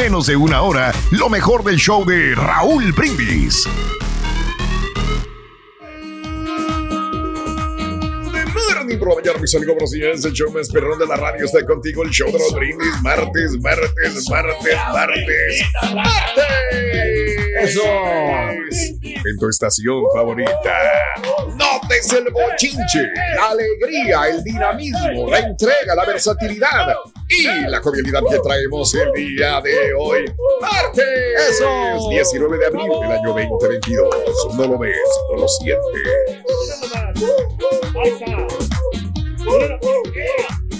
menos 0.00 0.26
de 0.28 0.34
una 0.34 0.62
hora 0.62 0.94
lo 1.10 1.28
mejor 1.28 1.62
del 1.62 1.76
show 1.76 2.06
de 2.06 2.34
Raúl 2.34 2.90
Brindis. 2.92 3.68
La 8.72 9.14
mañana, 9.14 9.38
mis 9.38 9.54
amigos 9.54 9.76
brasileños, 9.76 10.24
el 10.24 10.32
show 10.32 10.50
más 10.52 10.70
perrón 10.70 10.98
de 10.98 11.06
la 11.06 11.16
radio 11.16 11.44
está 11.44 11.66
contigo, 11.66 12.02
el 12.02 12.08
show 12.08 12.32
de 12.32 12.38
los 12.38 12.54
brindis, 12.54 13.02
martes, 13.02 13.58
martes, 13.60 14.26
martes, 14.30 14.76
martes, 14.90 15.60
martes. 15.94 16.40
Eso. 17.60 17.82
En 19.04 19.38
tu 19.38 19.48
estación 19.50 20.02
favorita. 20.14 20.52
Notes 21.56 22.12
el 22.14 22.32
bochinche, 22.32 23.06
la 23.36 23.50
alegría, 23.50 24.28
el 24.28 24.42
dinamismo, 24.44 25.28
la 25.28 25.40
entrega, 25.40 25.94
la 25.94 26.06
versatilidad 26.06 26.96
y 27.30 27.44
la 27.68 27.80
jovialidad 27.80 28.22
que 28.28 28.38
traemos 28.40 28.92
el 28.94 29.12
día 29.12 29.60
de 29.60 29.94
hoy. 29.94 30.24
Martes. 30.60 31.04
Eso. 31.50 32.08
19 32.10 32.58
de 32.58 32.66
abril 32.66 32.88
del 33.00 33.12
año 33.12 33.28
2022. 33.28 34.54
No 34.56 34.66
lo 34.66 34.78
ves, 34.78 34.96
no 35.30 35.38
lo 35.38 35.48
sientes. 35.48 36.02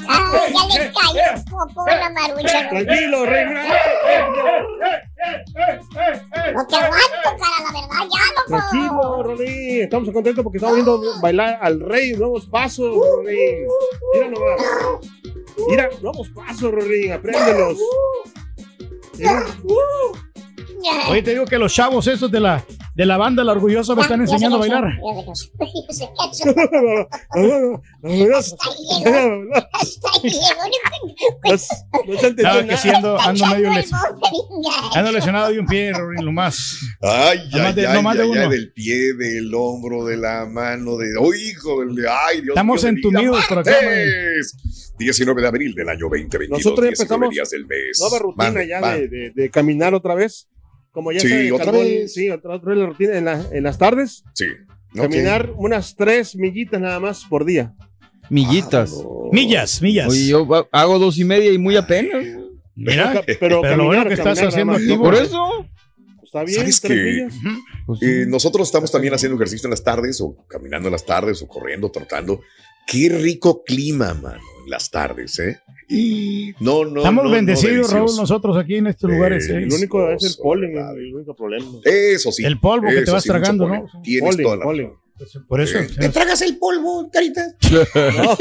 Ah, 0.08 0.42
ya 0.48 0.78
le 0.78 0.92
cayó 0.92 1.22
una 1.86 2.10
marucha. 2.10 2.68
Tranquilo, 2.68 3.26
reina. 3.26 3.64
No 6.52 6.66
te 6.66 6.76
aguanto, 6.76 7.18
cara, 7.22 7.58
la 7.62 7.80
verdad, 7.80 8.04
ya, 8.10 8.24
loco. 8.34 8.48
Tranquilo, 8.48 9.22
Rolín. 9.22 9.82
Estamos 9.82 10.10
contentos 10.10 10.42
porque 10.42 10.58
estamos 10.58 10.74
viendo 10.74 11.00
bailar 11.20 11.58
al 11.62 11.80
rey. 11.80 12.14
Nuevos 12.14 12.46
pasos, 12.46 12.96
Rolín. 12.96 13.66
Mira 14.14 14.28
nomás. 14.28 15.19
Mira, 15.68 15.88
nuevos 16.00 16.30
pasos, 16.30 16.70
Rolín. 16.70 17.12
Apréndelos. 17.12 17.78
Mira. 19.18 19.46
Oye, 21.08 21.22
te 21.22 21.32
digo 21.32 21.44
que 21.44 21.58
los 21.58 21.72
chavos 21.72 22.06
esos 22.06 22.30
de 22.30 22.40
la, 22.40 22.64
de 23.00 23.06
la 23.06 23.16
banda 23.16 23.42
La 23.44 23.52
Orgullosa 23.52 23.94
me 23.94 24.02
están 24.02 24.20
enseñando 24.20 24.56
a 24.56 24.60
bailar. 24.60 24.84
ya 24.92 25.94
se 25.94 26.06
cansó, 26.18 26.44
ya 28.28 28.42
se 28.42 28.56
cansó. 28.58 28.60
Hasta 28.60 28.68
ahí 28.68 29.04
llegó. 29.04 29.54
Hasta 29.72 30.06
ahí 31.02 31.14
llegó. 31.16 32.12
No 32.12 32.18
se 32.20 32.26
entendió 32.26 32.42
Claro 32.44 32.66
que 32.68 32.76
sí, 32.76 32.88
ando, 32.90 33.18
ando 33.18 33.46
medio 33.46 33.72
lesionado. 33.72 34.18
Ando 34.94 35.12
lesionado 35.12 35.50
de 35.52 35.60
un 35.60 35.66
pie, 35.66 35.92
Rorín, 35.94 36.26
lo 36.26 36.32
más. 36.32 36.78
Ay, 37.00 37.38
ay, 37.54 37.72
de- 37.72 37.86
ay, 37.86 37.94
no 37.94 38.02
más 38.02 38.18
de 38.18 38.24
uno. 38.24 38.48
del 38.50 38.70
pie, 38.72 39.14
del 39.14 39.50
hombro, 39.54 40.04
de 40.04 40.18
la 40.18 40.44
mano, 40.44 40.96
de. 40.98 41.08
¡Oh, 41.18 41.32
hijo! 41.32 41.80
Del, 41.80 42.06
ay, 42.06 42.42
Dios 42.42 42.48
Estamos 42.50 42.82
de 42.82 42.88
entumidos 42.90 43.46
por 43.46 43.60
acá, 43.60 43.70
¡Martes! 43.70 44.56
19 44.98 45.40
de 45.40 45.48
abril 45.48 45.74
del 45.74 45.88
año 45.88 46.00
2022. 46.10 46.50
Nosotros 46.50 46.84
ya 46.84 46.90
19 46.90 46.90
empezamos 46.90 47.30
días 47.30 47.48
del 47.50 47.66
mes. 47.66 47.98
Nueva 47.98 48.18
rutina 48.18 48.64
ya 48.64 48.92
de, 48.94 49.08
de- 49.08 49.30
de 49.34 49.50
caminar 49.50 49.94
otra 49.94 50.14
vez. 50.14 50.48
Como 50.92 51.12
ya 51.12 51.20
Sí, 51.20 51.50
otra 51.50 51.70
vez. 51.72 52.12
Sí, 52.12 52.30
otra, 52.30 52.56
otra 52.56 52.70
vez 52.70 52.78
la 52.78 52.86
rutina 52.86 53.16
en, 53.16 53.24
la- 53.24 53.44
en 53.52 53.62
las 53.62 53.78
tardes. 53.78 54.24
Sí. 54.34 54.46
Caminar 54.94 55.52
unas 55.56 55.94
tres 55.94 56.34
millitas 56.34 56.80
nada 56.80 56.98
más 56.98 57.24
por 57.24 57.44
día. 57.44 57.72
Millitas. 58.28 58.92
Millas, 59.32 59.80
millas. 59.82 60.08
Oye, 60.08 60.26
yo 60.28 60.68
hago 60.72 60.98
dos 60.98 61.18
y 61.18 61.24
media 61.24 61.52
y 61.52 61.58
muy 61.58 61.76
apenas. 61.76 62.24
Mira, 62.74 63.22
Pero, 63.38 63.60
pero 63.60 63.76
lo 63.76 63.84
bueno 63.86 64.06
que 64.06 64.14
estás 64.14 64.40
haciendo 64.42 64.72
activo. 64.74 65.04
Por 65.04 65.14
eso. 65.14 65.66
Está 66.24 66.44
bien, 66.44 66.70
¿Sabes 66.72 66.84
millas. 66.90 67.34
Pues 67.86 67.98
sí. 67.98 68.06
Eh, 68.06 68.24
nosotros 68.28 68.68
estamos 68.68 68.90
también 68.92 69.12
haciendo 69.14 69.36
ejercicio 69.36 69.66
en 69.66 69.70
las 69.72 69.82
tardes, 69.82 70.20
o 70.20 70.36
caminando 70.48 70.88
en 70.88 70.92
las 70.92 71.04
tardes, 71.04 71.42
o 71.42 71.48
corriendo, 71.48 71.90
trotando. 71.90 72.40
Qué 72.86 73.08
rico 73.08 73.62
clima, 73.64 74.14
mano, 74.14 74.40
en 74.64 74.70
las 74.70 74.90
tardes, 74.90 75.38
¿eh? 75.40 75.58
Y 75.92 76.54
No, 76.60 76.84
no. 76.84 76.98
Estamos 76.98 77.24
no, 77.24 77.30
no, 77.30 77.34
bendecidos, 77.34 77.92
Raúl, 77.92 78.14
nosotros 78.16 78.56
aquí 78.56 78.76
en 78.76 78.86
estos 78.86 79.10
lugares. 79.10 79.48
El 79.48 79.72
único 79.72 80.08
es 80.10 80.22
el 80.22 80.42
polen, 80.42 80.76
el 80.76 81.14
único 81.14 81.34
problema. 81.34 81.66
Eso 81.84 82.30
sí. 82.30 82.44
El 82.44 82.60
polvo 82.60 82.88
que 82.88 83.02
te 83.02 83.10
vas 83.10 83.24
sí, 83.24 83.28
tragando. 83.28 83.66
¿no? 83.68 83.86
Tienes 84.02 84.30
Polen, 84.30 84.44
toda 84.44 84.56
la 84.56 84.64
polen. 84.64 84.92
razón. 85.18 85.46
Por 85.48 85.60
eso. 85.60 85.78
Eh, 85.78 85.88
¿Te 85.98 86.08
tragas 86.10 86.40
el 86.42 86.58
polvo, 86.58 87.10
carita? 87.12 87.44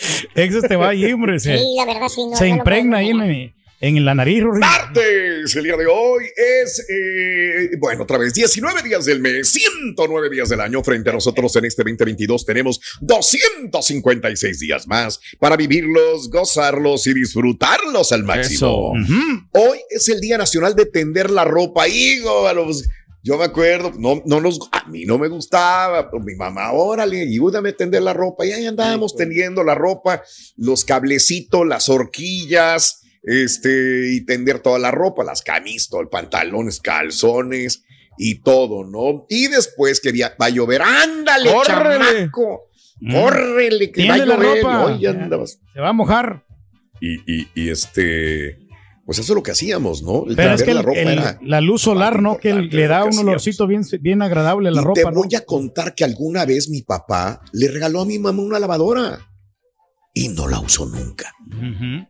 Eso 0.34 0.62
te 0.62 0.76
va 0.76 0.88
ahí, 0.88 1.12
hombre. 1.12 1.38
Se, 1.38 1.58
Sí, 1.58 1.74
la 1.76 1.84
verdad, 1.84 2.08
sí. 2.08 2.26
No, 2.26 2.36
se 2.36 2.48
impregna 2.48 2.98
ahí 2.98 3.10
en, 3.10 3.18
negar. 3.18 3.54
En 3.80 4.04
la 4.04 4.14
nariz. 4.14 4.42
Martes, 4.44 5.56
el 5.56 5.64
día 5.64 5.76
de 5.76 5.86
hoy 5.86 6.24
es, 6.62 6.84
eh, 6.88 7.70
bueno, 7.78 8.02
otra 8.02 8.18
vez, 8.18 8.34
19 8.34 8.82
días 8.82 9.04
del 9.06 9.20
mes, 9.20 9.48
109 9.52 10.28
días 10.30 10.48
del 10.50 10.60
año. 10.60 10.82
Frente 10.84 11.10
a 11.10 11.14
nosotros 11.14 11.54
en 11.56 11.64
este 11.64 11.82
2022 11.82 12.44
tenemos 12.44 12.80
256 13.00 14.58
días 14.60 14.86
más 14.86 15.20
para 15.38 15.56
vivirlos, 15.56 16.28
gozarlos 16.30 17.06
y 17.06 17.14
disfrutarlos 17.14 18.12
al 18.12 18.24
máximo. 18.24 18.92
Hoy 19.52 19.78
es 19.90 20.08
el 20.08 20.20
Día 20.20 20.36
Nacional 20.38 20.74
de 20.74 20.86
Tender 20.86 21.30
la 21.30 21.44
Ropa. 21.44 21.88
Hijo, 21.88 22.46
a 22.46 22.52
los- 22.52 22.84
yo 23.22 23.36
me 23.36 23.44
acuerdo, 23.44 23.92
no, 23.98 24.22
no 24.24 24.40
nos, 24.40 24.58
a 24.72 24.88
mí 24.88 25.04
no 25.04 25.18
me 25.18 25.28
gustaba, 25.28 26.10
pero 26.10 26.22
mi 26.22 26.34
mamá, 26.36 26.72
órale, 26.72 27.20
ayúdame 27.20 27.68
a 27.70 27.76
tender 27.76 28.00
la 28.02 28.14
ropa. 28.14 28.46
Y 28.46 28.52
ahí 28.52 28.64
andábamos 28.64 29.14
tendiendo 29.14 29.62
la 29.62 29.74
ropa, 29.74 30.22
los 30.56 30.86
cablecitos, 30.86 31.66
las 31.66 31.90
horquillas, 31.90 33.02
este, 33.22 34.12
y 34.14 34.24
tender 34.24 34.60
toda 34.60 34.78
la 34.78 34.90
ropa, 34.90 35.24
las 35.24 35.42
camisas, 35.42 35.88
pantalones, 36.10 36.80
calzones 36.80 37.82
y 38.18 38.40
todo, 38.42 38.84
¿no? 38.84 39.26
Y 39.28 39.48
después 39.48 40.00
que 40.00 40.12
va 40.12 40.46
a 40.46 40.50
llover, 40.50 40.82
ándale, 40.82 41.50
¡Córrele! 41.52 42.04
chamaco, 42.04 42.62
Mm. 43.02 43.14
córrele, 43.14 43.90
que 43.92 44.06
va 44.08 44.14
a 44.14 44.18
llover. 44.18 44.66
andabas 45.06 45.58
Se 45.72 45.80
va 45.80 45.88
a 45.88 45.92
mojar. 45.92 46.44
y, 47.00 47.14
y, 47.32 47.48
y 47.54 47.70
este, 47.70 48.58
pues 49.06 49.18
eso 49.18 49.32
es 49.32 49.36
lo 49.36 49.42
que 49.42 49.52
hacíamos, 49.52 50.02
¿no? 50.02 50.26
El 50.28 50.36
Pero 50.36 50.52
es 50.54 50.62
que 50.62 50.74
la 50.74 50.80
el- 50.80 50.86
ropa 50.86 50.98
el- 50.98 51.48
la 51.48 51.60
luz 51.62 51.80
solar, 51.82 52.20
¿no? 52.20 52.36
Que 52.36 52.52
le 52.52 52.86
da 52.88 53.04
un 53.04 53.16
olorcito 53.18 53.66
bien, 53.66 53.82
bien 54.00 54.20
agradable 54.20 54.68
a 54.68 54.72
la 54.72 54.82
y 54.82 54.84
ropa, 54.84 55.00
te 55.00 55.04
¿no? 55.06 55.12
voy 55.22 55.34
a 55.34 55.40
contar 55.46 55.94
que 55.94 56.04
alguna 56.04 56.44
vez 56.44 56.68
mi 56.68 56.82
papá 56.82 57.40
le 57.52 57.68
regaló 57.68 58.02
a 58.02 58.04
mi 58.04 58.18
mamá 58.18 58.42
una 58.42 58.58
lavadora 58.60 59.18
y 60.12 60.28
no 60.28 60.48
la 60.48 60.60
usó 60.60 60.86
nunca. 60.86 61.32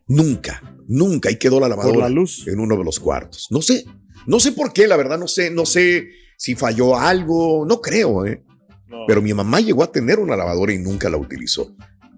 Nunca, 0.07 0.61
nunca. 0.87 1.31
Y 1.31 1.37
quedó 1.37 1.59
la 1.59 1.69
lavadora 1.69 1.93
por 1.95 2.03
la 2.03 2.09
luz. 2.09 2.47
en 2.47 2.59
uno 2.59 2.77
de 2.77 2.83
los 2.83 2.99
cuartos. 2.99 3.47
No 3.51 3.61
sé, 3.61 3.85
no 4.27 4.39
sé 4.39 4.51
por 4.51 4.73
qué, 4.73 4.87
la 4.87 4.97
verdad, 4.97 5.17
no 5.19 5.27
sé, 5.27 5.51
no 5.51 5.65
sé 5.65 6.09
si 6.37 6.55
falló 6.55 6.97
algo, 6.97 7.65
no 7.67 7.81
creo, 7.81 8.25
¿eh? 8.25 8.43
No. 8.87 9.05
Pero 9.07 9.21
mi 9.21 9.33
mamá 9.33 9.59
llegó 9.61 9.83
a 9.83 9.91
tener 9.91 10.19
una 10.19 10.35
lavadora 10.35 10.73
y 10.73 10.77
nunca 10.79 11.09
la 11.09 11.17
utilizó. 11.17 11.73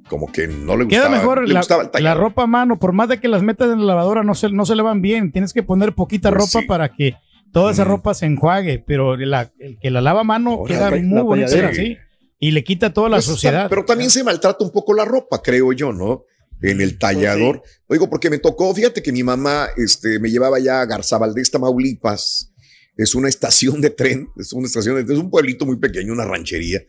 Como 0.09 0.31
que 0.31 0.47
no 0.47 0.75
le 0.77 0.85
gustaba. 0.85 1.07
Queda 1.07 1.09
mejor 1.09 1.47
le 1.47 1.53
la, 1.53 1.59
gustaba 1.61 1.89
el 1.94 2.03
la 2.03 2.13
ropa 2.13 2.44
a 2.44 2.47
mano, 2.47 2.77
por 2.79 2.94
más 2.94 3.09
de 3.09 3.19
que 3.19 3.27
las 3.27 3.41
metas 3.44 3.71
en 3.71 3.79
la 3.79 3.85
lavadora, 3.85 4.23
no 4.23 4.35
se, 4.35 4.50
no 4.50 4.65
se 4.65 4.75
lavan 4.75 5.01
bien. 5.01 5.31
Tienes 5.31 5.53
que 5.53 5.63
poner 5.63 5.94
poquita 5.94 6.29
Pues 6.29 6.41
ropa 6.41 6.61
sí. 6.61 6.67
para 6.67 6.89
que 6.89 7.15
toda 7.51 7.71
esa 7.71 7.83
ropa 7.83 8.13
se 8.13 8.25
enjuague, 8.25 8.83
pero 8.85 9.15
la- 9.17 9.51
el 9.59 9.77
que 9.79 9.91
la 9.91 10.01
lava 10.01 10.21
a 10.21 10.25
mano 10.25 10.63
queda 10.67 10.89
la 10.91 10.97
muy 10.97 11.21
bonita, 11.21 11.73
sí. 11.73 11.97
Y 12.43 12.51
le 12.51 12.63
quita 12.63 12.93
toda 12.93 13.07
la 13.09 13.15
Pues 13.17 13.25
está- 13.25 13.33
suciedad. 13.35 13.69
pero 13.69 13.85
también 13.85 14.09
se 14.09 14.23
maltrata 14.23 14.63
un 14.65 14.71
poco 14.71 14.93
la 14.93 15.05
ropa, 15.05 15.41
creo 15.41 15.71
yo, 15.71 15.93
¿no? 15.93 16.25
En 16.61 16.81
el 16.81 16.97
tallador. 16.97 17.61
Oigo, 17.88 18.09
porque 18.09 18.29
me 18.29 18.38
tocó, 18.38 18.73
fíjate 18.75 19.01
que 19.01 19.12
mi 19.13 19.23
mamá 19.23 19.68
este, 19.77 20.19
me 20.19 20.29
llevaba 20.29 20.59
ya 20.59 20.81
a 20.81 20.85
Garzabaldés, 20.85 21.51
Tamaulipas. 21.51 22.51
Es 22.97 23.15
una 23.15 23.29
estación 23.29 23.79
de 23.81 23.89
tren, 23.91 24.27
es 24.38 24.51
una 24.53 24.68
estación 24.68 24.95
de 24.97 25.03
tren, 25.06 25.18
es 25.18 25.23
un 25.23 25.29
pueblito 25.29 25.65
muy 25.65 25.77
pequeño, 25.77 26.12
una 26.12 26.25
ranchería. 26.25 26.81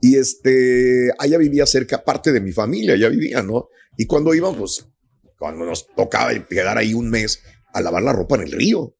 Y 0.00 0.16
este, 0.16 1.10
allá 1.18 1.38
vivía 1.38 1.66
cerca, 1.66 2.04
parte 2.04 2.30
de 2.32 2.40
mi 2.40 2.52
familia, 2.52 2.94
allá 2.94 3.08
vivía, 3.08 3.42
¿no? 3.42 3.68
Y 3.98 4.06
cuando 4.06 4.32
íbamos, 4.34 4.84
pues, 5.20 5.34
cuando 5.38 5.64
nos 5.64 5.86
tocaba 5.88 6.32
quedar 6.48 6.78
ahí 6.78 6.94
un 6.94 7.10
mes 7.10 7.42
a 7.72 7.80
lavar 7.80 8.02
la 8.04 8.12
ropa 8.12 8.36
en 8.36 8.42
el 8.42 8.52
río, 8.52 8.96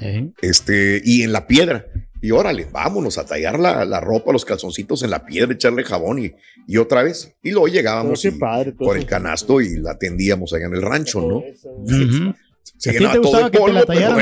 ¿Eh? 0.00 0.30
este, 0.40 1.00
y 1.04 1.22
en 1.22 1.32
la 1.32 1.46
piedra. 1.48 1.86
Y 2.22 2.30
órale, 2.30 2.66
vámonos 2.70 3.18
a 3.18 3.26
tallar 3.26 3.58
la, 3.58 3.84
la 3.84 4.00
ropa, 4.00 4.32
los 4.32 4.44
calzoncitos 4.44 5.02
en 5.02 5.10
la 5.10 5.26
piedra, 5.26 5.52
echarle 5.52 5.82
jabón 5.82 6.20
y, 6.24 6.32
y 6.68 6.76
otra 6.78 7.02
vez. 7.02 7.34
Y 7.42 7.50
luego 7.50 7.66
llegábamos 7.66 8.24
y- 8.24 8.30
padre. 8.30 8.74
con 8.76 8.96
el 8.96 9.04
canasto 9.06 9.60
y 9.60 9.76
la 9.76 9.98
tendíamos 9.98 10.52
allá 10.54 10.66
en 10.66 10.74
el 10.74 10.82
rancho, 10.82 11.20
¿no? 11.20 11.42
Se 12.78 12.90
¿A 12.90 12.92
ti 12.92 12.98
llenaba 12.98 13.12
te 13.14 13.20
todo 13.20 13.30
gustaba 13.32 13.50
te 13.50 13.58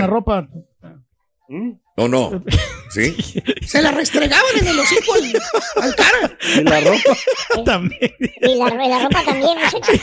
la 0.00 0.06
ropa? 0.06 0.48
¿Mm? 1.48 1.70
No, 2.08 2.30
no. 2.30 2.44
¿Sí? 2.90 3.14
Se 3.66 3.80
la 3.82 3.92
restregaban 3.92 4.50
en 4.60 4.66
el 4.66 4.78
hocico 4.80 5.14
al, 5.14 5.84
al 5.84 5.94
cara. 5.94 6.36
Y 6.56 6.60
la 6.64 6.80
ropa. 6.80 7.64
También. 7.64 8.14
Y 8.18 8.54
la, 8.56 8.84
y 8.84 8.88
la 8.88 8.98
ropa 9.04 9.22
también, 9.24 9.56
muchachos. 9.58 10.00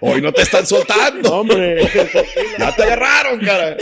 Hoy 0.00 0.22
no 0.22 0.32
te 0.32 0.42
están 0.42 0.66
soltando. 0.66 1.40
Hombre. 1.40 1.86
Ya 2.58 2.74
te 2.74 2.82
agarraron, 2.82 3.40
cara. 3.40 3.76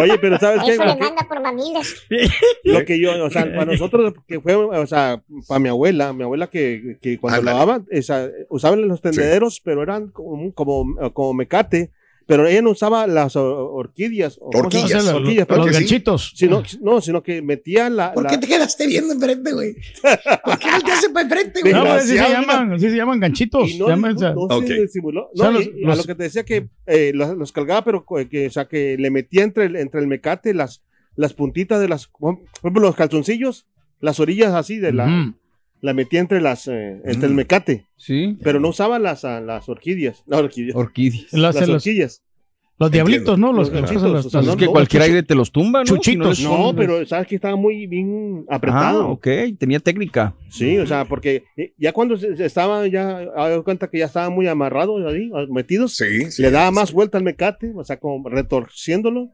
Oye, 0.00 0.18
pero 0.18 0.38
¿sabes 0.38 0.62
qué? 0.64 0.72
Eso 0.72 0.82
le 0.84 0.88
Lo 0.90 0.96
que- 0.96 1.02
manda 1.04 1.28
por 1.28 1.40
mamilas. 1.40 1.94
Lo 2.64 2.84
que 2.84 2.98
yo, 3.00 3.24
o 3.24 3.30
sea, 3.30 3.44
para 3.44 3.66
nosotros, 3.66 4.14
que 4.26 4.40
fue, 4.40 4.54
o 4.54 4.86
sea, 4.86 5.22
para 5.46 5.58
mi 5.60 5.68
abuela, 5.68 6.12
mi 6.12 6.24
abuela 6.24 6.48
que, 6.48 6.98
que 7.00 7.18
cuando 7.18 7.38
Ándale. 7.40 7.58
lavaba, 7.58 7.84
esa, 7.90 8.28
usaban 8.48 8.86
los 8.88 9.00
tendederos, 9.00 9.60
pero 9.64 9.82
eran 9.82 10.08
como, 10.08 10.52
como, 10.54 11.12
como 11.12 11.34
mecate, 11.34 11.90
pero 12.26 12.46
ella 12.46 12.60
no 12.62 12.70
usaba 12.70 13.06
las 13.06 13.36
orquídeas. 13.36 14.38
Orquídeas. 14.42 15.04
los, 15.04 15.70
ganchitos. 15.72 16.32
Sino, 16.34 16.62
no, 16.80 17.00
sino 17.00 17.22
que 17.22 17.40
metía 17.40 17.88
la... 17.88 18.12
¿Por 18.12 18.24
la- 18.24 18.30
qué 18.30 18.38
te 18.38 18.46
quedaste 18.48 18.86
viendo 18.86 19.14
enfrente, 19.14 19.52
güey? 19.52 19.74
¿Por 20.44 20.58
qué 20.58 20.70
volteaste 20.72 21.10
para 21.10 21.22
enfrente, 21.28 21.60
güey? 21.60 21.72
No, 21.72 21.82
pues 21.82 21.94
así 22.04 22.08
se 22.18 22.28
llaman, 22.28 22.72
así 22.72 22.90
se 22.90 22.96
llaman 22.96 23.20
ganchitos. 23.20 23.70
y 23.70 23.78
no, 23.78 23.88
llaman, 23.88 24.16
no 24.16 24.32
Ok. 24.42 24.66
se 24.66 24.80
disimuló. 24.82 25.30
O 25.32 25.36
sea, 25.36 25.46
No, 25.46 25.52
los- 25.58 25.66
y- 25.66 25.72
y 25.76 25.84
a 25.90 25.94
lo 25.94 26.04
que 26.04 26.14
te 26.14 26.22
decía 26.24 26.44
que 26.44 26.68
eh, 26.86 27.12
los, 27.14 27.36
los 27.36 27.52
cargaba, 27.52 27.84
pero 27.84 28.04
que, 28.28 28.46
o 28.48 28.50
sea, 28.50 28.66
que 28.66 28.96
le 28.98 29.10
metía 29.10 29.44
entre 29.44 29.66
el, 29.66 29.76
entre 29.76 30.00
el 30.00 30.06
mecate 30.08 30.52
las, 30.52 30.82
las 31.14 31.32
puntitas 31.32 31.80
de 31.80 31.88
las, 31.88 32.08
por 32.08 32.38
ejemplo, 32.58 32.82
los 32.82 32.96
calzoncillos, 32.96 33.66
las 34.00 34.18
orillas 34.20 34.52
así 34.52 34.78
de 34.78 34.92
la. 34.92 35.32
La 35.86 35.94
metía 35.94 36.20
entre 36.20 36.40
las, 36.40 36.66
eh, 36.68 37.00
entre 37.04 37.28
el 37.28 37.32
Mm. 37.32 37.36
mecate, 37.36 37.86
Sí. 37.96 38.36
pero 38.42 38.60
no 38.60 38.68
usaba 38.68 38.98
las, 38.98 39.24
ah, 39.24 39.40
las 39.40 39.68
orquídeas, 39.68 40.22
no, 40.26 40.38
orquídeas, 40.38 40.76
Orquídeas. 40.76 41.32
Las- 41.32 41.54
las 41.54 41.68
los, 41.68 41.76
orquídeas. 41.86 42.22
los 42.78 42.90
diablitos, 42.90 43.38
¿no? 43.38 43.52
Los, 43.52 43.68
Los 43.68 43.68
los- 43.70 43.80
ganchitos, 43.80 44.10
los- 44.12 44.26
o 44.26 44.30
sea, 44.30 44.40
los- 44.40 44.46
no, 44.48 44.52
Es 44.52 44.58
que 44.58 44.64
no, 44.66 44.72
cualquier 44.72 45.02
aire 45.02 45.22
te 45.22 45.34
los 45.34 45.50
tumba, 45.50 45.78
¿no? 45.80 45.84
Chuchitos. 45.86 46.36
Si 46.38 46.44
no 46.44 46.74
pero 46.76 47.06
sabes 47.06 47.26
que 47.26 47.36
estaba 47.36 47.56
muy 47.56 47.86
bien 47.86 48.44
Ah, 48.50 48.56
apretado. 48.56 49.08
ok. 49.08 49.26
Tenía 49.58 49.80
técnica. 49.80 50.34
Sí, 50.50 50.76
o 50.78 50.86
sea, 50.86 51.04
porque 51.06 51.44
eh, 51.56 51.72
ya 51.78 51.92
cuando 51.92 52.16
estaban, 52.16 52.90
ya, 52.90 53.18
hago 53.36 53.64
cuenta 53.64 53.88
que 53.88 53.98
ya 54.00 54.04
estaban 54.06 54.32
muy 54.34 54.46
amarrados 54.46 55.00
ahí, 55.06 55.30
ah, 55.34 55.46
metidos, 55.50 55.94
Sí, 55.96 56.30
sí. 56.30 56.42
le 56.42 56.50
daba 56.50 56.70
más 56.70 56.92
vuelta 56.92 57.16
al 57.16 57.24
mecate, 57.24 57.72
o 57.74 57.82
sea, 57.84 57.98
como 57.98 58.28
retorciéndolo 58.28 59.30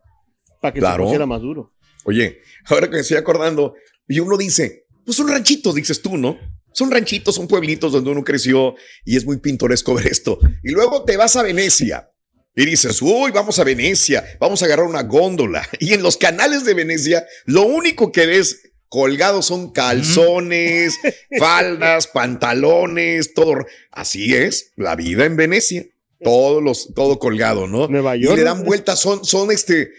para 0.60 0.72
que 0.74 0.80
Claro. 0.80 1.02
se 1.04 1.06
pusiera 1.08 1.26
más 1.26 1.40
duro. 1.40 1.72
Oye, 2.04 2.38
ahora 2.66 2.86
que 2.88 2.94
me 2.94 3.00
estoy 3.00 3.16
acordando, 3.16 3.74
y 4.08 4.20
uno 4.20 4.36
dice, 4.36 4.81
pues 5.04 5.16
son 5.16 5.28
ranchitos, 5.28 5.74
dices 5.74 6.00
tú, 6.02 6.16
¿no? 6.16 6.38
Son 6.72 6.90
ranchitos, 6.90 7.34
son 7.34 7.48
pueblitos 7.48 7.92
donde 7.92 8.10
uno 8.10 8.24
creció 8.24 8.74
y 9.04 9.16
es 9.16 9.24
muy 9.24 9.38
pintoresco 9.38 9.94
ver 9.94 10.06
esto. 10.06 10.38
Y 10.62 10.70
luego 10.70 11.04
te 11.04 11.16
vas 11.16 11.36
a 11.36 11.42
Venecia 11.42 12.08
y 12.54 12.66
dices, 12.66 13.00
uy, 13.00 13.30
vamos 13.30 13.58
a 13.58 13.64
Venecia, 13.64 14.24
vamos 14.38 14.62
a 14.62 14.66
agarrar 14.66 14.86
una 14.86 15.02
góndola. 15.02 15.66
Y 15.80 15.94
en 15.94 16.02
los 16.02 16.16
canales 16.16 16.64
de 16.64 16.74
Venecia, 16.74 17.26
lo 17.46 17.62
único 17.62 18.12
que 18.12 18.26
ves 18.26 18.72
colgados 18.88 19.46
son 19.46 19.72
calzones, 19.72 20.98
faldas, 21.38 22.06
pantalones, 22.08 23.34
todo. 23.34 23.66
Así 23.90 24.34
es 24.34 24.72
la 24.76 24.96
vida 24.96 25.24
en 25.24 25.36
Venecia. 25.36 25.86
Todos 26.22 26.62
los, 26.62 26.94
todo 26.94 27.18
colgado, 27.18 27.66
¿no? 27.66 27.88
Nueva 27.88 28.16
y 28.16 28.22
York. 28.22 28.36
le 28.36 28.44
dan 28.44 28.62
vueltas, 28.62 29.00
son, 29.00 29.24
son 29.24 29.50
este, 29.50 29.90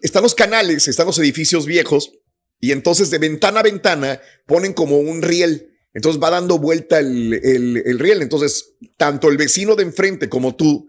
están 0.00 0.22
los 0.22 0.34
canales, 0.34 0.88
están 0.88 1.06
los 1.06 1.18
edificios 1.18 1.66
viejos, 1.66 2.12
y 2.60 2.72
entonces 2.72 3.10
de 3.10 3.18
ventana 3.18 3.60
a 3.60 3.62
ventana 3.62 4.20
ponen 4.46 4.72
como 4.72 4.98
un 4.98 5.22
riel. 5.22 5.72
Entonces 5.94 6.22
va 6.22 6.30
dando 6.30 6.58
vuelta 6.58 6.98
el, 6.98 7.32
el- 7.42 7.82
el 7.86 7.98
riel. 7.98 8.20
Entonces, 8.22 8.74
tanto 8.98 9.28
el 9.28 9.36
vecino 9.38 9.74
de 9.76 9.82
enfrente 9.84 10.28
como 10.28 10.54
tú 10.54 10.88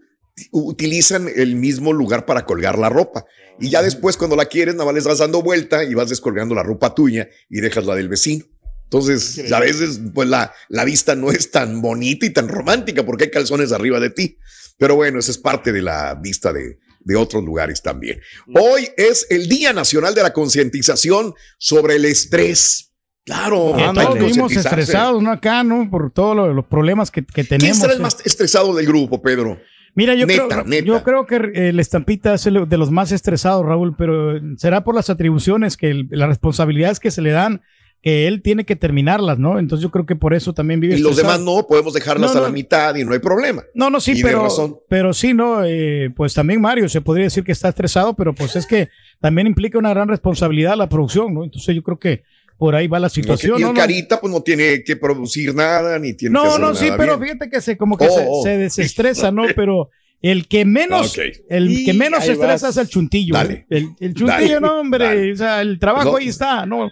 utilizan 0.52 1.28
el 1.34 1.56
mismo 1.56 1.92
lugar 1.92 2.26
para 2.26 2.44
colgar 2.44 2.78
la 2.78 2.88
ropa. 2.88 3.24
Y 3.58 3.70
ya 3.70 3.82
después, 3.82 4.16
cuando 4.16 4.36
la 4.36 4.44
quieres, 4.46 4.74
nada 4.74 4.84
más 4.86 4.94
les 4.94 5.04
vas 5.04 5.18
dando 5.18 5.42
vuelta 5.42 5.82
y 5.84 5.94
vas 5.94 6.08
descolgando 6.10 6.54
la 6.54 6.62
ropa 6.62 6.94
tuya 6.94 7.28
y 7.48 7.60
dejas 7.60 7.86
la 7.86 7.94
del 7.94 8.08
vecino. 8.08 8.44
Entonces, 8.84 9.50
a 9.52 9.60
veces, 9.60 10.00
pues 10.14 10.28
la, 10.28 10.52
la 10.68 10.84
vista 10.84 11.14
no 11.14 11.30
es 11.30 11.50
tan 11.50 11.82
bonita 11.82 12.24
y 12.24 12.30
tan 12.30 12.48
romántica 12.48 13.04
porque 13.04 13.24
hay 13.24 13.30
calzones 13.30 13.72
arriba 13.72 14.00
de 14.00 14.10
ti. 14.10 14.38
Pero 14.78 14.94
bueno, 14.94 15.18
esa 15.18 15.30
es 15.32 15.38
parte 15.38 15.72
de 15.72 15.82
la 15.82 16.14
vista 16.14 16.52
de, 16.52 16.78
de 17.00 17.16
otros 17.16 17.44
lugares 17.44 17.82
también. 17.82 18.20
Hoy 18.54 18.88
es 18.96 19.26
el 19.30 19.48
Día 19.48 19.72
Nacional 19.72 20.14
de 20.14 20.22
la 20.22 20.32
Concientización 20.32 21.34
sobre 21.58 21.96
el 21.96 22.04
estrés. 22.04 22.92
Claro, 23.24 23.74
que 23.76 23.82
todos 24.00 24.18
vivimos 24.18 24.52
estresados, 24.56 25.22
¿no? 25.22 25.30
Acá, 25.30 25.62
¿no? 25.62 25.90
Por 25.90 26.10
todos 26.12 26.34
los, 26.34 26.54
los 26.54 26.64
problemas 26.64 27.10
que, 27.10 27.22
que 27.26 27.44
¿Quién 27.44 27.46
tenemos. 27.58 27.76
será 27.78 27.92
el 27.92 27.98
eh. 27.98 28.02
más 28.02 28.16
estresado 28.24 28.74
del 28.74 28.86
grupo, 28.86 29.20
Pedro? 29.20 29.58
Mira, 29.94 30.14
yo, 30.14 30.26
Neta, 30.26 30.46
creo, 30.48 30.64
neta. 30.64 30.86
yo 30.86 31.02
creo 31.02 31.26
que 31.26 31.36
eh, 31.36 31.68
el 31.70 31.80
estampita 31.80 32.34
es 32.34 32.46
el 32.46 32.68
de 32.68 32.76
los 32.78 32.90
más 32.90 33.12
estresados, 33.12 33.66
Raúl, 33.66 33.96
pero 33.98 34.38
será 34.56 34.82
por 34.84 34.94
las 34.94 35.10
atribuciones, 35.10 35.76
que 35.76 35.90
el- 35.90 36.08
las 36.10 36.28
responsabilidades 36.28 37.00
que 37.00 37.10
se 37.10 37.20
le 37.20 37.30
dan, 37.32 37.62
que 38.02 38.28
él 38.28 38.42
tiene 38.42 38.64
que 38.64 38.76
terminarlas, 38.76 39.38
¿no? 39.38 39.58
Entonces 39.58 39.82
yo 39.82 39.90
creo 39.90 40.06
que 40.06 40.14
por 40.14 40.32
eso 40.32 40.52
también 40.54 40.78
vive 40.80 40.96
Y 40.96 41.00
los 41.00 41.16
demás 41.16 41.40
no, 41.40 41.66
podemos 41.66 41.92
dejarlas 41.92 42.32
No, 42.32 42.38
a 42.38 42.42
la 42.42 42.48
no. 42.48 42.54
mitad 42.54 42.94
y 42.94 43.04
no 43.04 43.12
hay 43.12 43.18
problema. 43.18 43.64
No, 43.74 43.90
no, 43.90 43.98
sí, 44.00 44.12
Y 44.16 44.22
pero, 44.22 44.42
razón. 44.44 44.76
pero 44.88 45.12
sí, 45.12 45.34
¿no? 45.34 45.64
Eh, 45.64 46.10
pues 46.16 46.32
también 46.34 46.60
Mario 46.60 46.88
se 46.88 47.00
podría 47.00 47.24
decir 47.24 47.42
que 47.44 47.52
está 47.52 47.68
estresado, 47.70 48.14
pero 48.14 48.34
pues 48.34 48.54
es 48.56 48.66
que 48.66 48.88
también 49.20 49.46
implica 49.48 49.78
una 49.78 49.90
gran 49.90 50.08
responsabilidad 50.08 50.76
la 50.76 50.88
producción, 50.88 51.34
¿no? 51.34 51.42
Entonces 51.44 51.74
yo 51.74 51.82
creo 51.82 51.98
que 51.98 52.22
por 52.56 52.74
ahí 52.76 52.86
va 52.88 52.98
la 53.00 53.08
situación. 53.08 53.54
y 53.54 53.62
el 53.62 53.62
¿no? 53.62 53.72
No, 53.72 53.78
Carita, 53.80 54.20
pues 54.20 54.32
no 54.32 54.42
tiene 54.42 54.82
que 54.84 54.96
producir 54.96 55.54
nada, 55.54 55.98
ni 55.98 56.14
tiene 56.14 56.32
que 56.34 56.40
No, 56.40 56.48
hacer 56.50 56.60
no, 56.60 56.74
sí, 56.74 56.84
nada 56.86 56.96
pero 56.98 57.18
bien. 57.18 57.32
fíjate 57.32 57.50
que 57.50 57.60
se 57.60 57.76
como 57.76 57.96
que 57.98 58.06
Oh, 58.06 58.10
se, 58.10 58.26
oh. 58.28 58.42
se 58.44 58.58
desestresa, 58.58 59.30
¿no? 59.32 59.42
Pero 59.56 59.90
el 60.22 60.48
que 60.48 60.64
menos, 60.64 61.16
el 61.48 61.70
Y 61.70 61.84
que 61.84 61.92
menos 61.94 62.24
se 62.24 62.32
estresa 62.32 62.66
vas. 62.66 62.76
es 62.76 62.82
el 62.82 62.88
chuntillo. 62.88 63.34
Dale. 63.34 63.54
¿eh? 63.54 63.66
El, 63.70 63.88
el 64.00 64.14
chuntillo, 64.14 64.54
Dale. 64.54 64.60
no, 64.60 64.80
hombre, 64.80 65.04
Dale. 65.04 65.32
o 65.32 65.36
sea, 65.36 65.62
el 65.62 65.78
trabajo 65.78 66.10
No. 66.12 66.16
ahí 66.16 66.28
está, 66.28 66.66
¿no? 66.66 66.90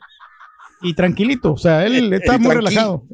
Y 0.82 0.94
tranquilito, 0.94 1.52
o 1.55 1.56
sea, 1.58 1.84
él 1.87 2.12
está 2.12 2.37
Y 2.37 2.38
muy 2.38 2.50
tranquilo. 2.50 2.52
relajado. 2.55 3.06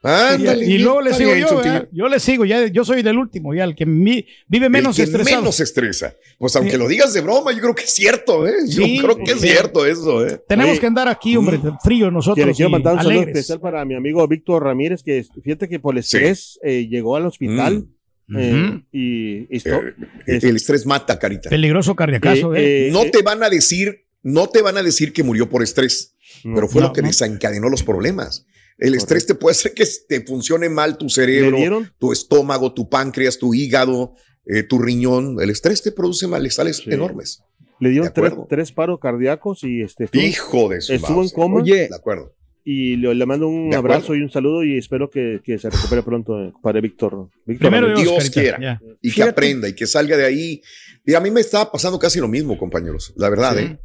Ándale, 0.00 0.64
y 0.64 0.78
luego 0.78 1.00
le 1.02 1.12
sigo 1.12 1.32
bien, 1.34 1.88
yo, 1.90 2.08
le 2.08 2.20
sigo, 2.20 2.44
ya, 2.44 2.68
yo 2.68 2.84
soy 2.84 3.02
del 3.02 3.18
último, 3.18 3.52
ya 3.52 3.64
el 3.64 3.74
que 3.74 3.84
mi- 3.84 4.24
vive 4.46 4.68
menos 4.68 4.96
el 4.96 5.06
que 5.06 5.10
estresado. 5.10 5.42
menos 5.42 5.58
estresa. 5.58 6.14
Pues 6.38 6.54
aunque 6.54 6.72
Sí. 6.72 6.78
lo 6.78 6.86
digas 6.86 7.12
de 7.14 7.20
broma, 7.20 7.50
yo 7.52 7.58
creo 7.60 7.74
que 7.74 7.82
es 7.82 7.90
cierto, 7.90 8.46
¿eh? 8.46 8.52
Yo 8.68 8.84
Sí, 8.84 8.98
creo 9.02 9.16
que 9.16 9.32
es 9.32 9.40
sí. 9.40 9.48
cierto 9.48 9.84
eso, 9.84 10.24
¿eh? 10.24 10.40
Tenemos 10.46 10.70
Oye, 10.72 10.80
que 10.80 10.86
andar 10.86 11.08
aquí, 11.08 11.36
hombre, 11.36 11.58
frío 11.82 12.12
nosotros. 12.12 12.36
Quiero, 12.36 12.52
quiero 12.54 12.70
mandar 12.70 12.94
un 12.94 13.02
saludo 13.02 13.22
especial 13.22 13.58
para 13.58 13.84
mi 13.84 13.96
amigo 13.96 14.26
Víctor 14.28 14.62
Ramírez, 14.62 15.02
que 15.02 15.24
fíjate 15.42 15.68
que 15.68 15.80
por 15.80 15.94
el 15.94 15.98
estrés 15.98 16.60
eh, 16.62 16.86
llegó 16.88 17.16
al 17.16 17.26
hospital 17.26 17.88
eh, 18.36 18.68
Ujú. 18.68 18.82
y, 18.92 19.38
y 19.38 19.46
esto- 19.50 19.80
Eh, 19.82 19.94
es- 20.26 20.44
el 20.44 20.54
estrés 20.54 20.86
mata, 20.86 21.18
Carita. 21.18 21.50
Peligroso 21.50 21.96
cardiacaso, 21.96 22.54
¿eh? 22.54 22.60
eh, 22.60 22.86
eh, 22.86 22.90
no 22.92 23.02
eh, 23.02 23.10
te 23.10 23.22
van 23.22 23.42
a 23.42 23.50
decir, 23.50 24.04
no 24.22 24.46
te 24.48 24.62
van 24.62 24.76
a 24.76 24.82
decir 24.84 25.12
que 25.12 25.24
murió 25.24 25.48
por 25.50 25.64
estrés, 25.64 26.14
pero 26.42 26.68
fue 26.68 26.80
no, 26.82 26.88
lo 26.88 26.92
que 26.92 27.02
desencadenó 27.02 27.68
los 27.68 27.82
problemas. 27.82 28.46
El 28.78 28.94
estrés 28.94 29.26
te 29.26 29.34
puede 29.34 29.52
hacer 29.56 29.74
que 29.74 29.84
te 30.08 30.20
funcione 30.24 30.68
mal 30.68 30.98
tu 30.98 31.08
cerebro, 31.08 31.84
tu 31.98 32.12
estómago, 32.12 32.72
tu 32.74 32.88
páncreas, 32.88 33.38
tu 33.38 33.52
hígado, 33.54 34.14
eh, 34.46 34.62
tu 34.62 34.78
riñón. 34.78 35.40
El 35.40 35.50
estrés 35.50 35.82
te 35.82 35.90
produce 35.92 36.26
malestares 36.28 36.76
Sí. 36.78 36.90
enormes. 36.92 37.42
le 37.80 37.90
dieron 37.90 38.12
tres, 38.48 38.72
paros 38.72 38.98
cardíacos 39.00 39.62
y 39.64 39.82
este 39.82 40.04
estuvo, 40.04 40.22
Hijo 40.22 40.68
de 40.68 40.80
su 40.80 40.92
estuvo 40.94 41.22
en 41.22 41.28
coma 41.30 41.60
Oye, 41.60 41.88
De 41.88 41.94
acuerdo. 41.94 42.34
y 42.64 42.96
le, 42.96 43.14
le 43.14 43.24
mando 43.26 43.46
un 43.48 43.70
De 43.70 43.76
acuerdo. 43.76 43.96
abrazo 43.96 44.14
y 44.16 44.22
un 44.22 44.30
saludo 44.30 44.64
y 44.64 44.76
espero 44.78 45.08
que, 45.10 45.40
que 45.44 45.58
se 45.58 45.70
recupere 45.70 46.02
pronto 46.02 46.40
eh, 46.42 46.52
para 46.62 46.80
Víctor. 46.80 47.28
Víctor 47.46 47.70
Primero. 47.70 47.96
Dios, 47.98 48.30
quiera. 48.30 48.80
Y 49.00 49.12
que 49.12 49.22
aprenda 49.22 49.68
y 49.68 49.74
que 49.74 49.86
salga 49.86 50.16
de 50.16 50.24
ahí. 50.24 50.60
Y 51.04 51.14
a 51.14 51.20
mí 51.20 51.30
me 51.30 51.40
estaba 51.40 51.70
pasando 51.72 51.98
casi 51.98 52.18
lo 52.20 52.26
mismo, 52.28 52.58
compañeros. 52.58 53.12
La 53.16 53.28
verdad, 53.30 53.56
Sí. 53.56 53.62
¿eh? 53.64 53.78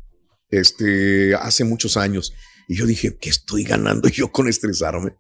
Este, 0.50 1.34
hace 1.36 1.64
muchos 1.64 1.98
años. 1.98 2.34
Y 2.68 2.76
yo 2.76 2.86
dije, 2.86 3.18
¿qué 3.20 3.30
estoy 3.30 3.64
ganando 3.64 4.08
yo 4.10 4.32
con 4.32 4.48
estresarme? 4.48 5.16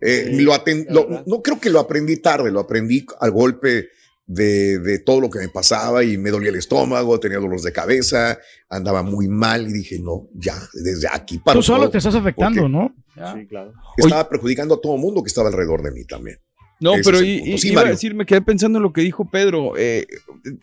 Eh, 0.00 0.34
Sí, 0.36 0.42
lo 0.42 0.52
lo- 0.90 1.24
no 1.26 1.42
creo 1.42 1.58
que 1.60 1.70
lo 1.70 1.80
aprendí 1.80 2.18
tarde, 2.18 2.50
lo 2.50 2.60
aprendí 2.60 3.06
al 3.20 3.30
golpe 3.30 3.88
de, 4.26 4.78
de 4.78 4.98
todo 5.00 5.20
lo 5.20 5.28
que 5.30 5.38
me 5.38 5.48
pasaba 5.48 6.02
y 6.04 6.16
me 6.18 6.30
dolía 6.30 6.48
el 6.50 6.56
estómago, 6.56 7.20
tenía 7.20 7.38
dolores 7.38 7.62
de 7.62 7.72
cabeza, 7.72 8.38
andaba 8.68 9.02
muy 9.02 9.28
mal 9.28 9.68
y 9.68 9.72
dije, 9.72 9.98
no, 10.00 10.28
ya, 10.34 10.54
desde 10.72 11.08
aquí 11.12 11.38
para 11.38 11.58
Tú 11.58 11.62
solo 11.62 11.90
te 11.90 11.98
estás 11.98 12.14
afectando, 12.14 12.68
¿no? 12.68 12.94
Sí, 13.14 13.46
claro. 13.46 13.72
Estaba 13.96 14.28
perjudicando 14.28 14.74
a 14.74 14.80
todo 14.80 14.94
el 14.96 15.00
mundo 15.00 15.22
que 15.22 15.28
estaba 15.28 15.48
alrededor 15.48 15.82
de 15.82 15.90
mí 15.92 16.04
también. 16.04 16.38
No, 16.80 16.94
Ese 16.96 17.04
pero 17.10 17.22
y- 17.22 17.52
y- 17.54 17.58
Sí, 17.58 17.68
iba 17.68 17.80
a 17.80 17.84
Mario. 17.84 17.94
decir, 17.94 18.14
me 18.14 18.26
quedé 18.26 18.42
pensando 18.42 18.78
en 18.78 18.82
lo 18.82 18.92
que 18.92 19.02
dijo 19.02 19.30
Pedro. 19.30 19.74
eh, 19.78 20.06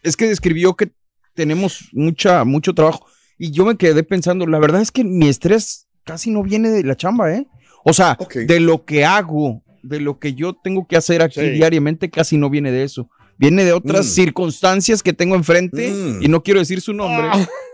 es 0.03 0.17
que 0.17 0.27
describió 0.27 0.75
que 0.75 0.91
tenemos 1.33 1.87
mucha, 1.93 2.43
mucho 2.43 2.73
trabajo. 2.73 3.05
Y 3.37 3.51
yo 3.51 3.65
me 3.65 3.77
quedé 3.77 4.03
pensando, 4.03 4.45
la 4.45 4.59
verdad 4.59 4.81
es 4.81 4.91
que 4.91 5.03
mi 5.03 5.29
estrés 5.29 5.87
casi 6.03 6.31
no 6.31 6.43
viene 6.43 6.69
de 6.69 6.83
la 6.83 6.95
chamba, 6.95 7.33
¿eh? 7.33 7.47
O 7.83 7.93
sea, 7.93 8.17
de 8.33 8.59
lo 8.59 8.85
que 8.85 9.05
hago, 9.05 9.61
de 9.83 9.99
lo 9.99 10.19
que 10.19 10.33
yo 10.33 10.53
tengo 10.53 10.87
que 10.87 10.95
hacer 10.97 11.21
aquí 11.21 11.39
Sí. 11.41 11.49
diariamente, 11.51 12.09
casi 12.09 12.37
no 12.37 12.49
viene 12.49 12.71
de 12.71 12.83
eso. 12.83 13.09
Viene 13.37 13.63
de 13.65 13.73
otras 13.73 14.05
Mm. 14.05 14.09
circunstancias 14.09 15.01
que 15.01 15.13
tengo 15.13 15.35
enfrente, 15.35 15.91
Mm. 15.91 16.21
y 16.23 16.27
no 16.27 16.43
quiero 16.43 16.59
decir 16.59 16.79
su 16.81 16.93
nombre, 16.93 17.27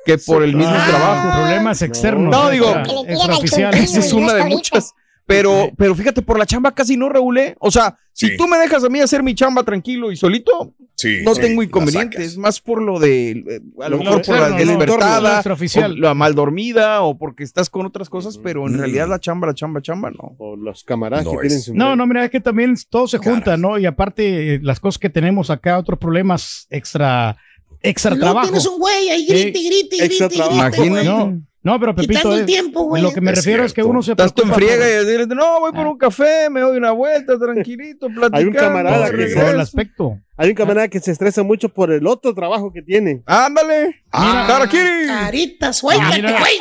que 0.06 0.18
por 0.18 0.44
el 0.44 0.56
mismo 0.56 0.74
Ah, 0.74 0.86
trabajo. 0.88 1.42
Problemas 1.42 1.82
externos. 1.82 2.32
No, 2.34 2.50
digo- 2.50 2.74
extraoficiales. 3.08 3.84
Esa 3.84 4.00
es 4.00 4.14
una 4.14 4.34
de 4.34 4.42
ahorita. 4.44 4.56
muchas. 4.56 4.94
Pero, 5.28 5.66
Sí. 5.66 5.72
pero 5.78 5.94
fíjate, 5.94 6.22
por 6.22 6.40
la 6.40 6.46
chamba 6.46 6.74
casi 6.74 6.96
no 6.98 7.10
regulé. 7.10 7.56
O 7.60 7.70
sea, 7.70 7.98
si 8.14 8.30
Sí. 8.30 8.38
tú 8.38 8.48
me 8.48 8.58
dejas 8.58 8.84
a 8.84 8.90
mí 8.90 9.00
hacer 9.02 9.22
mi 9.24 9.36
chamba 9.36 9.64
tranquilo 9.64 10.10
y 10.12 10.16
solito, 10.16 10.74
Sí, 10.96 11.18
no 11.24 11.36
sí, 11.36 11.42
tengo 11.42 11.62
inconveniente, 11.62 12.24
es 12.24 12.38
más 12.38 12.60
por 12.62 12.82
lo 12.82 12.98
de, 12.98 13.32
eh, 13.32 13.62
a 13.82 13.90
lo 13.90 13.98
Lo 13.98 14.04
mejor 14.04 14.22
por 14.26 14.36
la 14.40 14.48
externo, 14.48 15.90
¿no? 15.90 15.96
la 16.02 16.14
mal 16.14 16.34
dormida, 16.34 17.02
o 17.02 17.18
porque 17.18 17.44
estás 17.44 17.70
con 17.70 17.86
otras 17.86 18.10
cosas, 18.10 18.38
pero 18.38 18.66
en 18.68 18.74
Mm. 18.76 18.80
realidad 18.80 19.08
la 19.10 19.20
chamba, 19.20 19.48
la 19.48 19.54
chamba, 19.54 19.82
chamba, 19.82 20.10
no. 20.12 20.36
O 20.40 20.56
los 20.56 20.84
camaradas 20.86 21.26
No 21.26 21.32
que 21.32 21.38
es. 21.38 21.42
tienen 21.42 21.62
su. 21.62 21.76
No, 21.76 21.96
no, 21.96 22.08
mira, 22.08 22.24
es 22.26 22.32
que 22.32 22.40
también 22.40 22.76
todo 22.90 23.08
se 23.08 23.18
junta. 23.20 23.58
¿no? 23.58 23.78
Y 23.78 23.86
aparte, 23.86 24.56
eh, 24.56 24.60
las 24.64 24.80
cosas 24.80 24.98
que 24.98 25.10
tenemos 25.10 25.50
acá, 25.50 25.78
otros 25.78 26.00
problemas 26.00 26.68
extra, 26.70 27.36
extra 27.84 28.12
Luego 28.12 28.24
trabajo. 28.26 28.48
tienes 28.48 28.66
un 28.66 28.80
güey 28.80 29.10
ahí, 29.10 29.26
Sí. 29.28 29.34
grite, 29.34 29.52
grite, 29.52 29.98
grite, 29.98 30.06
Extra 30.06 30.28
grite. 30.30 30.54
Imagínate. 30.56 31.06
No, 31.06 31.42
no, 31.68 31.80
pero 31.80 31.94
Pepito, 31.94 32.34
el 32.34 32.42
eh, 32.42 32.46
tiempo, 32.46 32.84
güey. 32.84 33.04
lo 33.04 33.12
que 33.12 33.20
me 33.22 33.32
Es 33.32 33.38
refiero 33.40 33.64
es 33.66 33.74
que 33.74 33.84
uno 33.84 34.02
se 34.02 34.12
Estás 34.12 34.34
tú 34.34 34.44
en 34.44 34.54
friega 34.54 34.88
y 34.88 35.06
decirle, 35.06 35.28
no, 35.36 35.60
voy 35.60 35.72
por 35.74 35.86
un 35.86 35.98
café, 35.98 36.50
me 36.50 36.62
doy 36.62 36.78
una 36.78 36.92
vuelta, 36.92 37.38
tranquilito, 37.38 38.08
platicando. 38.16 38.58
camarada 38.58 39.08
por 39.08 39.16
que 39.18 39.24
el 39.24 39.34
regreso. 39.36 39.60
aspecto. 39.60 40.20
Hay 40.38 40.50
un 40.50 40.56
camarada 40.56 40.88
que 40.88 41.00
se 41.00 41.12
estresa 41.12 41.44
mucho 41.44 41.70
por 41.70 41.92
el 41.92 42.08
otro 42.08 42.34
trabajo 42.34 42.72
que 42.72 42.82
tiene. 42.82 43.22
Ándale. 43.26 44.04
Ah, 44.12 44.48
Harakiri. 44.56 45.08
Carita, 45.08 45.74
suéltate, 45.74 46.16
Mira. 46.22 46.40
güey. 46.40 46.54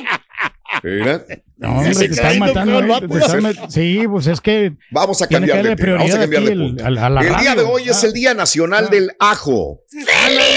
Mira, 0.83 1.25
No, 1.59 1.71
hombre, 1.79 1.95
se 1.95 2.09
te 2.09 2.15
están 2.15 2.39
matando. 2.39 2.79
peor, 2.81 3.05
eh, 3.05 3.09
te 3.09 3.19
están 3.19 3.41
met- 3.41 3.69
Sí, 3.71 4.05
pues 4.11 4.27
es 4.27 4.41
que 4.41 4.73
vamos 4.91 5.23
a 5.23 5.29
que 5.29 5.35
cambiar 5.37 5.63
de. 5.63 5.93
Vamos 5.93 6.15
a 6.15 6.19
cambiar 6.19 6.43
el- 6.43 6.77
a 6.85 6.91
la- 6.91 7.07
a 7.07 7.11
la 7.11 7.21
El 7.23 7.37
día 7.37 7.55
de 7.55 7.63
hoy 7.63 7.89
es 7.89 8.03
Ah. 8.03 8.07
el 8.09 8.13
Día 8.13 8.35
Nacional 8.35 8.85
Ah. 8.89 8.91
del 8.91 9.11
Ajo. 9.21 9.81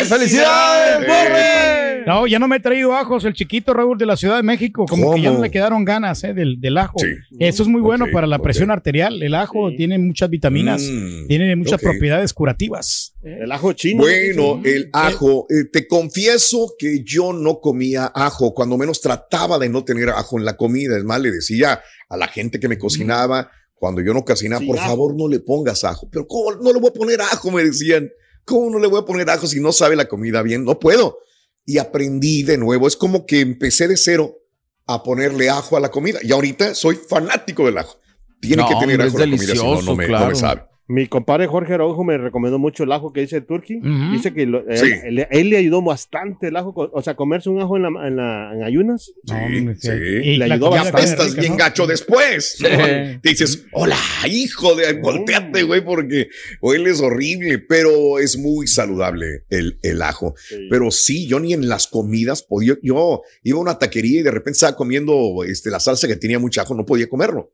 ¡Felicidades, 0.09 1.07
Borre! 1.07 1.78
No, 2.09 2.25
ya 2.27 2.39
no 2.39 2.47
me 2.47 2.55
he 2.55 2.59
traído 2.59 2.95
ajos 2.95 3.23
el 3.25 3.33
chiquito 3.35 3.71
Raúl 3.73 3.97
de 3.97 4.05
la 4.07 4.17
Ciudad 4.17 4.35
de 4.37 4.43
México, 4.43 4.85
como 4.89 5.13
que 5.13 5.21
ya 5.21 5.31
no 5.31 5.41
le 5.41 5.51
quedaron 5.51 5.85
ganas 5.85 6.23
eh, 6.23 6.33
del, 6.33 6.59
del 6.59 6.77
ajo. 6.77 6.97
Sí. 6.97 7.07
Eso 7.39 7.61
es 7.63 7.69
muy 7.69 7.81
bueno 7.81 8.05
para 8.11 8.25
la 8.25 8.39
presión 8.39 8.71
arterial. 8.71 9.21
El 9.21 9.35
ajo 9.35 9.69
Sí. 9.69 9.77
tiene 9.77 9.99
muchas 9.99 10.29
vitaminas, 10.29 10.81
Mm, 10.81 11.27
tiene 11.27 11.55
muchas 11.55 11.79
propiedades 11.81 12.33
curativas. 12.33 13.13
El 13.21 13.51
ajo 13.51 13.73
chino. 13.73 14.01
Bueno, 14.01 14.59
el 14.65 14.89
ajo. 14.93 15.45
eh, 15.49 15.65
te 15.71 15.87
confieso 15.87 16.73
que 16.79 17.03
yo 17.03 17.31
no 17.33 17.59
comía 17.59 18.11
ajo, 18.15 18.53
cuando 18.55 18.77
menos 18.77 19.01
trataba 19.01 19.59
de 19.59 19.69
no 19.69 19.83
tener 19.83 20.09
ajo 20.09 20.39
en 20.39 20.45
la 20.45 20.57
comida. 20.57 20.97
Es 20.97 21.03
más, 21.03 21.21
le 21.21 21.29
decía 21.31 21.79
a 22.09 22.17
la 22.17 22.27
gente 22.27 22.59
que 22.59 22.67
me 22.67 22.77
cocinaba, 22.79 23.51
cuando 23.75 24.01
yo 24.01 24.13
no 24.13 24.23
cocinaba, 24.25 24.59
Sin 24.59 24.67
por 24.69 24.79
ajo. 24.79 24.87
favor 24.87 25.15
no 25.15 25.27
le 25.27 25.39
pongas 25.41 25.83
ajo. 25.83 26.09
Pero 26.11 26.25
¿cómo 26.27 26.51
no 26.55 26.73
le 26.73 26.79
voy 26.79 26.89
a 26.89 26.93
poner 26.93 27.21
ajo? 27.21 27.51
Me 27.51 27.63
decían. 27.63 28.09
¿Cómo 28.45 28.71
no 28.71 28.79
le 28.79 28.87
voy 28.87 28.99
a 28.99 29.05
poner 29.05 29.29
ajo 29.29 29.45
si 29.45 29.59
no 29.61 29.71
sabe 29.71 29.95
la 29.95 30.05
comida 30.07 30.41
bien? 30.41 30.63
No 30.65 30.79
puedo. 30.79 31.19
Y 31.69 31.77
aprendí 31.77 32.41
de 32.41 32.57
nuevo. 32.57 32.87
Es 32.87 32.95
como 32.97 33.27
que 33.27 33.41
empecé 33.41 33.87
de 33.87 33.95
cero 33.95 34.39
a 34.87 35.03
ponerle 35.03 35.51
ajo 35.51 35.77
a 35.77 35.79
la 35.79 35.91
comida. 35.91 36.17
Y 36.23 36.31
ahorita 36.31 36.73
soy 36.73 36.95
fanático 36.95 37.63
del 37.67 37.77
ajo. 37.77 37.99
Tiene 38.41 38.63
No, 38.63 38.69
que 38.69 38.73
tener 38.75 38.99
hombre, 38.99 39.07
ajo 39.07 39.19
en 39.21 39.31
la 39.31 39.37
comida, 39.37 39.53
si 39.53 39.59
no, 39.59 39.81
no 39.83 39.95
me, 39.95 40.05
no 40.05 40.09
claro. 40.09 40.29
me 40.29 40.35
sabe. 40.35 40.63
Mi 40.91 41.05
compadre 41.05 41.45
Jorge 41.45 41.75
Araujo 41.75 42.03
me 42.03 42.17
recomendó 42.17 42.57
mucho 42.57 42.83
el 42.83 42.91
ajo 42.91 43.13
que 43.13 43.21
dice 43.21 43.41
Turkey. 43.41 43.77
Ujú. 43.77 44.11
Dice 44.11 44.33
que 44.33 44.47
lo- 44.47 44.67
él, 44.67 44.75
Sí. 44.77 44.91
él- 45.03 45.27
él 45.29 45.49
le 45.51 45.57
ayudó 45.57 45.83
bastante 45.83 46.47
el 46.47 46.55
ajo, 46.55 46.73
o 46.75 47.01
sea, 47.03 47.15
comerse 47.15 47.47
un 47.51 47.61
ajo 47.61 47.77
en, 47.77 47.83
la, 47.83 47.89
en, 48.07 48.15
la- 48.15 48.51
en 48.55 48.63
ayunas. 48.63 49.11
Sí. 49.23 49.89
Y 49.91 50.37
Le 50.37 50.45
ayudó 50.45 50.69
comida 50.71 50.85
Ya 50.85 50.91
bastante. 50.91 51.11
está 51.11 51.23
apestas 51.23 51.27
rica, 51.29 51.41
bien 51.41 51.51
¿no? 51.53 51.57
gacho 51.59 51.85
después. 51.85 52.57
¿no? 52.61 52.67
Sí. 52.69 53.19
Te 53.21 53.29
dices, 53.29 53.65
hola, 53.71 53.97
hijo 54.27 54.73
de, 54.73 54.93
volteate, 54.99 55.61
güey, 55.61 55.85
porque 55.85 56.29
hueles 56.59 57.01
horrible, 57.01 57.59
pero 57.59 58.17
es 58.17 58.35
muy 58.39 58.65
saludable 58.65 59.43
el, 59.49 59.77
el 59.83 60.01
ajo. 60.01 60.33
Pero 60.71 60.89
sí, 60.89 61.27
yo 61.27 61.39
ni 61.39 61.53
en 61.53 61.69
las 61.69 61.85
comidas 61.85 62.41
podía, 62.41 62.75
yo 62.81 63.21
iba 63.43 63.57
a 63.59 63.61
una 63.61 63.77
taquería 63.77 64.21
y 64.21 64.23
de 64.23 64.31
repente 64.31 64.53
estaba 64.57 64.75
comiendo 64.75 65.43
este, 65.45 65.69
la 65.69 65.79
salsa 65.79 66.07
que 66.07 66.15
tenía 66.15 66.39
mucho 66.39 66.61
ajo, 66.61 66.73
no 66.73 66.83
podía 66.85 67.07
comerlo. 67.07 67.51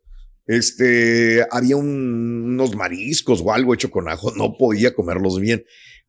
Este, 0.48 1.46
había 1.52 1.75
un- 1.78 2.44
unos 2.54 2.75
mariscos 2.75 3.42
o 3.44 3.52
algo 3.52 3.74
hecho 3.74 3.90
con 3.92 4.08
ajo, 4.10 4.32
no 4.36 4.56
podía 4.58 4.94
comerlos 4.94 5.40
bien. 5.40 5.64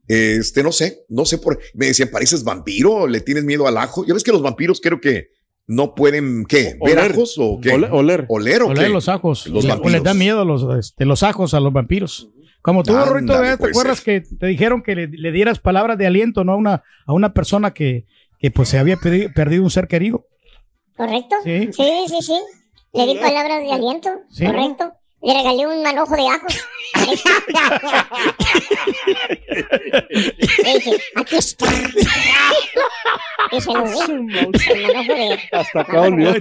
Este, 0.09 0.63
no 0.63 0.71
sé, 0.73 1.01
no 1.09 1.25
sé 1.25 1.39
por, 1.39 1.59
me 1.75 1.87
decían, 1.87 2.11
pareces 2.13 2.45
vampiro, 2.45 3.09
le 3.09 3.21
tienes 3.21 3.45
miedo 3.45 3.67
al 3.67 3.77
ajo. 3.77 4.05
Ya 4.07 4.15
ves 4.15 4.23
que 4.23 4.31
los 4.33 4.43
vampiros 4.43 4.81
creo 4.81 5.01
que 5.01 5.31
no 5.67 5.97
pueden, 5.97 6.45
¿qué? 6.47 6.77
¿Ver 6.81 6.99
Oler. 6.99 7.11
ajos 7.11 7.35
o 7.39 7.59
qué? 7.61 7.73
Oler. 7.73 7.91
oler. 7.93 8.25
¿Oler 8.29 8.63
o 8.63 8.69
Oler 8.69 8.85
qué? 8.87 8.89
los 8.93 9.09
ajos. 9.09 9.49
Los 9.49 9.65
Le- 9.65 9.71
o 9.73 9.75
vampiros. 9.75 9.93
les 9.95 10.03
da 10.05 10.15
miedo 10.15 10.45
los, 10.45 10.79
este, 10.79 11.05
los 11.07 11.23
ajos 11.25 11.55
a 11.55 11.61
los 11.61 11.73
vampiros. 11.73 12.29
Como 12.63 12.83
tú, 12.85 12.95
Rorrito, 12.95 13.33
¿verdad? 13.33 13.53
¿te 13.53 13.59
puede 13.59 13.71
acuerdas 13.73 14.01
que 14.01 14.21
te 14.23 14.47
dijeron 14.47 14.83
que 14.83 14.95
le, 14.97 15.07
le 15.09 15.33
dieras 15.33 15.59
palabras 15.61 15.99
de 15.99 16.07
aliento 16.07 16.43
¿no? 16.45 16.53
a, 16.53 16.57
una, 16.57 16.83
a 17.07 17.13
una 17.13 17.33
persona 17.33 17.73
que, 17.73 18.07
que 18.41 18.51
pues 18.53 18.69
se 18.69 18.79
había 18.79 18.97
perdido 18.97 19.63
un 19.65 19.71
ser 19.71 19.87
querido? 19.89 20.27
¿Correcto? 20.97 21.35
Sí. 21.45 21.69
Sí, 21.73 21.85
sí, 22.09 22.17
sí. 22.23 22.35
Le 22.97 23.07
di 23.07 23.15
palabras 23.19 23.63
de 23.63 23.73
aliento. 23.73 24.11
Sí. 24.31 24.47
Correcto. 24.47 24.93
Le 25.23 25.33
regalé 25.35 25.67
un 25.67 25.83
manojo 25.83 26.15
de 26.15 26.29
ajo. 26.29 26.47
Le 30.65 30.75
dije, 30.75 30.97
aquí 31.15 31.37
está. 31.37 31.67
Y 33.53 33.61
se 33.61 33.73
lo 33.73 33.83
di. 33.85 34.13
El 34.13 34.83
manojo 34.83 35.15
de 35.15 35.39
Hasta 35.53 35.81
acá 35.81 36.01
olvidó. 36.03 36.35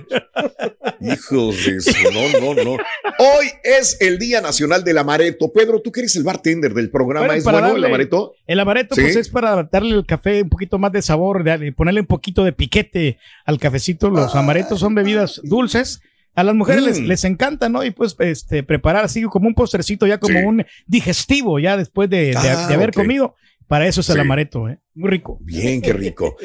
Hijos 1.01 1.65
de 1.65 1.77
eso, 1.77 1.91
no, 2.13 2.53
no, 2.53 2.63
no. 2.63 2.71
Hoy 2.73 3.47
es 3.63 3.97
el 4.01 4.17
Día 4.19 4.41
Nacional 4.41 4.83
del 4.83 4.97
Amaretto. 4.97 5.51
Pedro, 5.51 5.81
tú 5.81 5.91
que 5.91 6.01
eres 6.01 6.15
el 6.15 6.23
bartender 6.23 6.73
del 6.73 6.89
programa, 6.89 7.25
Bueno, 7.27 7.37
¿es 7.39 7.43
bueno 7.43 7.75
el 7.75 7.85
amaretto? 7.85 8.33
El 8.47 8.59
amaretto, 8.59 8.95
Sí. 8.95 9.01
pues 9.01 9.15
es 9.15 9.29
para 9.29 9.63
darle 9.63 9.95
al 9.95 10.05
café 10.05 10.41
un 10.43 10.49
poquito 10.49 10.77
más 10.77 10.91
de 10.91 11.01
sabor, 11.01 11.43
de- 11.43 11.71
ponerle 11.73 12.01
un 12.01 12.07
poquito 12.07 12.43
de 12.43 12.53
piquete 12.53 13.17
al 13.45 13.59
cafecito. 13.59 14.09
Los 14.09 14.35
amarettos 14.35 14.79
son 14.79 14.95
bebidas 14.95 15.41
dulces. 15.43 16.01
A 16.35 16.43
las 16.43 16.53
mujeres 16.55 16.83
les, 16.83 16.99
Mm. 17.01 17.05
les 17.05 17.23
encanta, 17.23 17.69
¿no? 17.69 17.83
Y 17.83 17.91
pues 17.91 18.15
este, 18.19 18.61
preparar 18.63 19.05
así 19.05 19.23
como 19.23 19.47
un 19.47 19.55
postrecito, 19.55 20.05
ya 20.05 20.17
como 20.19 20.39
Sí. 20.39 20.45
un 20.45 20.65
digestivo, 20.85 21.59
ya 21.59 21.77
después 21.77 22.09
de, 22.09 22.27
de- 22.31 22.35
Ah, 22.37 22.67
de 22.67 22.73
haber 22.73 22.91
comido. 22.91 23.35
Para 23.67 23.87
eso 23.87 24.01
es 24.01 24.09
el 24.09 24.15
Sí. 24.17 24.21
amaretto, 24.21 24.69
¿eh? 24.69 24.77
Muy 24.93 25.09
rico. 25.09 25.39
Bien, 25.41 25.81
qué 25.81 25.91
rico. 25.91 26.35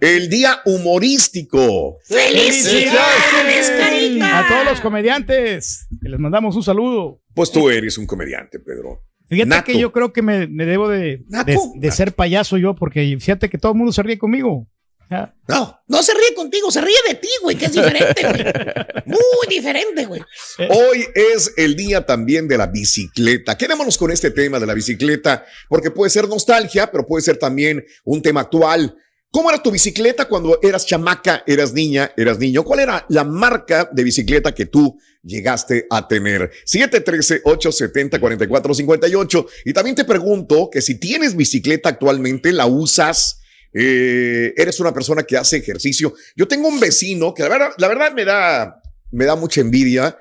El 0.00 0.28
Día 0.28 0.58
Humorístico. 0.66 1.96
¡Felicidades, 2.04 3.70
Carita! 3.78 4.38
A 4.40 4.48
todos 4.48 4.64
los 4.66 4.80
comediantes, 4.80 5.86
que 6.02 6.08
les 6.08 6.20
mandamos 6.20 6.56
un 6.56 6.62
saludo. 6.62 7.20
Pues 7.34 7.50
tú 7.50 7.70
eres 7.70 7.96
un 7.98 8.06
comediante, 8.06 8.58
Pedro. 8.58 9.02
Fíjate 9.28 9.48
Nato. 9.48 9.64
que 9.64 9.78
yo 9.78 9.92
creo 9.92 10.12
que 10.12 10.22
me, 10.22 10.46
me 10.46 10.64
debo 10.64 10.88
de, 10.88 11.22
de, 11.46 11.58
de 11.76 11.90
ser 11.90 12.12
payaso 12.12 12.56
yo, 12.56 12.74
porque 12.74 13.16
fíjate 13.20 13.48
que 13.50 13.58
todo 13.58 13.72
el 13.72 13.78
mundo 13.78 13.92
se 13.92 14.02
ríe 14.02 14.18
conmigo. 14.18 14.66
No, 15.10 15.80
no 15.86 16.02
se 16.02 16.12
ríe 16.12 16.34
contigo, 16.34 16.70
se 16.70 16.82
ríe 16.82 16.96
de 17.08 17.14
ti, 17.14 17.28
güey, 17.42 17.56
que 17.56 17.64
es 17.66 17.72
diferente, 17.72 18.22
güey. 18.22 18.44
Muy 19.06 19.46
diferente, 19.48 20.04
güey. 20.04 20.20
Hoy 20.68 21.06
es 21.14 21.54
el 21.56 21.76
día 21.76 22.04
también 22.04 22.46
de 22.46 22.58
la 22.58 22.66
bicicleta. 22.66 23.56
Quedémonos 23.56 23.96
con 23.96 24.10
este 24.10 24.30
tema 24.30 24.60
de 24.60 24.66
la 24.66 24.74
bicicleta, 24.74 25.46
porque 25.68 25.90
puede 25.90 26.10
ser 26.10 26.28
nostalgia, 26.28 26.90
pero 26.90 27.06
puede 27.06 27.22
ser 27.22 27.38
también 27.38 27.82
un 28.04 28.20
tema 28.20 28.42
actual. 28.42 28.94
¿Cómo 29.30 29.50
era 29.50 29.62
tu 29.62 29.70
bicicleta 29.70 30.26
cuando 30.26 30.58
eras 30.62 30.86
chamaca, 30.86 31.44
eras 31.46 31.74
niña, 31.74 32.10
eras 32.16 32.38
niño? 32.38 32.64
¿Cuál 32.64 32.80
era 32.80 33.04
la 33.08 33.24
marca 33.24 33.86
de 33.92 34.02
bicicleta 34.02 34.54
que 34.54 34.64
tú 34.66 34.98
llegaste 35.22 35.86
a 35.90 36.08
tener? 36.08 36.50
713-870-4458. 36.66 39.46
Y 39.66 39.74
también 39.74 39.96
te 39.96 40.06
pregunto 40.06 40.70
que 40.72 40.80
si 40.80 40.98
tienes 40.98 41.36
bicicleta 41.36 41.90
actualmente, 41.90 42.52
¿la 42.52 42.64
usas? 42.66 43.40
Eh, 43.72 44.54
¿Eres 44.56 44.80
una 44.80 44.92
persona 44.94 45.22
que 45.22 45.36
hace 45.36 45.58
ejercicio? 45.58 46.14
Yo 46.36 46.48
tengo 46.48 46.68
un 46.68 46.80
vecino 46.80 47.34
que 47.34 47.42
la 47.42 47.48
verdad, 47.50 47.70
la 47.78 47.88
verdad 47.88 48.12
me 48.14 48.24
da, 48.24 48.80
me 49.10 49.24
da 49.24 49.36
mucha 49.36 49.60
envidia 49.60 50.16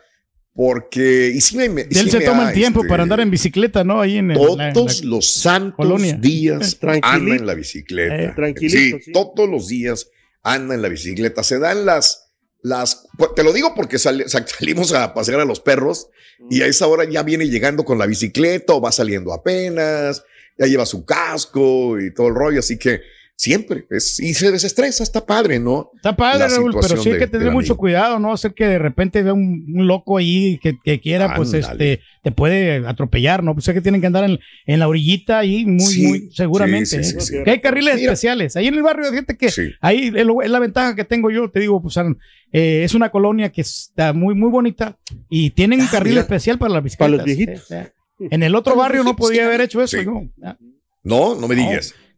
porque 0.54 1.32
y 1.36 1.40
sí 1.42 1.56
me, 1.56 1.70
De 1.70 1.88
sí 1.92 2.00
él 2.00 2.10
se 2.10 2.20
me 2.20 2.26
toma 2.26 2.50
el 2.50 2.54
tiempo 2.56 2.80
este, 2.80 2.90
para 2.90 3.04
andar 3.04 3.20
en 3.20 3.30
bicicleta, 3.30 3.84
¿no? 3.84 4.02
Ahí 4.02 4.18
en 4.18 4.32
el, 4.32 4.38
la- 4.58 4.74
todos 4.74 5.04
la- 5.04 5.10
los 5.12 5.32
santos 5.32 5.76
colonia. 5.76 6.18
días 6.20 6.78
anda 7.04 7.36
en 7.36 7.46
la 7.46 7.54
bicicleta. 7.54 8.16
Eh, 8.24 8.34
tranquilito, 8.36 8.98
Sí, 8.98 9.04
sí. 9.06 9.12
todos 9.12 9.48
los 9.48 9.68
días 9.68 10.10
anda 10.44 10.74
en 10.76 10.82
la 10.82 10.90
bicicleta. 10.90 11.44
Se 11.44 11.60
dan 11.60 11.86
las, 11.86 12.32
las, 12.64 13.08
pues, 13.18 13.32
te 13.36 13.44
lo 13.44 13.54
digo 13.54 13.74
porque 13.76 14.00
sal- 14.00 14.24
sal- 14.28 14.48
salimos 14.60 14.94
a 14.94 15.14
pasear 15.14 15.40
a 15.40 15.46
los 15.46 15.60
perros 15.60 16.08
y 16.50 16.62
a 16.64 16.66
esa 16.68 16.88
hora 16.88 17.04
ya 17.10 17.22
viene 17.24 17.48
llegando 17.50 17.86
con 17.86 17.98
la 18.00 18.08
bicicleta 18.08 18.74
o 18.74 18.82
va 18.82 18.92
saliendo 18.92 19.34
apenas, 19.34 20.24
ya 20.58 20.66
lleva 20.66 20.86
su 20.88 21.06
casco 21.06 22.00
y 22.00 22.12
todo 22.14 22.28
el 22.30 22.36
rollo, 22.36 22.60
así 22.60 22.78
que 22.80 23.02
siempre 23.40 23.86
es, 23.92 24.20
y 24.20 24.34
se 24.34 24.52
desestresa, 24.52 25.04
está 25.04 25.24
padre, 25.24 25.60
¿no? 25.60 25.92
Está 25.96 26.18
padre, 26.18 26.40
la 26.40 26.48
Raúl, 26.48 26.76
pero 26.82 27.02
sí 27.02 27.12
hay 27.12 27.20
que 27.20 27.28
tener 27.28 27.52
mucho 27.52 27.74
amigo. 27.74 27.78
cuidado, 27.78 28.18
¿no? 28.20 28.34
Hacer 28.34 28.56
que 28.56 28.66
de 28.66 28.80
repente 28.80 29.22
vea 29.22 29.34
un, 29.34 29.64
un 29.76 29.86
loco 29.86 30.18
ahí 30.18 30.60
que, 30.62 30.76
que 30.84 31.00
quiera, 31.00 31.36
pues, 31.36 31.54
este, 31.54 32.02
te 32.24 32.32
puede 32.32 32.86
atropellar, 32.88 33.44
¿no? 33.44 33.54
Pues 33.54 33.66
sé 33.66 33.76
que 33.76 33.82
tienen 33.82 34.02
que 34.02 34.08
andar 34.08 34.24
en, 34.24 34.40
en 34.66 34.80
la 34.80 34.88
orillita 34.88 35.38
ahí 35.38 35.68
muy, 35.68 35.80
Sí, 35.86 36.08
muy 36.08 36.30
seguramente. 36.34 36.88
sí, 36.88 37.04
sí, 37.04 37.16
¿eh? 37.16 37.22
sí, 37.22 37.28
sí. 37.38 37.44
Que 37.46 37.52
hay 37.52 37.62
carriles 37.62 37.96
Mira. 37.96 38.06
especiales. 38.12 38.56
Ahí 38.56 38.68
en 38.68 38.74
el 38.74 38.82
barrio, 38.82 39.12
gente 39.14 39.38
que 39.38 39.52
Sí. 39.52 39.70
ahí 39.82 40.12
es, 40.16 40.26
lo- 40.26 40.42
es 40.42 40.50
la 40.50 40.60
ventaja 40.60 40.96
que 40.96 41.06
tengo 41.06 41.30
yo, 41.30 41.50
te 41.52 41.60
digo, 41.60 41.80
pues, 41.80 41.96
eh, 41.98 42.82
es 42.84 42.96
una 42.96 43.12
colonia 43.12 43.52
que 43.52 43.62
está 43.62 44.14
muy, 44.14 44.34
muy 44.34 44.50
bonita 44.50 44.98
y 45.30 45.52
tienen 45.52 45.82
un 45.82 45.86
Ah, 45.86 45.92
carril 45.92 46.14
mira. 46.14 46.22
especial 46.24 46.58
para 46.58 46.74
las 46.74 46.84
bicicletas. 46.84 47.08
Para 47.12 47.18
los 47.18 47.26
viejitos. 47.26 47.60
¿eh? 47.60 47.64
O 47.64 47.68
sea, 47.68 48.28
En 48.32 48.42
el 48.42 48.56
otro 48.56 48.76
barrio 48.76 49.04
no 49.04 49.16
podía 49.16 49.46
haber 49.46 49.62
hecho 49.62 49.80
eso, 49.84 49.96
Sí. 50.00 50.06
¿no? 50.08 50.28
Ah, 50.44 50.58
No, 51.04 51.36
no 51.36 51.48
me 51.48 51.56
No. 51.56 51.62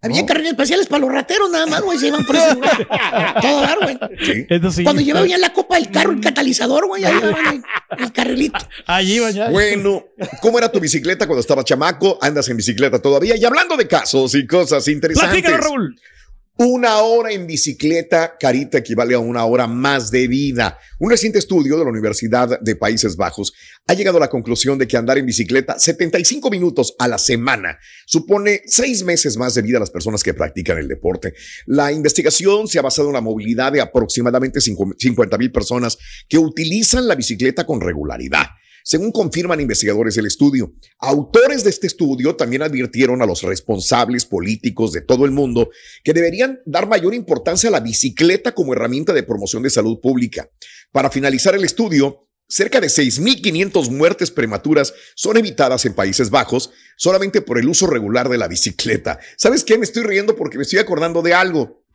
Había 0.02 0.26
carriles 0.26 0.52
especiales 0.52 0.88
para 0.88 1.02
los 1.02 1.12
rateros 1.12 1.50
nada 1.52 1.66
más, 1.66 1.82
güey. 1.82 1.98
Se 1.98 2.08
iban 2.08 2.26
por 2.26 2.36
ese 2.36 2.54
lugar. 2.54 2.88
Todo 3.42 3.62
dar, 3.62 3.78
güey. 3.82 4.00
Sí. 4.24 4.46
Eso 4.50 4.72
sí. 4.72 4.84
Cuando 4.84 5.02
llevaban 5.02 5.28
ya 5.28 5.38
la 5.38 5.52
copa 5.52 5.76
del 5.76 5.92
carro, 5.92 6.12
el 6.12 6.22
catalizador, 6.22 6.88
güey, 6.88 7.04
ahí 7.04 7.20
daban 7.20 7.56
el, 7.56 7.64
el 8.06 8.12
carrilito. 8.14 8.60
Allí 8.86 9.16
iban 9.16 9.34
ya. 9.34 9.50
Bueno, 9.50 10.06
¿cómo 10.42 10.58
era 10.58 10.72
tu 10.72 10.80
bicicleta 10.80 11.28
cuando 11.28 11.42
estabas 11.42 11.66
chamaco? 11.66 12.18
¿Andas 12.22 12.48
en 12.48 12.58
bicicleta 12.58 13.02
todavía? 13.02 13.36
Y 13.36 13.44
hablando 13.44 13.76
de 13.76 13.88
casos 13.88 14.36
y 14.36 14.48
cosas 14.48 14.88
interesantes. 14.88 15.42
Platícalo, 15.42 15.58
Raúl. 15.58 15.96
Una 16.62 16.98
hora 17.04 17.32
en 17.32 17.48
bicicleta, 17.48 18.36
Carita, 18.38 18.80
equivale 18.80 19.16
a 19.16 19.20
una 19.20 19.46
hora 19.46 19.66
más 19.66 20.12
de 20.12 20.28
vida. 20.28 20.78
Un 21.00 21.10
reciente 21.10 21.40
estudio 21.40 21.78
de 21.78 21.86
la 21.86 21.90
Universidad 21.90 22.60
de 22.60 22.76
Países 22.76 23.16
Bajos 23.16 23.54
ha 23.88 23.94
llegado 23.94 24.18
a 24.18 24.20
la 24.20 24.30
conclusión 24.30 24.78
de 24.78 24.86
que 24.86 24.98
andar 24.98 25.18
en 25.18 25.26
bicicleta 25.26 25.80
75 25.80 26.50
minutos 26.50 26.96
a 27.00 27.08
la 27.08 27.18
semana 27.18 27.80
supone 28.06 28.64
seis 28.66 29.06
meses 29.06 29.38
más 29.38 29.54
de 29.54 29.62
vida 29.62 29.78
a 29.78 29.80
las 29.80 29.90
personas 29.90 30.22
que 30.22 30.34
practican 30.34 30.78
el 30.78 30.90
deporte. 30.90 31.34
La 31.66 31.94
investigación 31.94 32.68
se 32.68 32.78
ha 32.78 32.82
basado 32.82 33.08
en 33.08 33.14
la 33.14 33.22
movilidad 33.22 33.72
de 33.72 33.80
aproximadamente 33.80 34.60
50 34.60 35.38
mil 35.38 35.54
personas 35.54 35.98
que 36.28 36.40
utilizan 36.40 37.08
la 37.08 37.16
bicicleta 37.16 37.66
con 37.66 37.80
regularidad. 37.80 38.48
Según 38.90 39.12
confirman 39.12 39.62
investigadores 39.62 40.16
del 40.16 40.26
estudio, 40.26 40.74
autores 40.98 41.64
de 41.64 41.70
este 41.70 41.86
estudio 41.86 42.36
también 42.36 42.64
advirtieron 42.64 43.22
a 43.22 43.28
los 43.28 43.44
responsables 43.44 44.26
políticos 44.26 44.92
de 44.92 45.02
todo 45.02 45.26
el 45.26 45.32
mundo 45.32 45.70
que 46.04 46.12
deberían 46.12 46.60
dar 46.66 46.90
mayor 46.90 47.14
importancia 47.14 47.70
a 47.70 47.72
la 47.72 47.82
bicicleta 47.82 48.56
como 48.56 48.74
herramienta 48.74 49.14
de 49.14 49.22
promoción 49.22 49.62
de 49.62 49.70
salud 49.70 50.00
pública. 50.02 50.50
Para 50.92 51.12
finalizar 51.12 51.54
el 51.54 51.66
estudio, 51.66 52.28
cerca 52.48 52.82
de 52.82 52.88
6.500 52.88 53.92
muertes 53.92 54.32
prematuras 54.32 54.92
son 55.14 55.38
evitadas 55.38 55.86
en 55.86 55.94
Países 55.94 56.32
Bajos 56.32 56.72
solamente 56.98 57.44
por 57.44 57.60
el 57.60 57.70
uso 57.70 57.86
regular 57.86 58.28
de 58.28 58.40
la 58.40 58.48
bicicleta. 58.48 59.20
¿Sabes 59.38 59.64
qué? 59.64 59.78
Me 59.78 59.86
estoy 59.86 60.02
riendo 60.02 60.36
porque 60.36 60.58
me 60.58 60.64
estoy 60.64 60.80
acordando 60.80 61.22
de 61.22 61.36
algo. 61.36 61.86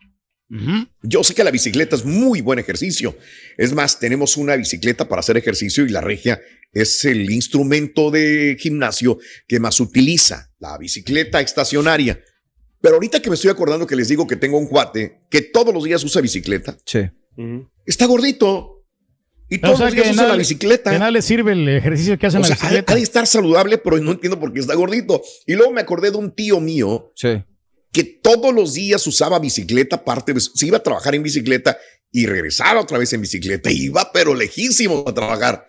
Yo 1.02 1.24
sé 1.24 1.34
que 1.34 1.42
la 1.42 1.50
bicicleta 1.50 1.96
es 1.96 2.04
muy 2.04 2.40
buen 2.40 2.60
ejercicio. 2.60 3.16
Es 3.56 3.72
más, 3.72 3.98
tenemos 3.98 4.36
una 4.36 4.54
bicicleta 4.54 5.08
para 5.08 5.18
hacer 5.18 5.36
ejercicio 5.36 5.84
y 5.84 5.88
la 5.88 6.00
regia 6.00 6.40
es 6.74 7.04
el 7.04 7.30
instrumento 7.30 8.10
de 8.10 8.56
gimnasio 8.58 9.18
que 9.46 9.60
más 9.60 9.78
utiliza, 9.80 10.50
la 10.58 10.76
bicicleta 10.78 11.40
estacionaria. 11.40 12.20
Pero 12.80 12.96
ahorita 12.96 13.22
que 13.22 13.30
me 13.30 13.34
estoy 13.36 13.50
acordando 13.50 13.86
que 13.86 13.96
les 13.96 14.08
digo 14.08 14.26
que 14.26 14.36
tengo 14.36 14.58
un 14.58 14.66
cuate 14.66 15.22
que 15.30 15.40
todos 15.42 15.72
los 15.72 15.84
días 15.84 16.02
usa 16.04 16.20
bicicleta, 16.20 16.76
Sí. 16.84 17.00
Está 17.86 18.06
gordito 18.06 18.84
y 19.48 19.58
Pero, 19.58 19.68
todos 19.72 19.74
o 19.74 19.76
sea, 19.78 19.86
los 19.86 19.94
días 19.94 20.04
que 20.06 20.10
usa 20.12 20.16
nada 20.22 20.28
la 20.28 20.34
le- 20.36 20.38
bicicleta. 20.40 20.90
De 20.90 20.98
nada 20.98 21.10
le 21.10 21.22
sirve 21.22 21.52
el 21.52 21.68
ejercicio 21.68 22.18
que 22.18 22.26
hacen 22.26 22.40
O 22.40 22.44
en 22.44 22.48
sea, 22.48 22.56
la 22.56 22.62
bicicleta. 22.62 22.92
ha 22.92 22.96
de 22.96 23.02
estar 23.02 23.26
saludable, 23.26 23.78
pero 23.78 23.98
no 23.98 24.12
entiendo 24.12 24.38
por 24.38 24.52
qué 24.52 24.60
está 24.60 24.74
gordito. 24.74 25.22
Y 25.46 25.54
luego 25.54 25.72
me 25.72 25.80
acordé 25.80 26.10
de 26.10 26.16
un 26.16 26.34
tío 26.34 26.60
mío 26.60 27.12
Sí. 27.16 27.42
que 27.92 28.04
todos 28.04 28.54
los 28.54 28.74
días 28.74 29.06
usaba 29.06 29.38
bicicleta, 29.38 29.96
aparte 29.96 30.32
de, 30.34 30.40
se 30.40 30.66
iba 30.66 30.78
a 30.78 30.82
trabajar 30.82 31.14
en 31.14 31.22
bicicleta 31.22 31.76
y 32.12 32.26
regresaba 32.26 32.80
otra 32.80 32.98
vez 32.98 33.12
en 33.12 33.20
bicicleta. 33.22 33.70
Iba, 33.70 34.10
pero 34.12 34.34
lejísimo 34.34 35.04
a 35.06 35.12
trabajar. 35.14 35.66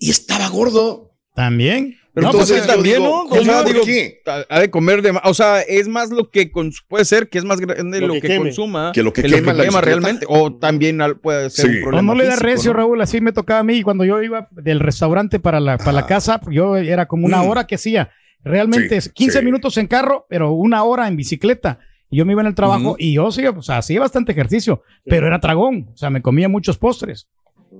Y 0.00 0.10
estaba 0.10 0.48
gordo. 0.48 1.12
También. 1.36 1.96
Pero 2.12 2.26
No, 2.26 2.32
entonces 2.32 2.56
pues, 2.64 2.66
también, 2.66 2.96
digo, 2.96 3.24
¿no? 3.30 3.36
O 3.40 3.44
sea, 3.44 3.62
¿Por 3.62 3.72
digo, 3.72 3.84
qué? 3.84 4.20
Ha 4.48 4.58
de 4.58 4.68
comer 4.68 5.00
de 5.00 5.12
más. 5.12 5.22
O 5.26 5.32
sea, 5.32 5.60
es 5.60 5.86
más 5.86 6.10
lo 6.10 6.28
que 6.28 6.50
puede 6.88 7.04
ser 7.04 7.28
que 7.28 7.38
es 7.38 7.44
más 7.44 7.60
grande 7.60 8.00
Lo 8.00 8.08
lo, 8.08 8.14
que 8.14 8.22
que, 8.22 8.36
consuma 8.38 8.90
Que 8.92 9.04
lo 9.04 9.12
que 9.12 9.22
quema 9.22 9.52
la 9.52 9.62
bicicleta. 9.62 9.80
realmente. 9.80 10.26
O 10.28 10.52
también 10.52 10.98
puede 11.22 11.50
ser 11.50 11.66
Sí. 11.66 11.70
un 11.70 11.76
No, 11.76 11.82
problema. 11.84 12.12
no 12.14 12.18
le 12.18 12.24
da 12.24 12.30
físico, 12.32 12.46
recio, 12.48 12.72
¿no? 12.72 12.78
Raúl. 12.78 13.00
Así 13.00 13.20
me 13.20 13.30
tocaba 13.32 13.60
a 13.60 13.62
mí. 13.62 13.82
Cuando 13.84 14.04
yo 14.04 14.20
iba 14.22 14.48
del 14.50 14.80
restaurante 14.80 15.38
para 15.38 15.60
la, 15.60 15.78
para 15.78 15.92
la 15.92 16.06
casa, 16.06 16.40
yo 16.50 16.76
era 16.76 17.06
como 17.06 17.26
una 17.26 17.42
Mm. 17.44 17.48
hora 17.48 17.66
que 17.68 17.76
hacía. 17.76 18.10
Realmente 18.42 18.88
Sí, 19.00 19.08
es 19.08 19.08
15 19.10 19.38
sí. 19.38 19.44
minutos 19.44 19.76
en 19.76 19.86
carro, 19.86 20.26
pero 20.28 20.50
una 20.50 20.82
hora 20.82 21.06
en 21.06 21.14
bicicleta. 21.16 21.78
Y 22.10 22.16
yo 22.16 22.26
me 22.26 22.32
iba 22.32 22.40
en 22.40 22.48
el 22.48 22.56
trabajo 22.56 22.96
y 22.98 23.12
yo 23.12 23.30
sí, 23.30 23.46
o 23.46 23.62
sea, 23.62 23.78
hacía 23.78 24.00
bastante 24.00 24.32
ejercicio, 24.32 24.82
pero 25.04 25.28
era 25.28 25.38
tragón. 25.38 25.90
O 25.94 25.96
sea, 25.96 26.10
me 26.10 26.22
comía 26.22 26.48
muchos 26.48 26.76
postres 26.76 27.28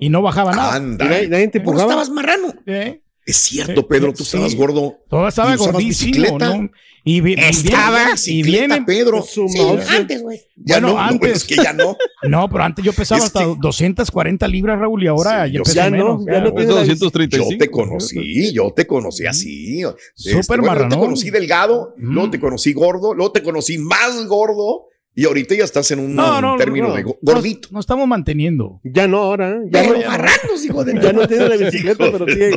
y 0.01 0.09
no 0.09 0.23
bajaba 0.23 0.53
nada. 0.55 0.73
Y 0.73 0.77
Anda. 0.77 1.05
nadie, 1.05 1.29
nadie 1.29 1.49
te 1.49 1.59
¿Cómo 1.63 1.71
empujaba. 1.73 2.03
estabas 2.03 2.11
marrano? 2.11 2.55
¿Eh? 2.67 3.03
Es 3.27 3.37
cierto, 3.37 3.87
Pedro, 3.87 4.13
tú 4.13 4.25
sí. 4.25 4.37
estabas 4.37 4.55
gordo. 4.57 4.97
Todo 5.09 5.29
estaba 5.29 5.53
¿Y 5.53 5.55
usabas 5.55 5.73
gordísimo? 5.75 6.39
¿no? 6.39 6.71
Y, 7.05 7.19
Estaba 7.19 7.97
viene- 7.99 8.11
y 8.11 8.13
bicicleta, 8.13 8.43
vienen, 8.59 8.85
Pedro. 8.85 9.23
Su 9.23 9.49
Sí, 9.49 9.59
antes, 9.89 10.21
güey. 10.23 10.39
Ya 10.57 10.77
Bueno, 10.81 10.89
no, 10.89 10.95
no, 10.95 11.01
antes. 11.01 11.33
es 11.39 11.45
que 11.45 11.55
ya 11.57 11.73
no. 11.73 11.97
no, 12.29 12.49
pero 12.51 12.65
antes 12.65 12.85
yo 12.85 12.93
pesaba 12.93 13.19
Es 13.21 13.27
hasta 13.27 13.41
que- 13.41 13.55
240 13.59 14.49
libras, 14.49 14.79
Raúl, 14.79 15.03
y 15.03 15.07
ahora 15.07 15.31
Sí, 15.47 15.53
ya 15.53 15.59
yo 15.59 15.63
peso 15.63 15.75
ya 15.77 15.91
no, 15.91 15.97
menos. 15.97 16.25
ya 16.27 16.41
no 16.41 16.53
Pues 16.53 16.67
tiene 16.67 16.75
la- 16.75 16.81
235. 16.81 17.51
Yo 17.53 17.59
te 17.59 17.71
conocí, 17.71 18.53
yo 18.53 18.73
te 18.75 18.87
conocí 18.87 19.27
así. 19.27 19.83
Este, 19.83 20.43
Súper 20.43 20.61
bueno, 20.61 20.83
yo 20.83 20.89
te 20.89 20.97
conocí 20.99 21.31
delgado, 21.31 21.95
Mm. 21.97 22.13
luego 22.15 22.31
te 22.31 22.41
conocí 22.41 22.73
gordo, 22.73 23.15
luego 23.15 23.33
te 23.33 23.43
conocí 23.43 23.79
más 23.79 24.27
gordo 24.27 24.87
y 25.21 25.27
ahorita 25.27 25.55
ya 25.55 25.65
estás 25.65 25.91
en 25.91 25.99
un 25.99 26.15
No, 26.15 26.41
no, 26.41 26.57
término 26.57 26.89
no. 26.89 26.95
de 26.95 27.03
go- 27.03 27.19
gordito. 27.21 27.69
Nos, 27.69 27.73
nos 27.73 27.81
estamos 27.83 28.09
manteniendo. 28.09 28.81
Ya 28.85 29.07
no, 29.07 29.19
ahora. 29.19 29.59
Ya, 29.71 29.83
Pero 29.83 29.99
no, 29.99 30.07
marranos, 30.09 30.65
hijo 30.65 30.83
de 30.83 30.99
ya 30.99 31.13
no 31.13 31.29
tiene 31.29 31.47
la 31.47 31.57
bicicleta, 31.57 32.11
pero 32.11 32.25
sigue 32.27 32.53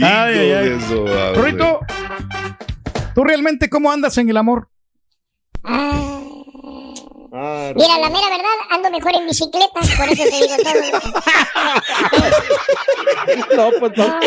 Ay, 0.00 0.38
ay, 0.38 0.52
ay. 0.52 0.70
madre. 0.70 1.34
Rorito, 1.34 1.80
¿tú 3.12 3.24
realmente 3.24 3.68
cómo 3.68 3.90
andas 3.90 4.16
en 4.18 4.30
el 4.30 4.36
amor? 4.36 4.68
Ah, 5.64 6.04
Ah, 7.30 7.72
Mira, 7.76 7.98
la 7.98 8.08
mera 8.08 8.28
verdad, 8.30 8.46
ando 8.70 8.90
mejor 8.90 9.14
en 9.14 9.26
bicicleta, 9.26 9.68
por 9.74 10.08
eso 10.08 10.24
te 10.24 10.30
digo 10.30 10.56
todo. 10.64 10.74
no, 13.56 13.70
pues 13.78 13.92
no. 13.96 14.20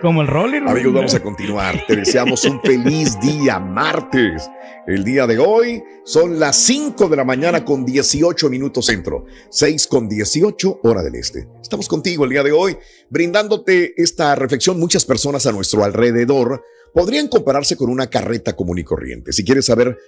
Como 0.00 0.22
el 0.22 0.28
Rolly. 0.28 0.60
Raúl. 0.60 0.70
Amigos, 0.70 0.94
vamos 0.94 1.14
a 1.14 1.22
continuar. 1.22 1.84
Te 1.86 1.96
deseamos 1.96 2.44
un 2.44 2.60
feliz 2.60 3.18
día 3.20 3.58
martes. 3.58 4.48
El 4.86 5.02
día 5.04 5.26
de 5.26 5.38
hoy 5.38 5.82
son 6.04 6.38
las 6.38 6.56
5 6.56 7.08
de 7.08 7.16
la 7.16 7.24
mañana 7.24 7.64
con 7.64 7.84
18 7.84 8.48
minutos 8.48 8.86
centro, 8.86 9.26
6 9.50 9.86
con 9.88 10.08
18 10.08 10.80
hora 10.84 11.02
del 11.02 11.16
este. 11.16 11.48
Estamos 11.60 11.88
contigo 11.88 12.24
el 12.24 12.30
día 12.30 12.42
de 12.42 12.52
hoy, 12.52 12.78
brindándote 13.10 14.00
esta 14.00 14.34
reflexión. 14.34 14.78
Muchas 14.78 15.04
personas 15.04 15.46
a 15.46 15.52
nuestro 15.52 15.82
alrededor 15.84 16.62
podrían 16.94 17.28
compararse 17.28 17.76
con 17.76 17.90
una 17.90 18.08
carreta 18.08 18.54
común 18.54 18.78
y 18.78 18.84
corriente. 18.84 19.32
Si 19.32 19.44
quieres 19.44 19.66
saber 19.66 19.98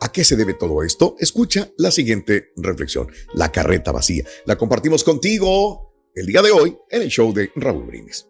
¿A 0.00 0.12
qué 0.12 0.22
se 0.22 0.36
debe 0.36 0.54
todo 0.54 0.84
esto? 0.84 1.16
Escucha 1.18 1.72
la 1.76 1.90
siguiente 1.90 2.52
reflexión, 2.56 3.08
la 3.34 3.50
carreta 3.50 3.90
vacía. 3.90 4.24
La 4.46 4.56
compartimos 4.56 5.02
contigo 5.02 5.92
el 6.14 6.26
día 6.26 6.40
de 6.40 6.52
hoy 6.52 6.78
en 6.88 7.02
el 7.02 7.08
show 7.08 7.32
de 7.32 7.50
Raúl 7.56 7.82
Brindis. 7.82 8.28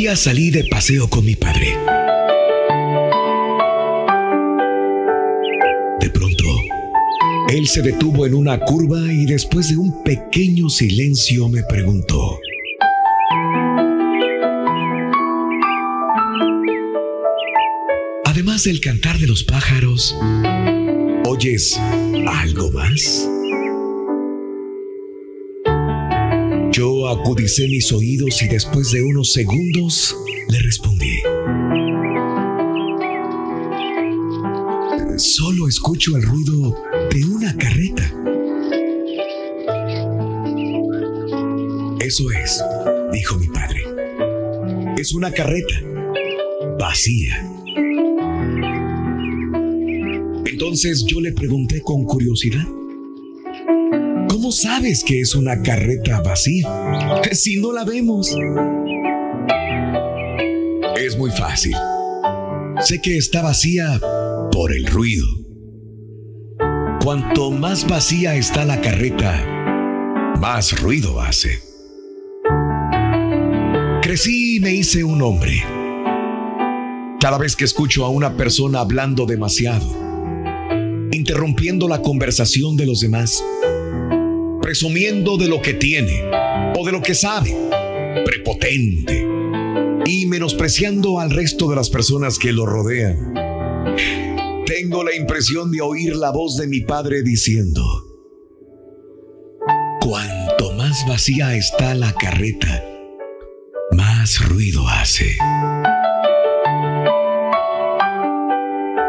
Día 0.00 0.16
salí 0.16 0.48
de 0.48 0.64
paseo 0.64 1.10
con 1.10 1.26
mi 1.26 1.36
padre. 1.36 1.76
De 6.00 6.08
pronto, 6.08 6.44
él 7.50 7.68
se 7.68 7.82
detuvo 7.82 8.24
en 8.24 8.32
una 8.32 8.58
curva 8.60 8.98
y 9.12 9.26
después 9.26 9.68
de 9.68 9.76
un 9.76 10.02
pequeño 10.02 10.70
silencio 10.70 11.50
me 11.50 11.62
preguntó. 11.64 12.40
Además 18.24 18.64
del 18.64 18.80
cantar 18.80 19.18
de 19.18 19.26
los 19.26 19.44
pájaros, 19.44 20.16
¿oyes 21.26 21.78
algo 22.26 22.70
más? 22.70 23.28
Yo 26.80 27.08
acudicé 27.08 27.68
mis 27.68 27.92
oídos 27.92 28.40
y 28.40 28.48
después 28.48 28.90
de 28.90 29.02
unos 29.02 29.34
segundos 29.34 30.16
le 30.48 30.58
respondí. 30.60 31.18
Solo 35.18 35.68
escucho 35.68 36.16
el 36.16 36.22
ruido 36.22 36.74
de 37.12 37.24
una 37.26 37.54
carreta. 37.58 38.02
Eso 42.00 42.30
es, 42.30 42.64
dijo 43.12 43.36
mi 43.36 43.48
padre. 43.48 43.84
Es 44.96 45.12
una 45.12 45.30
carreta 45.30 45.82
vacía. 46.78 47.46
Entonces 50.46 51.04
yo 51.06 51.20
le 51.20 51.32
pregunté 51.32 51.82
con 51.82 52.04
curiosidad. 52.04 52.79
¿Cómo 54.30 54.52
sabes 54.52 55.02
que 55.02 55.20
es 55.20 55.34
una 55.34 55.60
carreta 55.60 56.20
vacía? 56.20 56.68
Si 57.32 57.56
no 57.56 57.72
la 57.72 57.84
vemos. 57.84 58.28
Es 60.96 61.18
muy 61.18 61.32
fácil. 61.32 61.74
Sé 62.78 63.00
que 63.02 63.16
está 63.16 63.42
vacía 63.42 64.00
por 64.52 64.72
el 64.72 64.86
ruido. 64.86 65.26
Cuanto 67.02 67.50
más 67.50 67.88
vacía 67.88 68.36
está 68.36 68.64
la 68.64 68.80
carreta, 68.80 69.44
más 70.38 70.80
ruido 70.80 71.20
hace. 71.20 71.58
Crecí 74.00 74.56
y 74.56 74.60
me 74.60 74.72
hice 74.72 75.02
un 75.02 75.22
hombre. 75.22 75.60
Cada 77.20 77.36
vez 77.36 77.56
que 77.56 77.64
escucho 77.64 78.04
a 78.04 78.10
una 78.10 78.36
persona 78.36 78.78
hablando 78.78 79.26
demasiado, 79.26 79.88
interrumpiendo 81.10 81.88
la 81.88 82.00
conversación 82.00 82.76
de 82.76 82.86
los 82.86 83.00
demás, 83.00 83.42
presumiendo 84.70 85.36
de 85.36 85.48
lo 85.48 85.60
que 85.60 85.74
tiene 85.74 86.22
o 86.78 86.86
de 86.86 86.92
lo 86.92 87.02
que 87.02 87.16
sabe, 87.16 87.52
prepotente 88.24 89.26
y 90.06 90.26
menospreciando 90.26 91.18
al 91.18 91.32
resto 91.32 91.68
de 91.68 91.74
las 91.74 91.90
personas 91.90 92.38
que 92.38 92.52
lo 92.52 92.66
rodean. 92.66 93.34
Tengo 94.66 95.02
la 95.02 95.12
impresión 95.16 95.72
de 95.72 95.80
oír 95.80 96.14
la 96.14 96.30
voz 96.30 96.56
de 96.56 96.68
mi 96.68 96.82
padre 96.82 97.24
diciendo, 97.24 97.82
cuanto 100.00 100.72
más 100.74 101.04
vacía 101.08 101.56
está 101.56 101.96
la 101.96 102.12
carreta, 102.12 102.84
más 103.90 104.38
ruido 104.48 104.86
hace. 104.86 105.34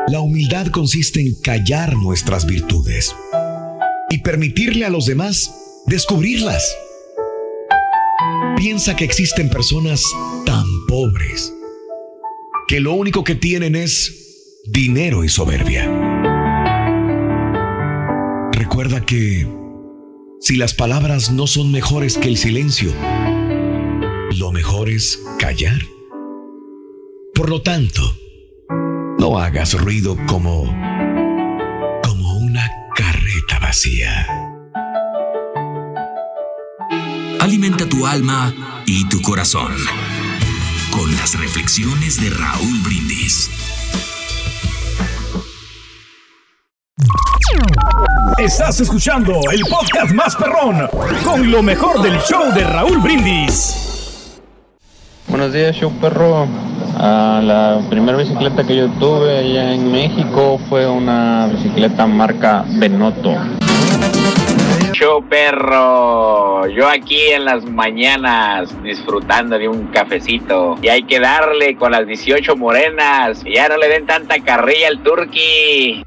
La 0.08 0.22
humildad 0.22 0.66
consiste 0.72 1.22
en 1.22 1.36
callar 1.36 1.96
nuestras 1.98 2.48
virtudes 2.48 3.16
y 4.12 4.18
permitirle 4.20 4.86
a 4.86 4.90
los 4.90 5.06
demás 5.06 5.82
descubrirlas. 5.88 6.78
Piensa 8.58 8.96
que 8.96 9.06
existen 9.06 9.50
personas 9.50 10.04
tan 10.46 10.66
pobres 10.88 11.54
que 12.68 12.82
lo 12.82 12.94
único 12.94 13.24
que 13.24 13.36
tienen 13.36 13.76
es 13.76 14.62
dinero 14.68 15.24
y 15.24 15.30
soberbia. 15.30 15.90
Recuerda 18.52 19.06
que 19.06 19.48
si 20.42 20.58
las 20.58 20.74
palabras 20.74 21.32
no 21.32 21.48
son 21.48 21.72
mejores 21.72 22.18
que 22.18 22.28
el 22.28 22.38
silencio, 22.38 22.94
lo 24.38 24.52
mejor 24.52 24.90
es 24.90 25.20
callar. 25.40 25.80
Por 27.34 27.50
lo 27.50 27.62
tanto, 27.62 28.02
no 29.20 29.40
hagas 29.40 29.74
ruido 29.74 30.18
como 30.28 30.91
Alimenta 37.40 37.88
tu 37.88 38.06
alma 38.06 38.54
y 38.86 39.08
tu 39.08 39.22
corazón 39.22 39.74
con 40.92 41.10
las 41.16 41.40
reflexiones 41.40 42.20
de 42.20 42.32
Raúl 42.32 42.80
Brindis. 42.84 43.50
Estás 48.38 48.82
escuchando 48.82 49.40
el 49.54 49.62
podcast 49.62 50.14
más 50.14 50.36
perrón 50.36 50.90
con 51.24 51.50
lo 51.50 51.64
mejor 51.64 52.02
del 52.02 52.20
show 52.20 52.54
de 52.54 52.66
Raúl 52.66 52.98
Brindis. 52.98 54.38
Buenos 55.30 55.54
días, 55.54 55.78
show 55.78 55.94
perro. 56.02 56.71
Ah, 57.04 57.42
la 57.44 57.82
primera 57.90 58.16
bicicleta 58.16 58.64
que 58.64 58.76
yo 58.76 58.88
tuve 59.00 59.40
allá 59.40 59.74
en 59.74 59.92
México 59.92 60.60
fue 60.70 60.88
una 60.88 61.48
bicicleta 61.48 62.06
marca 62.06 62.64
Benoto. 62.78 63.38
Show 64.94 65.28
perro, 65.28 66.68
yo 66.68 66.88
aquí 66.88 67.32
en 67.32 67.46
las 67.46 67.66
mañanas 67.66 68.70
disfrutando 68.84 69.58
de 69.58 69.68
un 69.68 69.88
cafecito 69.88 70.78
y 70.80 70.90
hay 70.90 71.02
que 71.02 71.20
darle 71.20 71.76
con 71.76 71.92
las 71.92 72.06
18 72.06 72.56
morenas, 72.56 73.44
ya 73.52 73.68
no 73.68 73.78
le 73.78 73.88
den 73.88 74.06
tanta 74.06 74.38
carrilla 74.38 74.90
al 74.90 75.02
turqui. 75.02 76.04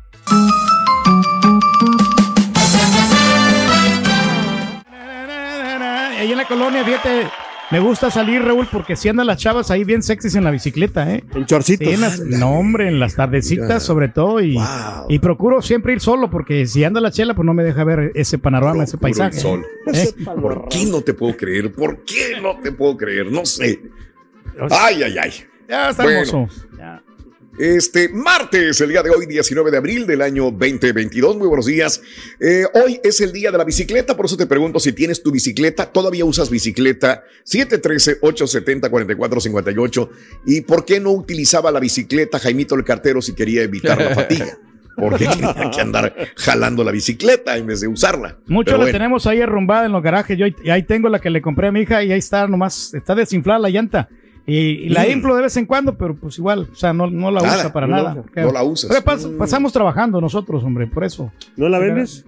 Ahí 6.20 6.30
en 6.30 6.38
la 6.38 6.44
colonia, 6.44 6.84
fíjate, 6.84 7.26
me 7.70 7.80
gusta 7.80 8.10
salir, 8.10 8.42
Raúl, 8.42 8.68
porque 8.70 8.94
si 8.96 9.08
andan 9.08 9.26
las 9.26 9.38
chavas 9.38 9.70
ahí 9.70 9.84
bien 9.84 10.02
sexys 10.02 10.34
en 10.36 10.44
la 10.44 10.50
bicicleta, 10.50 11.10
¿eh? 11.12 11.24
En 11.34 11.46
chorcitos. 11.46 11.88
Sí, 11.88 11.94
en 11.94 12.00
las- 12.00 12.20
no, 12.20 12.52
hombre, 12.58 12.88
en 12.88 13.00
las 13.00 13.14
tardecitas 13.16 13.66
Mira. 13.66 13.80
sobre 13.80 14.08
todo. 14.08 14.40
Y, 14.40 14.54
Wow. 14.54 15.06
y 15.08 15.18
procuro 15.18 15.60
siempre 15.62 15.92
ir 15.92 16.00
solo, 16.00 16.30
porque 16.30 16.66
si 16.66 16.84
anda 16.84 17.00
la 17.00 17.10
chela, 17.10 17.34
pues 17.34 17.46
no 17.46 17.54
me 17.54 17.64
deja 17.64 17.82
ver 17.84 18.12
ese 18.14 18.38
panorama, 18.38 18.84
ese 18.84 18.98
paisaje. 18.98 19.36
el 19.36 19.42
sol. 19.42 19.66
¿Eh? 19.92 20.12
¿Por 20.24 20.68
qué 20.68 20.84
no 20.86 21.00
te 21.02 21.14
puedo 21.14 21.36
creer? 21.36 21.72
¿Por 21.72 22.04
qué 22.04 22.40
no 22.40 22.58
te 22.60 22.72
puedo 22.72 22.96
creer? 22.96 23.30
No 23.30 23.44
sé. 23.46 23.80
Ay, 24.70 25.02
ay, 25.02 25.16
ay. 25.20 25.30
Ya 25.68 25.90
está 25.90 26.02
Bueno. 26.04 26.20
hermoso. 26.20 26.48
Ya. 26.78 27.02
Este 27.58 28.08
martes, 28.08 28.80
el 28.80 28.88
día 28.88 29.02
de 29.02 29.10
hoy, 29.10 29.26
19 29.26 29.70
de 29.70 29.76
abril 29.76 30.06
del 30.08 30.22
año 30.22 30.44
2022. 30.50 31.36
Muy 31.36 31.46
buenos 31.46 31.66
días. 31.66 32.02
Eh, 32.40 32.64
hoy 32.74 32.98
es 33.04 33.20
el 33.20 33.30
día 33.32 33.52
de 33.52 33.58
la 33.58 33.64
bicicleta, 33.64 34.16
por 34.16 34.26
eso 34.26 34.36
te 34.36 34.46
pregunto 34.46 34.80
si 34.80 34.92
tienes 34.92 35.22
tu 35.22 35.30
bicicleta. 35.30 35.86
¿Todavía 35.86 36.24
usas 36.24 36.50
bicicleta? 36.50 37.22
713-870-4458. 37.46 40.08
¿Y 40.46 40.62
por 40.62 40.84
qué 40.84 40.98
no 40.98 41.12
utilizaba 41.12 41.70
la 41.70 41.78
bicicleta 41.78 42.40
Jaimito 42.40 42.74
el 42.74 42.82
cartero 42.82 43.22
si 43.22 43.34
quería 43.34 43.62
evitar 43.62 44.02
la 44.02 44.14
fatiga? 44.16 44.58
Porque 44.96 45.26
tenía 45.26 45.54
que 45.72 45.80
andar 45.80 46.12
jalando 46.36 46.82
la 46.82 46.90
bicicleta 46.90 47.56
en 47.56 47.68
vez 47.68 47.80
de 47.80 47.86
usarla. 47.88 48.38
Mucho 48.46 48.64
Pero 48.66 48.78
la 48.78 48.84
bueno. 48.84 48.98
tenemos 48.98 49.28
ahí 49.28 49.40
arrumbada 49.40 49.86
en 49.86 49.92
los 49.92 50.02
garajes. 50.02 50.36
Yo 50.36 50.46
ahí, 50.46 50.56
ahí 50.70 50.82
tengo 50.82 51.08
la 51.08 51.20
que 51.20 51.30
le 51.30 51.40
compré 51.40 51.68
a 51.68 51.72
mi 51.72 51.82
hija 51.82 52.02
y 52.02 52.10
ahí 52.10 52.18
está 52.18 52.48
nomás, 52.48 52.92
está 52.94 53.14
desinflada 53.14 53.60
la 53.60 53.70
llanta. 53.70 54.08
Y, 54.46 54.56
y 54.56 54.88
la 54.90 55.04
Mm. 55.04 55.10
inflo 55.10 55.36
de 55.36 55.42
vez 55.42 55.56
en 55.56 55.64
cuando, 55.66 55.96
pero 55.96 56.14
pues 56.16 56.36
igual, 56.38 56.68
o 56.70 56.74
sea, 56.76 56.92
no, 56.92 57.08
no 57.10 57.30
la 57.30 57.40
Nada, 57.40 57.56
usa 57.58 57.72
para 57.72 57.86
no, 57.86 57.96
nada. 57.96 58.22
no 58.36 58.52
la 58.52 58.62
usas. 58.62 58.90
Pero 58.90 59.02
pas- 59.02 59.36
pasamos 59.38 59.72
trabajando 59.72 60.20
nosotros, 60.20 60.62
hombre, 60.64 60.86
por 60.86 61.02
eso. 61.04 61.32
¿No 61.56 61.68
la 61.68 61.78
vendes? 61.78 62.24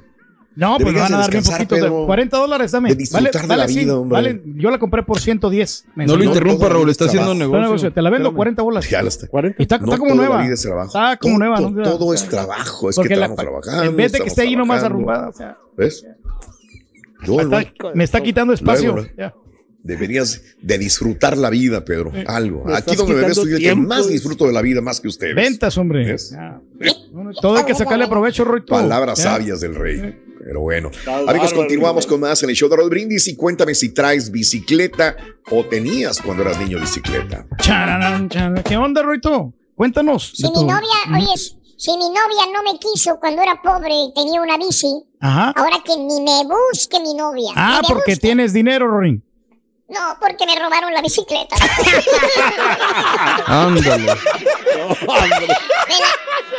No, 0.55 0.79
pues 0.81 0.94
van 0.94 1.12
a 1.12 1.18
dar 1.18 1.31
bien 1.31 1.42
descansar, 1.42 1.59
poquito. 1.59 1.74
de- 1.74 1.81
Pedro. 1.83 2.07
40 2.07 2.38
dólares 2.38 2.72
dame. 2.72 2.88
De 2.88 2.94
disfrutar 2.94 3.46
de 3.46 3.57
la 3.59 3.66
vida, 3.66 3.98
hombre. 3.98 4.14
vale, 4.16 4.42
yo 4.57 4.70
la 4.70 4.79
compré 4.79 5.02
por 5.02 5.20
110. 5.20 5.85
No 5.94 6.16
lo 6.16 6.24
interrumpa, 6.24 6.70
Raúl, 6.70 6.88
está 6.88 7.05
haciendo 7.05 7.33
Todo 7.35 7.38
negocio. 7.61 7.92
Te 7.92 8.00
la 8.00 8.09
vendo 8.09 8.29
Espérame. 8.29 8.37
40 8.37 8.62
bolas. 8.62 8.88
Ya 8.88 9.02
la 9.02 9.09
está. 9.09 9.26
Y 9.59 9.62
está, 9.62 9.76
No 9.76 9.85
está 9.85 9.98
como 9.98 10.14
nueva. 10.14 10.46
es. 10.46 10.52
Está 10.64 11.18
como 11.18 11.35
Todo- 11.35 11.38
nueva. 11.38 11.57
todo- 11.59 11.70
¿no? 11.72 11.83
todo 11.83 12.14
es 12.14 12.26
trabajo, 12.26 12.88
es 12.88 12.96
que 12.96 13.00
Porque 13.02 13.16
la- 13.16 13.26
estamos 13.26 13.44
trabajando, 13.44 13.85
En 13.90 13.96
vez 13.96 14.12
de 14.12 14.18
que 14.20 14.29
estamos 14.29 14.33
esté 14.33 14.42
ahí 14.42 14.57
nomás 14.57 14.83
arrumbada. 14.83 15.29
O 15.29 15.33
sea, 15.35 15.59
¿Ves? 15.76 16.07
Yo, 17.26 17.37
me, 17.37 17.42
está, 17.42 17.72
me 17.94 18.05
está 18.05 18.20
quitando 18.22 18.52
espacio. 18.55 18.94
luego, 18.94 19.09
Ya. 19.18 19.35
Deberías 19.87 20.42
de 20.61 20.79
disfrutar 20.79 21.38
la 21.38 21.49
vida, 21.49 21.85
Pedro. 21.85 22.12
Algo. 22.27 22.64
Me 22.64 22.77
Aquí 22.77 22.96
donde 22.96 23.14
me 23.14 23.20
ves, 23.22 23.37
soy 23.37 23.53
el 23.53 23.59
que 23.61 23.75
más 23.77 24.09
disfruto 24.09 24.46
de 24.46 24.53
la 24.53 24.61
vida 24.62 24.81
más 24.81 25.01
que 25.01 25.09
ustedes. 25.09 25.35
Ventas, 25.37 25.79
hombre. 25.79 26.16
Todo 27.40 27.57
hay 27.57 27.64
que 27.64 27.75
sacarle 27.75 28.09
provecho, 28.09 28.44
Roy. 28.44 28.61
tú. 28.62 28.66
Palabras 28.66 29.18
Ya. 29.18 29.25
sabias 29.25 29.61
del 29.61 29.75
rey. 29.75 30.22
Pero 30.44 30.61
bueno. 30.61 30.90
Amigos, 31.27 31.53
continuamos 31.53 32.07
con 32.07 32.20
más 32.20 32.42
en 32.42 32.51
el 32.51 32.57
show 32.57 32.68
de 32.68 32.77
Rod 32.77 32.88
Brindis 32.88 33.27
y 33.29 33.37
cuéntame 33.37 33.75
si 33.75 33.90
traes 33.90 34.31
bicicleta 34.31 35.16
o 35.51 35.64
tenías 35.64 36.20
cuando 36.20 36.42
eras 36.42 36.59
niño 36.61 36.79
bicicleta. 36.81 37.46
Chararán, 37.59 38.29
chararán. 38.29 38.62
¿Qué 38.62 38.77
onda, 38.77 39.03
Roito? 39.03 39.55
Cuéntanos. 39.75 40.33
Si 40.35 40.44
mi 40.44 40.62
novia, 40.64 41.16
oye, 41.16 41.37
si 41.77 41.90
mi 41.92 42.09
novia 42.09 42.46
no 42.53 42.62
me 42.62 42.79
quiso 42.79 43.18
cuando 43.20 43.42
era 43.42 43.61
pobre 43.62 43.90
y 43.92 44.12
tenía 44.14 44.40
una 44.40 44.57
bici, 44.57 44.88
Ajá. 45.20 45.51
ahora 45.57 45.77
que 45.85 45.96
ni 45.96 46.20
me 46.22 46.42
busque 46.44 46.99
mi 47.01 47.14
novia. 47.14 47.51
Ah, 47.57 47.81
porque 47.87 48.12
busque. 48.12 48.16
tienes 48.20 48.53
dinero, 48.53 48.87
Rory. 48.88 49.20
No, 49.88 50.18
porque 50.20 50.44
me 50.46 50.59
robaron 50.59 50.92
la 50.92 51.01
bicicleta. 51.01 51.55
Ándale. 53.46 54.07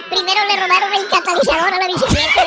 Primero 0.10 0.40
le 0.48 0.56
robaron 0.56 0.94
el 0.94 1.06
catalizador 1.10 1.74
a 1.74 1.78
la 1.78 1.88
bicicleta. 1.88 2.46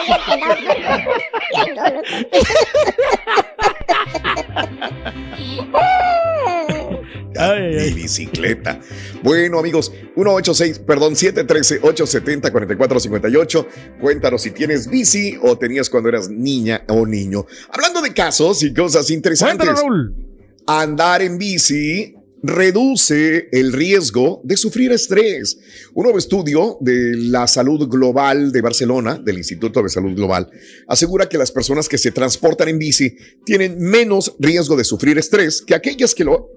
y 7.34 7.90
bicicleta. 7.94 8.80
Bueno, 9.22 9.58
amigos, 9.58 9.92
186, 10.14 10.78
perdón, 10.78 11.12
713-870-4458. 11.14 13.66
Cuéntanos 14.00 14.40
si 14.40 14.52
tienes 14.52 14.88
bici 14.88 15.36
o 15.42 15.58
tenías 15.58 15.90
cuando 15.90 16.08
eras 16.08 16.30
niña 16.30 16.84
o 16.88 17.04
niño. 17.04 17.44
Hablando 17.70 18.00
de 18.00 18.14
casos 18.14 18.62
y 18.62 18.72
cosas 18.72 19.10
interesantes. 19.10 19.68
Cuéntanos, 19.68 19.82
Raúl. 19.82 20.29
Andar 20.72 21.20
en 21.20 21.36
bici 21.36 22.14
reduce 22.44 23.48
el 23.50 23.72
riesgo 23.72 24.40
de 24.44 24.56
sufrir 24.56 24.92
estrés. 24.92 25.58
Un 25.94 26.04
nuevo 26.04 26.16
estudio 26.16 26.78
de 26.80 27.16
la 27.16 27.48
salud 27.48 27.88
global 27.88 28.52
de 28.52 28.60
Barcelona, 28.60 29.18
del 29.18 29.38
Instituto 29.38 29.82
de 29.82 29.88
Salud 29.88 30.14
Global, 30.14 30.48
asegura 30.86 31.28
que 31.28 31.38
las 31.38 31.50
personas 31.50 31.88
que 31.88 31.98
se 31.98 32.12
transportan 32.12 32.68
en 32.68 32.78
bici 32.78 33.16
tienen 33.44 33.80
menos 33.80 34.36
riesgo 34.38 34.76
de 34.76 34.84
sufrir 34.84 35.18
estrés 35.18 35.60
que 35.60 35.74
aquellas 35.74 36.14
que 36.14 36.22
lo 36.22 36.50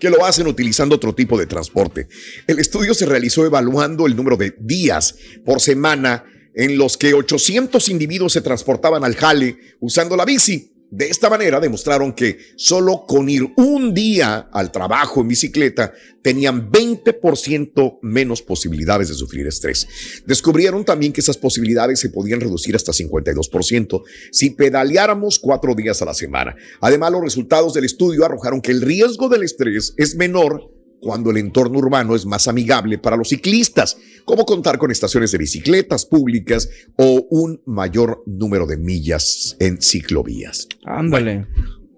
que 0.00 0.08
lo 0.08 0.24
hacen 0.24 0.46
utilizando 0.46 0.96
otro 0.96 1.14
tipo 1.14 1.36
de 1.36 1.44
transporte. 1.44 2.08
El 2.46 2.60
estudio 2.60 2.94
se 2.94 3.04
realizó 3.04 3.44
evaluando 3.44 4.06
el 4.06 4.16
número 4.16 4.38
de 4.38 4.54
días 4.58 5.14
por 5.44 5.60
semana 5.60 6.24
en 6.54 6.78
los 6.78 6.96
que 6.96 7.12
800 7.12 7.86
individuos 7.90 8.32
se 8.32 8.40
transportaban 8.40 9.04
al 9.04 9.14
jale 9.14 9.58
usando 9.78 10.16
la 10.16 10.24
bici. 10.24 10.77
De 10.90 11.08
esta 11.08 11.28
manera 11.28 11.60
demostraron 11.60 12.14
que 12.14 12.38
solo 12.56 13.04
con 13.06 13.28
ir 13.28 13.52
un 13.56 13.92
día 13.92 14.48
al 14.50 14.72
trabajo 14.72 15.20
en 15.20 15.28
bicicleta 15.28 15.92
tenían 16.22 16.70
20% 16.72 17.98
menos 18.00 18.40
posibilidades 18.40 19.08
de 19.08 19.14
sufrir 19.14 19.46
estrés. 19.46 19.86
Descubrieron 20.24 20.86
también 20.86 21.12
que 21.12 21.20
esas 21.20 21.36
posibilidades 21.36 22.00
se 22.00 22.08
podían 22.08 22.40
reducir 22.40 22.74
hasta 22.74 22.92
52% 22.92 24.02
si 24.32 24.50
pedaleáramos 24.50 25.38
cuatro 25.38 25.74
días 25.74 26.00
a 26.00 26.06
la 26.06 26.14
semana. 26.14 26.56
Además, 26.80 27.12
los 27.12 27.22
resultados 27.22 27.74
del 27.74 27.84
estudio 27.84 28.24
arrojaron 28.24 28.62
que 28.62 28.72
el 28.72 28.80
riesgo 28.80 29.28
del 29.28 29.42
estrés 29.42 29.92
es 29.98 30.16
menor 30.16 30.77
cuando 31.00 31.30
el 31.30 31.36
entorno 31.36 31.78
urbano 31.78 32.14
es 32.14 32.26
más 32.26 32.48
amigable 32.48 32.98
para 32.98 33.16
los 33.16 33.28
ciclistas, 33.28 33.96
como 34.24 34.44
contar 34.44 34.78
con 34.78 34.90
estaciones 34.90 35.32
de 35.32 35.38
bicicletas 35.38 36.04
públicas 36.04 36.68
o 36.96 37.26
un 37.30 37.60
mayor 37.66 38.22
número 38.26 38.66
de 38.66 38.76
millas 38.76 39.56
en 39.60 39.80
ciclovías. 39.80 40.68
Ándale. 40.84 41.46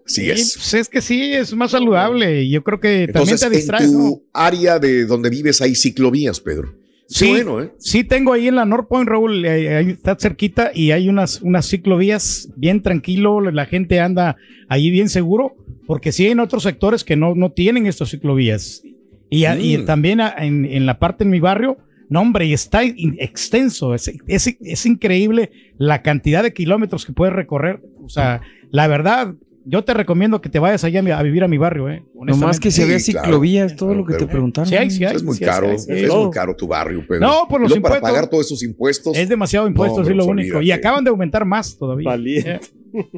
Sí, 0.07 0.29
es. 0.29 0.55
pues 0.55 0.75
es 0.75 0.89
que 0.89 1.01
sí, 1.01 1.33
es 1.33 1.55
más 1.55 1.71
saludable. 1.71 2.49
Yo 2.49 2.65
creo 2.65 2.81
que 2.81 3.05
Entonces, 3.05 3.41
también 3.41 3.53
te 3.53 3.57
distraes, 3.59 3.85
en 3.85 3.93
tu 3.93 3.99
¿no? 3.99 4.23
área 4.33 4.79
de 4.79 5.07
donde 5.07 5.31
vives 5.31 5.63
hay 5.63 5.75
ciclovías, 5.75 6.41
Pedro. 6.41 6.75
Sí, 7.07 7.29
bueno, 7.29 7.61
¿eh? 7.61 7.73
sí 7.79 8.05
tengo 8.05 8.33
ahí 8.33 8.47
en 8.47 8.55
la 8.55 8.65
North 8.65 8.87
Point, 8.89 9.09
Raúl, 9.09 9.45
eh, 9.45 9.77
ahí 9.77 9.91
está 9.91 10.17
cerquita 10.17 10.71
y 10.73 10.93
hay 10.93 11.09
unas, 11.09 11.43
unas 11.43 11.69
ciclovías 11.69 12.49
bien 12.57 12.83
tranquilo, 12.83 13.41
la 13.41 13.67
gente 13.67 13.99
anda 13.99 14.37
ahí 14.69 14.91
bien 14.91 15.09
seguro, 15.09 15.57
porque 15.89 16.13
sí 16.13 16.27
hay 16.27 16.33
en 16.33 16.41
otros 16.41 16.63
sectores 16.63 17.03
que 17.03 17.17
no, 17.17 17.35
no 17.35 17.51
tienen 17.51 17.87
estas 17.87 18.11
ciclovías. 18.11 18.85
Y, 19.31 19.45
a- 19.45 19.59
y 19.59 19.79
Mm. 19.79 19.85
también 19.87 20.21
en, 20.39 20.65
en 20.67 20.87
la 20.87 20.99
parte 20.99 21.25
en 21.25 21.31
mi 21.31 21.41
barrio, 21.41 21.79
no 22.09 22.21
hombre, 22.21 22.45
y 22.47 22.53
está 22.53 22.83
in- 22.85 23.17
extenso, 23.21 23.95
es, 23.95 24.11
es, 24.27 24.57
es 24.61 24.87
increíble 24.87 25.51
la 25.79 26.03
cantidad 26.03 26.43
de 26.43 26.53
kilómetros 26.53 27.07
que 27.07 27.13
puedes 27.13 27.33
recorrer. 27.35 27.81
O 28.05 28.09
sea, 28.09 28.41
la 28.73 28.89
verdad, 28.89 29.35
yo 29.65 29.85
te 29.85 29.95
recomiendo 29.95 30.41
que 30.41 30.49
te 30.49 30.59
vayas 30.59 30.83
allá 30.83 30.99
a, 31.01 31.03
mi- 31.05 31.11
a 31.13 31.23
vivir 31.23 31.45
a 31.45 31.49
mi 31.49 31.59
barrio, 31.59 31.89
¿eh? 31.89 32.03
Nomás 32.15 32.59
que 32.59 32.71
se 32.73 32.83
Sí, 32.83 32.89
vea 32.89 32.99
claro. 32.99 33.27
ciclovías, 33.27 33.77
todo 33.77 33.95
lo 33.95 34.05
que 34.05 34.15
te 34.15 34.27
preguntaron. 34.27 34.69
Sí 34.69 34.75
hay, 34.75 34.91
sí 34.91 35.05
hay. 35.05 35.15
Es 35.17 35.23
muy 35.23 35.37
sí 35.37 35.45
hay, 35.45 35.51
caro, 35.51 35.67
sí 35.67 35.73
hay, 35.73 35.79
sí 35.79 35.93
hay. 35.93 36.05
es 36.11 36.15
muy 36.15 36.31
caro 36.31 36.57
tu 36.57 36.67
barrio, 36.67 37.05
Pedro. 37.07 37.21
No, 37.29 37.47
por 37.49 37.61
los 37.61 37.71
luego 37.71 37.83
para 37.85 37.97
impuestos. 37.97 38.11
pagar 38.17 38.31
todos 38.31 38.47
esos 38.47 38.63
impuestos. 38.65 39.17
Es 39.17 39.29
demasiado 39.29 39.69
impuesto, 39.69 40.01
No, 40.01 40.05
sí, 40.07 40.11
lo 40.15 40.25
pues, 40.25 40.33
único. 40.33 40.61
Y 40.63 40.73
acaban 40.73 41.05
de 41.05 41.11
aumentar 41.11 41.45
más 41.45 41.77
todavía. 41.79 42.15
Eh, 42.17 42.61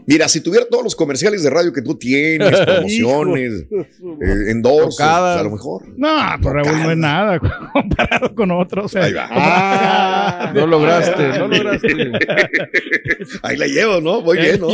Mira, 0.06 0.28
si 0.28 0.40
tuviera 0.40 0.66
todos 0.70 0.84
los 0.84 0.94
comerciales 0.96 1.42
de 1.42 1.50
radio 1.50 1.72
que 1.72 1.82
tú 1.82 1.96
tienes, 1.96 2.58
promociones, 2.66 3.66
eh, 3.70 4.50
endorsos, 4.50 4.96
Tocadas. 4.96 5.40
a 5.40 5.42
lo 5.42 5.50
mejor. 5.50 5.82
No, 5.96 6.08
pues 6.40 6.54
Raúl 6.54 6.82
no 6.82 6.90
es 6.90 6.96
nada 6.98 7.38
comparado 7.72 8.34
con 8.34 8.50
otros. 8.50 8.84
o 8.86 8.88
sea. 8.88 9.04
Ahí 9.04 9.12
va. 9.12 9.28
Ah. 9.32 10.52
No 10.54 10.66
lograste, 10.66 11.38
no 11.38 11.48
lograste. 11.48 11.88
Ahí 13.42 13.56
la 13.56 13.66
llevo, 13.66 14.00
¿no? 14.00 14.22
Voy 14.22 14.38
bien, 14.38 14.60
¿no? 14.60 14.68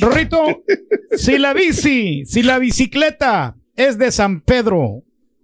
Rorrito, 0.00 0.64
si 1.16 1.38
la 1.38 1.52
bici, 1.52 2.24
si 2.26 2.42
la 2.42 2.58
bicicleta 2.58 3.56
es 3.76 3.98
de 3.98 4.10
San 4.10 4.40
Pedro. 4.40 5.02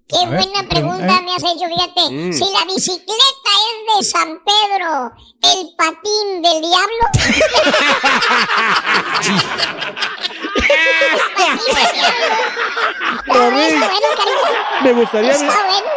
Qué 0.08 0.16
A 0.24 0.28
ver, 0.30 0.40
buena 0.42 0.68
pregunta 0.68 1.14
eh. 1.18 1.22
me 1.22 1.34
has 1.34 1.42
hecho, 1.42 1.66
fíjate. 1.68 2.10
Mm. 2.10 2.32
Si 2.32 2.44
la 2.52 2.64
bicicleta 2.64 3.50
es 3.68 3.76
de 3.98 4.04
San 4.10 4.38
Pedro, 4.42 5.12
¿el 5.42 5.74
patín 5.76 6.42
del 6.42 6.60
diablo? 6.62 7.04
Me 14.82 14.92
gustaría, 14.92 15.34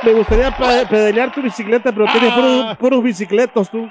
me 0.04 0.14
gustaría 0.14 0.52
pe- 0.58 0.86
pedalear 0.88 1.32
tu 1.34 1.42
bicicleta, 1.42 1.92
pero 1.92 2.06
tienes 2.12 2.34
puros, 2.34 2.78
puros 2.78 3.04
bicicletos 3.04 3.70
tú. 3.70 3.88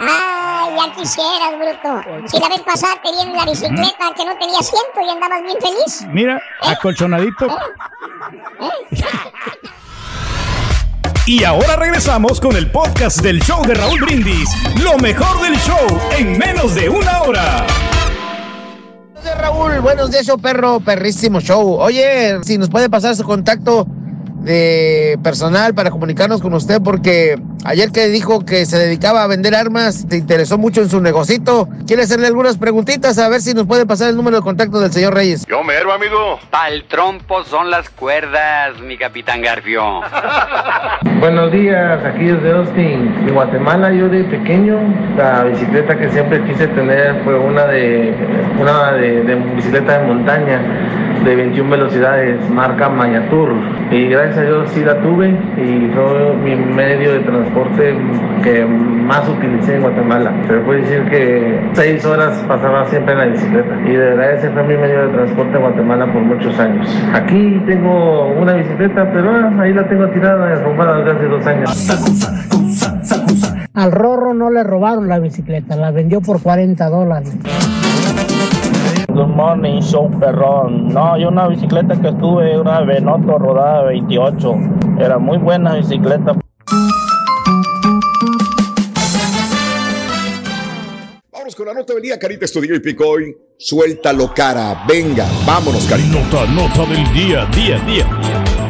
Ay, 0.00 0.76
ya 0.76 0.94
quisieras, 0.94 1.58
bruto. 1.58 2.28
Si 2.28 2.38
la 2.38 2.48
vez 2.48 2.60
pasada 2.62 2.94
te 3.02 3.10
la 3.10 3.44
bicicleta 3.44 4.14
que 4.16 4.24
no 4.24 4.38
tenía 4.38 4.58
asiento 4.60 5.00
y 5.04 5.10
andabas 5.10 5.42
bien 5.42 5.56
feliz. 5.60 6.06
Mira, 6.12 6.40
acolchonadito. 6.62 7.48
Y 11.26 11.44
ahora 11.44 11.76
regresamos 11.76 12.40
con 12.40 12.56
el 12.56 12.70
podcast 12.70 13.20
del 13.20 13.40
show 13.42 13.62
de 13.66 13.74
Raúl 13.74 14.00
Brindis. 14.00 14.48
Lo 14.82 14.96
mejor 14.98 15.42
del 15.42 15.56
show 15.58 15.86
en 16.16 16.38
menos 16.38 16.74
de 16.74 16.88
una 16.88 17.22
hora. 17.22 17.66
Buenos 19.12 19.24
días, 19.24 19.38
Raúl, 19.38 19.80
buenos 19.80 20.10
días, 20.10 20.26
show 20.26 20.38
perro, 20.38 20.80
perrísimo 20.80 21.40
show. 21.40 21.74
Oye, 21.80 22.38
si 22.44 22.56
nos 22.56 22.70
puede 22.70 22.88
pasar 22.88 23.16
su 23.16 23.24
contacto 23.24 23.86
de 24.40 25.18
personal 25.22 25.74
para 25.74 25.90
comunicarnos 25.90 26.40
con 26.40 26.54
usted, 26.54 26.80
porque 26.82 27.36
ayer 27.64 27.90
que 27.90 28.08
dijo 28.08 28.44
que 28.44 28.66
se 28.66 28.78
dedicaba 28.78 29.22
a 29.22 29.26
vender 29.26 29.54
armas, 29.54 30.06
te 30.08 30.16
interesó 30.16 30.58
mucho 30.58 30.80
en 30.82 30.88
su 30.88 31.00
negocito. 31.00 31.68
Quiere 31.86 32.02
hacerle 32.02 32.26
algunas 32.26 32.56
preguntitas 32.56 33.18
a 33.18 33.28
ver 33.28 33.40
si 33.40 33.54
nos 33.54 33.66
puede 33.66 33.86
pasar 33.86 34.10
el 34.10 34.16
número 34.16 34.36
de 34.36 34.42
contacto 34.42 34.80
del 34.80 34.92
señor 34.92 35.14
Reyes. 35.14 35.46
Yo 35.46 35.62
mero, 35.64 35.92
amigo. 35.92 36.38
Pa'l 36.50 36.84
trompo 36.84 37.44
son 37.44 37.70
las 37.70 37.90
cuerdas, 37.90 38.80
mi 38.80 38.96
capitán 38.96 39.42
Garfio. 39.42 40.00
Buenos 41.20 41.52
días, 41.52 42.04
aquí 42.04 42.24
desde 42.24 42.52
Austin, 42.52 43.14
en 43.26 43.34
Guatemala. 43.34 43.92
Yo 43.92 44.08
de 44.08 44.24
pequeño, 44.24 44.78
la 45.16 45.44
bicicleta 45.44 45.98
que 45.98 46.10
siempre 46.10 46.44
quise 46.44 46.68
tener 46.68 47.22
fue 47.24 47.38
una 47.38 47.66
de 47.66 48.14
una 48.60 48.92
de, 48.92 49.22
de 49.22 49.34
bicicleta 49.34 49.98
de 49.98 50.06
montaña 50.06 50.60
de 51.24 51.34
21 51.34 51.70
velocidades, 51.70 52.38
marca 52.50 52.88
Mayatur. 52.88 53.52
Y 53.90 54.06
gracias 54.08 54.27
a 54.36 54.42
Dios 54.42 54.70
sí 54.70 54.84
la 54.84 55.00
tuve 55.00 55.30
y 55.30 55.90
fue 55.94 56.36
mi 56.42 56.56
medio 56.56 57.12
de 57.12 57.20
transporte 57.20 57.96
que 58.42 58.64
más 58.64 59.28
utilicé 59.28 59.76
en 59.76 59.82
Guatemala. 59.82 60.34
Pero 60.46 60.64
puedo 60.64 60.80
decir 60.80 61.04
que 61.08 61.60
seis 61.72 62.04
horas 62.04 62.36
pasaba 62.46 62.84
siempre 62.86 63.14
en 63.14 63.18
la 63.18 63.26
bicicleta. 63.26 63.74
Y 63.86 63.92
de 63.92 63.98
verdad 63.98 64.32
ese 64.34 64.50
fue 64.50 64.62
mi 64.64 64.76
medio 64.76 65.06
de 65.06 65.14
transporte 65.14 65.56
en 65.56 65.62
Guatemala 65.62 66.12
por 66.12 66.22
muchos 66.22 66.58
años. 66.58 66.86
Aquí 67.14 67.62
tengo 67.66 68.26
una 68.34 68.54
bicicleta, 68.54 69.10
pero 69.12 69.30
ah, 69.30 69.52
ahí 69.60 69.72
la 69.72 69.88
tengo 69.88 70.08
tirada, 70.08 70.52
arrumbada 70.52 70.98
desde 70.98 71.10
hace 71.12 71.24
dos 71.26 71.46
años. 71.46 71.88
Al 73.74 73.92
Rorro 73.92 74.34
no 74.34 74.50
le 74.50 74.64
robaron 74.64 75.08
la 75.08 75.18
bicicleta, 75.18 75.76
la 75.76 75.90
vendió 75.90 76.20
por 76.20 76.42
40 76.42 76.88
dólares. 76.88 77.36
Good 79.18 79.34
morning, 79.34 79.80
show 79.80 80.08
perrón. 80.20 80.94
No, 80.94 81.18
yo 81.18 81.30
una 81.30 81.48
bicicleta 81.48 82.00
que 82.00 82.10
estuve, 82.10 82.56
una 82.56 82.82
Benoto 82.82 83.36
rodada 83.36 83.82
28. 83.82 84.54
Era 85.00 85.18
muy 85.18 85.38
buena 85.38 85.74
bicicleta. 85.74 86.38
Vámonos 91.32 91.56
con 91.56 91.66
la 91.66 91.74
nota 91.74 91.94
del 91.94 92.02
día, 92.02 92.16
Carita 92.16 92.44
Estudio 92.44 92.76
y 92.76 92.78
Picoy. 92.78 93.36
Suéltalo, 93.58 94.32
cara. 94.32 94.84
Venga, 94.86 95.26
vámonos, 95.44 95.84
Carita. 95.88 96.10
Nota, 96.12 96.46
nota 96.52 96.88
del 96.88 97.12
día, 97.12 97.44
día, 97.46 97.80
día. 97.80 98.67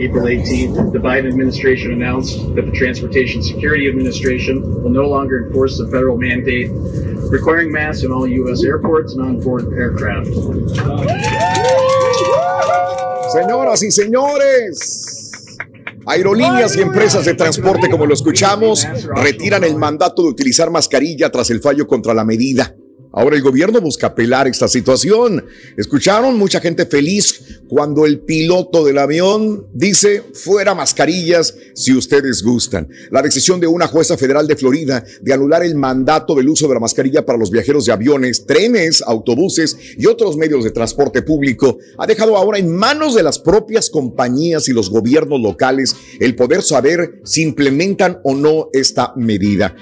April 0.00 0.26
18th, 0.26 0.92
the 0.92 0.98
Biden 1.00 1.26
administration 1.26 1.90
announced 1.90 2.54
that 2.54 2.66
the 2.66 2.70
Transportation 2.70 3.42
Security 3.42 3.88
Administration 3.88 4.62
will 4.80 4.90
no 4.90 5.08
longer 5.08 5.44
enforce 5.44 5.76
the 5.76 5.86
federal 5.86 6.16
mandate 6.16 6.70
requiring 7.32 7.72
masks 7.72 8.04
in 8.04 8.12
all 8.12 8.24
U.S. 8.24 8.62
airports 8.62 9.14
and 9.14 9.22
on 9.22 9.40
board 9.40 9.72
aircraft. 9.72 10.28
Señoras 13.32 13.82
y 13.82 13.90
señores, 13.90 15.58
aerolíneas 16.06 16.76
y 16.76 16.80
empresas 16.80 17.24
de 17.24 17.34
transporte, 17.34 17.90
como 17.90 18.06
lo 18.06 18.14
escuchamos, 18.14 18.86
retiran 19.16 19.64
el 19.64 19.74
mandato 19.74 20.22
de 20.22 20.28
utilizar 20.28 20.70
mascarilla 20.70 21.28
tras 21.28 21.50
el 21.50 21.60
fallo 21.60 21.88
contra 21.88 22.14
la 22.14 22.24
medida. 22.24 22.72
Ahora 23.12 23.36
el 23.36 23.42
gobierno 23.42 23.80
busca 23.80 24.08
apelar 24.08 24.48
esta 24.48 24.68
situación. 24.68 25.44
Escucharon 25.76 26.36
mucha 26.36 26.60
gente 26.60 26.84
feliz 26.84 27.60
cuando 27.66 28.04
el 28.04 28.20
piloto 28.20 28.84
del 28.84 28.98
avión 28.98 29.66
dice 29.72 30.22
fuera 30.34 30.74
mascarillas 30.74 31.54
si 31.74 31.94
ustedes 31.94 32.42
gustan. 32.42 32.88
La 33.10 33.22
decisión 33.22 33.60
de 33.60 33.66
una 33.66 33.86
jueza 33.86 34.18
federal 34.18 34.46
de 34.46 34.56
Florida 34.56 35.04
de 35.22 35.32
anular 35.32 35.62
el 35.62 35.74
mandato 35.74 36.34
del 36.34 36.48
uso 36.48 36.68
de 36.68 36.74
la 36.74 36.80
mascarilla 36.80 37.24
para 37.24 37.38
los 37.38 37.50
viajeros 37.50 37.86
de 37.86 37.92
aviones, 37.92 38.46
trenes, 38.46 39.02
autobuses 39.02 39.76
y 39.96 40.06
otros 40.06 40.36
medios 40.36 40.64
de 40.64 40.70
transporte 40.70 41.22
público 41.22 41.78
ha 41.96 42.06
dejado 42.06 42.36
ahora 42.36 42.58
en 42.58 42.70
manos 42.70 43.14
de 43.14 43.22
las 43.22 43.38
propias 43.38 43.88
compañías 43.88 44.68
y 44.68 44.72
los 44.72 44.90
gobiernos 44.90 45.40
locales 45.40 45.96
el 46.20 46.36
poder 46.36 46.62
saber 46.62 47.20
si 47.24 47.42
implementan 47.42 48.20
o 48.22 48.34
no 48.34 48.68
esta 48.72 49.12
medida. 49.16 49.74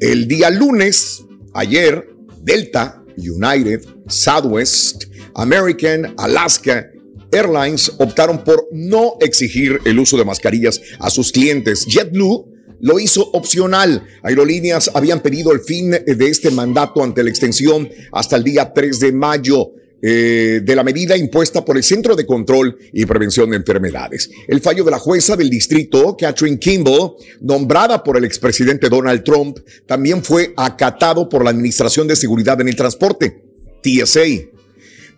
El 0.00 0.28
día 0.28 0.50
lunes, 0.50 1.24
ayer, 1.54 2.13
Delta, 2.44 3.02
United, 3.16 3.84
Southwest, 4.06 5.04
American, 5.34 6.14
Alaska 6.18 6.90
Airlines 7.32 7.90
optaron 7.98 8.44
por 8.44 8.68
no 8.70 9.16
exigir 9.20 9.80
el 9.84 9.98
uso 9.98 10.16
de 10.16 10.24
mascarillas 10.24 10.80
a 11.00 11.10
sus 11.10 11.32
clientes. 11.32 11.84
JetBlue 11.86 12.46
lo 12.80 13.00
hizo 13.00 13.30
opcional. 13.32 14.06
Aerolíneas 14.22 14.90
habían 14.94 15.20
pedido 15.20 15.52
el 15.52 15.60
fin 15.60 15.90
de 15.90 16.28
este 16.28 16.50
mandato 16.50 17.02
ante 17.02 17.24
la 17.24 17.30
extensión 17.30 17.88
hasta 18.12 18.36
el 18.36 18.44
día 18.44 18.72
3 18.72 19.00
de 19.00 19.12
mayo. 19.12 19.72
Eh, 20.06 20.60
de 20.62 20.76
la 20.76 20.84
medida 20.84 21.16
impuesta 21.16 21.64
por 21.64 21.78
el 21.78 21.82
Centro 21.82 22.14
de 22.14 22.26
Control 22.26 22.76
y 22.92 23.06
Prevención 23.06 23.48
de 23.48 23.56
Enfermedades. 23.56 24.28
El 24.46 24.60
fallo 24.60 24.84
de 24.84 24.90
la 24.90 24.98
jueza 24.98 25.34
del 25.34 25.48
distrito, 25.48 26.14
Catherine 26.14 26.58
Kimball, 26.58 27.12
nombrada 27.40 28.04
por 28.04 28.18
el 28.18 28.24
expresidente 28.24 28.90
Donald 28.90 29.24
Trump, 29.24 29.60
también 29.86 30.22
fue 30.22 30.52
acatado 30.58 31.26
por 31.26 31.42
la 31.42 31.48
Administración 31.48 32.06
de 32.06 32.16
Seguridad 32.16 32.60
en 32.60 32.68
el 32.68 32.76
Transporte, 32.76 33.44
TSA. 33.82 34.20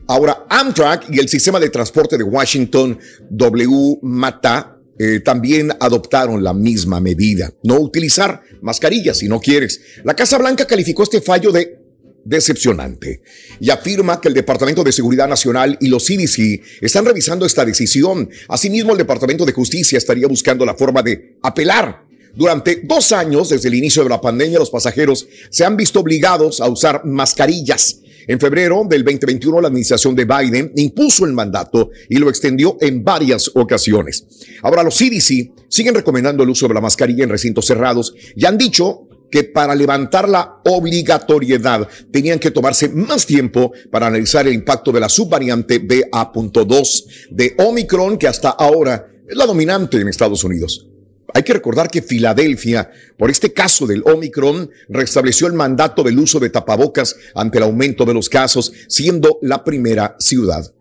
Ahora, 0.07 0.47
Amtrak 0.49 1.11
y 1.11 1.19
el 1.19 1.29
sistema 1.29 1.59
de 1.59 1.71
transporte 1.71 2.17
de 2.17 2.23
Washington, 2.23 2.97
WMATA, 3.29 4.79
eh, 5.01 5.19
también 5.19 5.73
adoptaron 5.81 6.45
la 6.45 6.55
misma 6.55 7.01
medida. 7.01 7.53
No 7.65 7.81
utilizar 7.81 8.41
mascarillas 8.63 9.19
si 9.19 9.27
no 9.27 9.41
quieres. 9.41 9.81
La 10.05 10.15
Casa 10.15 10.39
Blanca 10.39 10.65
calificó 10.65 11.03
este 11.03 11.21
fallo 11.21 11.51
de 11.51 11.86
decepcionante 12.27 13.23
y 13.61 13.71
afirma 13.71 14.21
que 14.21 14.29
el 14.29 14.35
Departamento 14.35 14.83
de 14.83 14.93
Seguridad 14.93 15.29
Nacional 15.29 15.79
y 15.81 15.89
los 15.89 16.05
CDC 16.05 16.61
están 16.83 17.05
revisando 17.05 17.47
esta 17.47 17.65
decisión. 17.65 18.29
Asimismo, 18.49 18.93
el 18.93 18.99
Departamento 18.99 19.47
de 19.47 19.53
Justicia 19.53 19.97
estaría 19.97 20.27
buscando 20.27 20.67
la 20.67 20.75
forma 20.75 21.03
de 21.03 21.37
apelar. 21.43 22.05
Durante 22.35 22.83
dos 22.85 23.13
años, 23.13 23.49
desde 23.49 23.69
el 23.69 23.77
inicio 23.77 24.03
de 24.03 24.11
la 24.11 24.21
pandemia, 24.21 24.59
los 24.59 24.71
pasajeros 24.71 25.27
se 25.49 25.65
han 25.65 25.77
visto 25.77 26.01
obligados 26.01 26.61
a 26.61 26.69
usar 26.69 27.05
mascarillas. 27.05 28.01
En 28.29 28.41
febrero 28.41 28.85
del 28.89 29.05
2021, 29.05 29.61
la 29.61 29.69
administración 29.69 30.17
de 30.17 30.25
Biden 30.25 30.73
impuso 30.75 31.25
el 31.25 31.33
mandato 31.33 31.91
y 32.09 32.17
lo 32.17 32.29
extendió 32.29 32.77
en 32.81 33.05
varias 33.05 33.53
ocasiones. 33.55 34.27
Ahora, 34.63 34.83
los 34.83 34.99
CDC 34.99 35.53
siguen 35.69 35.95
recomendando 35.95 36.43
el 36.43 36.51
uso 36.51 36.67
de 36.67 36.75
la 36.75 36.81
mascarilla 36.81 37.23
en 37.23 37.31
recintos 37.31 37.67
cerrados 37.67 38.15
y 38.35 38.45
han 38.45 38.59
dicho 38.59 39.07
que 39.37 39.45
para 39.45 39.75
levantar 39.75 40.31
la 40.31 40.63
obligatoriedad 40.65 41.87
tenían 42.11 42.39
que 42.39 42.51
tomarse 42.51 42.89
más 42.89 43.27
tiempo 43.27 43.71
para 43.91 44.07
analizar 44.07 44.49
el 44.49 44.55
impacto 44.55 44.93
de 44.93 45.01
la 45.01 45.11
subvariante 45.11 45.79
BA.2 45.79 47.29
de 47.33 47.55
Omicron, 47.59 48.17
que 48.17 48.29
hasta 48.29 48.49
ahora 48.49 49.09
es 49.29 49.37
la 49.37 49.45
dominante 49.45 50.01
en 50.01 50.09
Estados 50.09 50.43
Unidos. 50.43 50.87
Hay 51.35 51.43
que 51.43 51.53
recordar 51.53 51.91
que 51.91 52.01
Filadelfia, 52.01 52.91
por 53.19 53.31
este 53.31 53.53
caso 53.53 53.87
del 53.87 54.03
Omicron, 54.07 54.71
restableció 54.89 55.49
el 55.49 55.53
mandato 55.53 56.03
del 56.03 56.19
uso 56.19 56.41
de 56.41 56.49
tapabocas 56.49 57.15
ante 57.35 57.59
el 57.59 57.65
aumento 57.65 58.07
de 58.07 58.15
los 58.15 58.31
casos, 58.31 58.73
siendo 58.89 59.39
la 59.43 59.63
primera 59.63 60.17
ciudad 60.19 60.73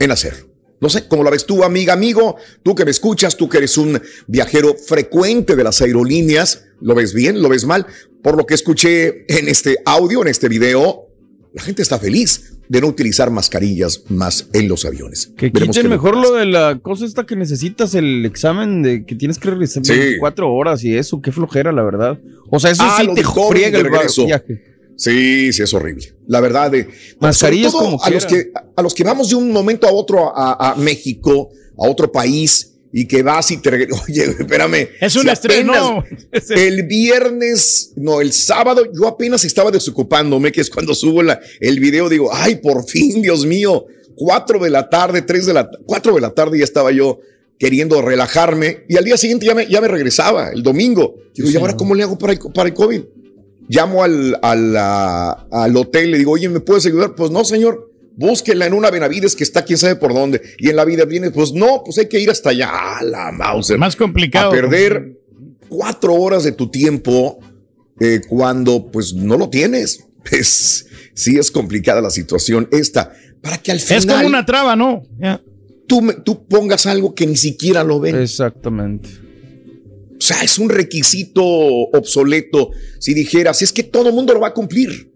en 0.00 0.10
hacerlo. 0.10 0.48
No 0.80 0.88
sé, 0.88 1.06
¿cómo 1.06 1.22
la 1.22 1.30
ves 1.30 1.46
tú, 1.46 1.62
amiga, 1.62 1.92
amigo? 1.92 2.36
Tú 2.64 2.74
que 2.74 2.86
me 2.86 2.90
escuchas, 2.90 3.36
tú 3.36 3.48
que 3.48 3.58
eres 3.58 3.78
un 3.78 4.02
viajero 4.26 4.74
frecuente 4.74 5.54
de 5.54 5.62
las 5.62 5.80
aerolíneas, 5.80 6.64
¿lo 6.80 6.94
ves 6.94 7.14
bien? 7.14 7.40
¿Lo 7.42 7.48
ves 7.48 7.64
mal? 7.64 7.86
Por 8.22 8.36
lo 8.36 8.46
que 8.46 8.54
escuché 8.54 9.24
en 9.28 9.48
este 9.48 9.78
audio, 9.84 10.22
en 10.22 10.28
este 10.28 10.48
video, 10.48 11.06
la 11.54 11.62
gente 11.62 11.82
está 11.82 11.98
feliz 11.98 12.58
de 12.68 12.80
no 12.80 12.86
utilizar 12.86 13.30
mascarillas 13.32 14.04
más 14.08 14.48
en 14.52 14.68
los 14.68 14.84
aviones. 14.84 15.32
Que 15.36 15.50
Veremos 15.50 15.74
quiten 15.76 15.90
mejor 15.90 16.16
lo 16.16 16.34
de 16.34 16.46
la 16.46 16.78
cosa 16.80 17.04
esta 17.04 17.26
que 17.26 17.34
necesitas, 17.34 17.94
el 17.96 18.24
examen 18.24 18.82
de 18.82 19.04
que 19.04 19.16
tienes 19.16 19.38
que 19.38 19.48
realizar 19.50 19.84
Sí. 19.84 19.92
24 19.92 20.52
horas 20.52 20.84
y 20.84 20.96
eso, 20.96 21.20
qué 21.20 21.32
flojera, 21.32 21.72
la 21.72 21.82
verdad. 21.82 22.18
O 22.48 22.60
sea, 22.60 22.70
eso 22.70 22.82
Ah, 22.84 22.98
sí 23.00 23.08
te 23.14 23.24
friega 23.24 23.78
el 23.78 23.84
regreso. 23.86 24.24
viaje. 24.26 24.62
Sí, 24.96 25.52
sí, 25.52 25.62
es 25.62 25.72
horrible. 25.74 26.12
La 26.28 26.40
verdad 26.40 26.70
de 26.70 26.88
Mascarillas 27.20 27.72
sobre 27.72 27.86
todo 27.86 27.92
como 27.98 28.04
a 28.04 28.10
los 28.10 28.26
que 28.26 28.52
a 28.76 28.82
los 28.82 28.94
que 28.94 29.02
vamos 29.02 29.30
de 29.30 29.34
un 29.34 29.50
momento 29.50 29.88
a 29.88 29.92
otro 29.92 30.30
a, 30.36 30.72
a 30.72 30.74
México, 30.76 31.50
a 31.78 31.88
otro 31.88 32.12
país 32.12 32.69
y 32.92 33.06
que 33.06 33.22
vas 33.22 33.50
y 33.50 33.58
te. 33.58 33.70
Oye, 34.08 34.24
espérame. 34.38 34.88
Es 35.00 35.14
un 35.16 35.22
si 35.22 35.28
estreno. 35.28 36.04
El 36.50 36.84
viernes, 36.84 37.92
no, 37.96 38.20
el 38.20 38.32
sábado, 38.32 38.82
yo 38.92 39.06
apenas 39.08 39.44
estaba 39.44 39.70
desocupándome, 39.70 40.52
que 40.52 40.60
es 40.60 40.70
cuando 40.70 40.94
subo 40.94 41.22
la- 41.22 41.40
el 41.60 41.78
video, 41.80 42.08
digo, 42.08 42.30
ay, 42.32 42.56
por 42.56 42.84
fin, 42.84 43.22
Dios 43.22 43.46
mío, 43.46 43.86
cuatro 44.16 44.58
de 44.58 44.70
la 44.70 44.88
tarde, 44.90 45.22
tres 45.22 45.46
de 45.46 45.52
la, 45.54 45.68
cuatro 45.86 46.14
de 46.14 46.20
la 46.20 46.30
tarde 46.34 46.58
ya 46.58 46.64
estaba 46.64 46.90
yo 46.92 47.20
queriendo 47.58 48.00
relajarme 48.00 48.84
y 48.88 48.96
al 48.96 49.04
día 49.04 49.16
siguiente 49.18 49.44
ya 49.46 49.54
me, 49.54 49.66
ya 49.68 49.80
me 49.80 49.88
regresaba, 49.88 50.50
el 50.50 50.62
domingo. 50.62 51.16
Digo, 51.34 51.50
¿y 51.50 51.56
ahora 51.56 51.76
cómo 51.76 51.94
le 51.94 52.02
hago 52.02 52.16
para 52.18 52.32
el, 52.32 52.38
para 52.54 52.68
el 52.68 52.74
COVID? 52.74 53.02
Llamo 53.68 54.02
al, 54.02 54.36
al, 54.42 54.76
al 54.76 55.76
hotel 55.76 56.08
y 56.08 56.12
le 56.12 56.18
digo, 56.18 56.32
oye, 56.32 56.48
¿me 56.48 56.60
puedes 56.60 56.86
ayudar? 56.86 57.14
Pues 57.14 57.30
no, 57.30 57.44
señor. 57.44 57.89
Búsquenla 58.16 58.66
en 58.66 58.74
una 58.74 58.90
Benavides 58.90 59.34
que 59.36 59.44
está 59.44 59.64
quién 59.64 59.78
sabe 59.78 59.96
por 59.96 60.12
dónde. 60.12 60.42
Y 60.58 60.68
en 60.68 60.76
la 60.76 60.84
vida 60.84 61.04
viene, 61.04 61.30
pues 61.30 61.52
no, 61.52 61.82
pues 61.84 61.96
hay 61.98 62.08
que 62.08 62.20
ir 62.20 62.30
hasta 62.30 62.50
allá. 62.50 62.68
Ah, 62.70 63.02
la 63.04 63.32
Mauser. 63.32 63.78
Más 63.78 63.96
complicado. 63.96 64.50
A 64.50 64.52
perder 64.52 65.18
cuatro 65.68 66.14
horas 66.14 66.44
de 66.44 66.52
tu 66.52 66.68
tiempo 66.70 67.38
eh, 68.00 68.20
cuando 68.28 68.90
pues 68.90 69.14
no 69.14 69.36
lo 69.36 69.48
tienes. 69.48 70.04
Es, 70.30 70.86
sí 71.14 71.38
es 71.38 71.50
complicada 71.50 72.02
la 72.02 72.10
situación 72.10 72.68
esta. 72.72 73.10
Para 73.40 73.56
que 73.56 73.72
al 73.72 73.80
final 73.80 73.98
Es 73.98 74.06
como 74.06 74.26
una 74.26 74.44
traba, 74.44 74.76
¿no? 74.76 75.02
Tú, 75.86 76.02
me- 76.02 76.12
tú 76.12 76.44
pongas 76.46 76.84
algo 76.84 77.14
que 77.14 77.26
ni 77.26 77.36
siquiera 77.36 77.82
lo 77.82 77.98
ven. 78.00 78.20
Exactamente. 78.20 79.08
O 80.18 80.20
sea, 80.20 80.42
es 80.42 80.58
un 80.58 80.68
requisito 80.68 81.42
obsoleto 81.42 82.70
si 82.98 83.14
dijeras, 83.14 83.62
es 83.62 83.72
que 83.72 83.82
todo 83.82 84.10
el 84.10 84.14
mundo 84.14 84.34
lo 84.34 84.40
va 84.40 84.48
a 84.48 84.54
cumplir. 84.54 85.09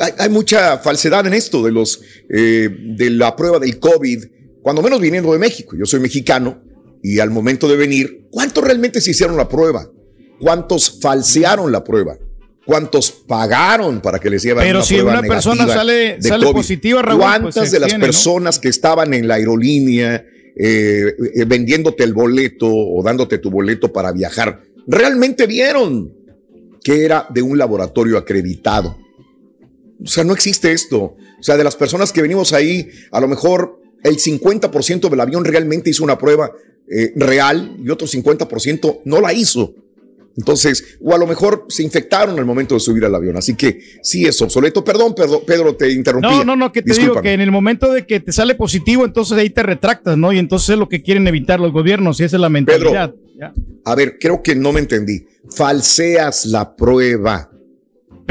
Hay, 0.00 0.12
hay 0.18 0.28
mucha 0.28 0.78
falsedad 0.78 1.26
en 1.26 1.34
esto 1.34 1.62
de 1.62 1.70
los 1.70 2.00
eh, 2.28 2.68
de 2.96 3.10
la 3.10 3.36
prueba 3.36 3.58
del 3.58 3.78
COVID, 3.78 4.24
cuando 4.62 4.82
menos 4.82 5.00
viniendo 5.00 5.32
de 5.32 5.38
México. 5.38 5.76
Yo 5.78 5.86
soy 5.86 6.00
mexicano 6.00 6.60
y 7.02 7.18
al 7.20 7.30
momento 7.30 7.68
de 7.68 7.76
venir, 7.76 8.26
¿cuántos 8.30 8.64
realmente 8.64 9.00
se 9.00 9.12
hicieron 9.12 9.36
la 9.36 9.48
prueba? 9.48 9.88
¿Cuántos 10.40 10.98
falsearon 11.00 11.70
la 11.70 11.84
prueba? 11.84 12.16
¿Cuántos 12.64 13.10
pagaron 13.10 14.00
para 14.00 14.18
que 14.18 14.30
les 14.30 14.42
llevaran 14.42 14.68
Pero 14.68 14.78
una 14.80 14.86
si 14.86 14.94
prueba 14.94 15.18
una 15.18 15.22
persona 15.28 15.66
sale- 15.66 16.20
sale 16.22 16.44
COVID? 16.44 16.56
positiva, 16.56 17.02
Raúl, 17.02 17.18
pues, 17.20 17.54
¿Cuántas 17.54 17.70
de 17.70 17.80
las 17.80 17.94
personas 17.94 18.58
que 18.58 18.68
estaban 18.68 19.12
en 19.14 19.26
la 19.28 19.34
aerolínea 19.34 20.24
eh, 20.56 21.14
eh, 21.36 21.44
vendiéndote 21.46 22.04
el 22.04 22.12
boleto 22.12 22.68
o 22.70 23.02
dándote 23.02 23.38
tu 23.38 23.50
boleto 23.50 23.92
para 23.92 24.12
viajar 24.12 24.60
realmente 24.86 25.46
vieron 25.46 26.12
que 26.82 27.04
era 27.04 27.26
de 27.30 27.42
un 27.42 27.58
laboratorio 27.58 28.16
acreditado? 28.18 28.96
O 30.02 30.06
sea, 30.06 30.24
no 30.24 30.32
existe 30.32 30.72
esto. 30.72 30.98
O 30.98 31.42
sea, 31.42 31.56
de 31.56 31.64
las 31.64 31.76
personas 31.76 32.12
que 32.12 32.22
venimos 32.22 32.52
ahí, 32.52 32.88
a 33.10 33.20
lo 33.20 33.28
mejor 33.28 33.80
el 34.02 34.16
50% 34.16 35.08
del 35.08 35.20
avión 35.20 35.44
realmente 35.44 35.90
hizo 35.90 36.04
una 36.04 36.18
prueba 36.18 36.50
eh, 36.90 37.12
real 37.16 37.76
y 37.78 37.90
otro 37.90 38.06
50% 38.06 39.00
no 39.04 39.20
la 39.20 39.32
hizo. 39.32 39.74
Entonces, 40.36 40.96
o 41.02 41.14
a 41.14 41.18
lo 41.18 41.26
mejor 41.26 41.66
se 41.68 41.82
infectaron 41.82 42.38
al 42.38 42.46
momento 42.46 42.74
de 42.74 42.80
subir 42.80 43.04
al 43.04 43.14
avión. 43.14 43.36
Así 43.36 43.54
que 43.54 43.80
sí 44.02 44.24
es 44.24 44.40
obsoleto. 44.40 44.82
Perdón, 44.82 45.14
perdón 45.14 45.42
Pedro, 45.46 45.76
te 45.76 45.90
interrumpí. 45.90 46.28
No, 46.28 46.44
no, 46.44 46.56
no, 46.56 46.72
que 46.72 46.82
te 46.82 46.94
digo 46.94 47.20
que 47.20 47.32
en 47.32 47.40
el 47.40 47.50
momento 47.50 47.92
de 47.92 48.06
que 48.06 48.20
te 48.20 48.32
sale 48.32 48.54
positivo, 48.54 49.04
entonces 49.04 49.36
ahí 49.36 49.50
te 49.50 49.62
retractas, 49.62 50.16
¿no? 50.16 50.32
Y 50.32 50.38
entonces 50.38 50.70
es 50.70 50.78
lo 50.78 50.88
que 50.88 51.02
quieren 51.02 51.26
evitar 51.28 51.60
los 51.60 51.72
gobiernos 51.72 52.20
y 52.20 52.24
esa 52.24 52.36
es 52.36 52.40
la 52.40 52.48
mentalidad. 52.48 53.14
Ya. 53.38 53.52
A 53.84 53.94
ver, 53.94 54.18
creo 54.18 54.42
que 54.42 54.54
no 54.54 54.72
me 54.72 54.80
entendí. 54.80 55.26
Falseas 55.54 56.46
la 56.46 56.74
prueba. 56.76 57.50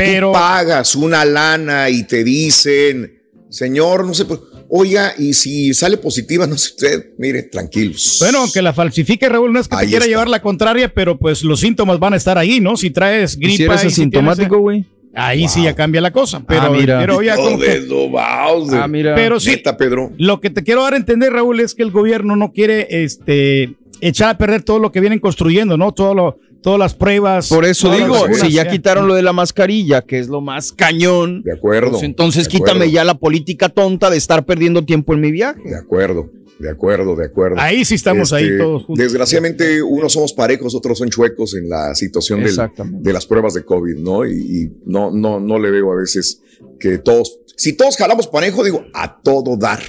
Pero. 0.05 0.27
Tú 0.27 0.33
pagas 0.33 0.95
una 0.95 1.25
lana 1.25 1.89
y 1.89 2.03
te 2.03 2.23
dicen, 2.23 3.19
señor, 3.49 4.05
no 4.05 4.13
sé, 4.13 4.25
pues, 4.25 4.39
oiga, 4.69 5.13
y 5.17 5.33
si 5.33 5.73
sale 5.73 5.97
positiva, 5.97 6.45
no 6.47 6.57
sé 6.57 6.69
usted, 6.69 7.05
mire, 7.17 7.43
tranquilos. 7.43 8.17
Bueno, 8.19 8.39
aunque 8.39 8.61
la 8.61 8.71
falsifique, 8.73 9.27
Raúl, 9.27 9.51
no 9.51 9.59
es 9.59 9.67
que 9.67 9.75
te 9.75 9.83
quiera 9.85 9.97
está. 9.99 10.09
llevar 10.09 10.29
la 10.29 10.41
contraria, 10.41 10.93
pero 10.93 11.17
pues 11.17 11.43
los 11.43 11.59
síntomas 11.59 11.99
van 11.99 12.13
a 12.13 12.17
estar 12.17 12.37
ahí, 12.37 12.59
¿no? 12.59 12.77
Si 12.77 12.91
traes 12.91 13.35
gripa. 13.37 13.55
si 13.57 13.63
eres 13.63 13.83
y 13.83 13.87
asintomático, 13.87 14.47
tienes- 14.57 14.61
güey. 14.61 14.85
Ahí 15.15 15.47
sí 15.49 15.63
ya 15.63 15.73
cambia 15.73 16.01
la 16.01 16.11
cosa. 16.11 16.43
Pero, 16.47 16.61
Ah, 16.61 16.69
mira. 16.69 16.99
pero 16.99 17.21
ya 17.23 17.35
como 17.35 17.57
que- 17.59 17.81
Ah, 18.19 18.87
mira. 18.87 19.15
Pero 19.15 19.39
sí, 19.39 19.51
Neta, 19.51 19.75
Pedro. 19.75 20.11
lo 20.17 20.39
que 20.39 20.51
te 20.51 20.63
quiero 20.63 20.83
dar 20.83 20.93
a 20.93 20.97
entender, 20.97 21.33
Raúl, 21.33 21.59
es 21.59 21.73
que 21.73 21.81
el 21.81 21.89
gobierno 21.91 22.35
no 22.35 22.51
quiere 22.51 22.87
este, 23.03 23.73
echar 24.01 24.29
a 24.29 24.37
perder 24.37 24.61
todo 24.61 24.77
lo 24.77 24.91
que 24.91 24.99
vienen 24.99 25.19
construyendo, 25.19 25.77
¿no? 25.77 25.93
Todo 25.93 26.13
lo, 26.13 26.37
todas 26.61 26.79
las 26.79 26.93
pruebas. 26.93 27.49
Por 27.49 27.65
eso 27.65 27.91
digo, 27.95 28.13
vacunas, 28.13 28.39
si 28.41 28.51
ya 28.51 28.67
quitaron 28.67 29.07
lo 29.07 29.15
de 29.15 29.21
la 29.21 29.33
mascarilla, 29.33 30.01
que 30.01 30.19
es 30.19 30.27
lo 30.27 30.41
más 30.41 30.71
cañón. 30.71 31.41
De 31.43 31.53
acuerdo. 31.53 31.91
pues 31.91 32.03
entonces 32.03 32.45
de 32.45 32.51
quítame 32.51 32.71
acuerdo. 32.71 32.91
ya 32.93 33.03
la 33.03 33.15
política 33.17 33.69
tonta 33.69 34.09
de 34.09 34.17
estar 34.17 34.45
perdiendo 34.45 34.83
tiempo 34.85 35.13
en 35.13 35.21
mi 35.21 35.31
viaje. 35.31 35.61
De 35.63 35.75
acuerdo, 35.77 36.29
de 36.59 36.69
acuerdo, 36.69 37.15
de 37.15 37.25
acuerdo. 37.25 37.55
Este, 37.57 37.65
Ahí 37.67 37.85
sí 37.85 37.95
estamos 37.95 38.33
ahí 38.33 38.49
todos 38.57 38.83
juntos. 38.85 39.03
Desgraciadamente, 39.03 39.81
unos 39.81 40.11
somos 40.13 40.33
parejos, 40.33 40.75
otros 40.75 40.97
son 40.97 41.09
chuecos 41.09 41.55
en 41.55 41.69
la 41.69 41.95
situación 41.95 42.43
del- 42.43 42.57
de 43.03 43.13
las 43.13 43.25
pruebas 43.25 43.53
de 43.53 43.63
COVID, 43.63 43.95
¿no? 43.97 44.25
Y, 44.25 44.33
y 44.33 44.71
no, 44.85 45.11
no, 45.11 45.39
no 45.39 45.59
le 45.59 45.71
veo 45.71 45.91
a 45.91 45.95
veces 45.95 46.41
que 46.79 46.97
todos, 46.97 47.39
si 47.55 47.73
todos 47.73 47.95
jalamos 47.97 48.27
parejo, 48.27 48.63
digo, 48.63 48.83
a 48.93 49.17
todo 49.21 49.55
dar. 49.57 49.81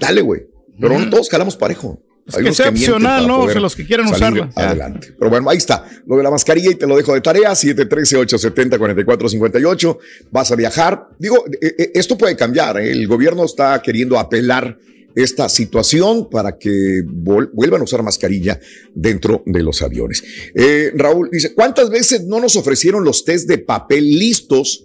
Dale, 0.00 0.20
güey. 0.22 0.42
Pero 0.80 0.96
no 0.98 1.10
todos 1.10 1.28
jalamos 1.28 1.56
parejo. 1.56 1.98
Es 2.28 2.36
Hay 2.36 2.44
que 2.44 2.50
opcional, 2.50 3.22
para 3.22 3.26
¿no? 3.26 3.36
poder 3.36 3.48
O 3.48 3.52
sea, 3.52 3.60
los 3.62 3.74
que 3.74 3.86
quieran 3.86 4.06
usarla. 4.06 4.50
Ya. 4.54 4.68
Adelante. 4.68 5.14
Pero 5.18 5.30
bueno, 5.30 5.48
ahí 5.48 5.56
está. 5.56 5.86
Lo 6.06 6.18
de 6.18 6.22
la 6.22 6.30
mascarilla 6.30 6.70
y 6.70 6.74
te 6.74 6.86
lo 6.86 6.94
dejo 6.94 7.14
de 7.14 7.22
tarea. 7.22 7.52
713-870-4458. 7.52 9.98
Vas 10.30 10.52
a 10.52 10.56
viajar. 10.56 11.08
Digo, 11.18 11.42
eh, 11.60 11.74
eh, 11.78 11.92
esto 11.94 12.18
puede 12.18 12.36
cambiar. 12.36 12.78
¿eh? 12.78 12.92
El 12.92 13.08
gobierno 13.08 13.46
está 13.46 13.80
queriendo 13.80 14.18
apelar 14.18 14.76
esta 15.14 15.48
situación 15.48 16.28
para 16.30 16.58
que 16.58 17.02
vuelvan 17.04 17.80
a 17.80 17.84
usar 17.84 18.02
mascarilla 18.02 18.60
dentro 18.94 19.42
de 19.46 19.62
los 19.62 19.80
aviones. 19.82 20.22
Eh, 20.54 20.92
Raúl 20.94 21.30
dice, 21.32 21.54
¿cuántas 21.54 21.88
veces 21.90 22.24
no 22.24 22.40
nos 22.40 22.56
ofrecieron 22.56 23.04
los 23.04 23.24
test 23.24 23.48
de 23.48 23.56
papel 23.58 24.18
listos 24.18 24.84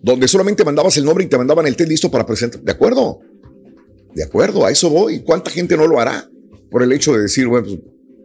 donde 0.00 0.28
solamente 0.28 0.64
mandabas 0.64 0.96
el 0.96 1.04
nombre 1.04 1.24
y 1.24 1.28
te 1.28 1.36
mandaban 1.36 1.66
el 1.66 1.76
test 1.76 1.90
listo 1.90 2.10
para 2.10 2.24
presentar? 2.24 2.62
¿De 2.62 2.72
acuerdo? 2.72 3.20
De 4.14 4.22
acuerdo, 4.22 4.64
a 4.64 4.70
eso 4.70 4.88
voy. 4.88 5.20
¿Cuánta 5.20 5.50
gente 5.50 5.76
no 5.76 5.86
lo 5.86 6.00
hará? 6.00 6.30
Por 6.74 6.82
el 6.82 6.90
hecho 6.90 7.12
de 7.12 7.22
decir, 7.22 7.46
bueno, 7.46 7.68
pues, 7.68 7.78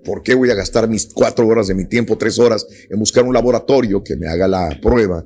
¿por 0.04 0.24
qué 0.24 0.34
voy 0.34 0.50
a 0.50 0.56
gastar 0.56 0.90
mis 0.90 1.06
cuatro 1.06 1.46
horas 1.46 1.68
de 1.68 1.76
mi 1.76 1.86
tiempo, 1.86 2.18
tres 2.18 2.40
horas, 2.40 2.66
en 2.90 2.98
buscar 2.98 3.24
un 3.24 3.34
laboratorio 3.36 4.04
que 4.04 4.16
me 4.16 4.28
haga 4.28 4.48
la 4.48 4.76
prueba? 4.82 5.24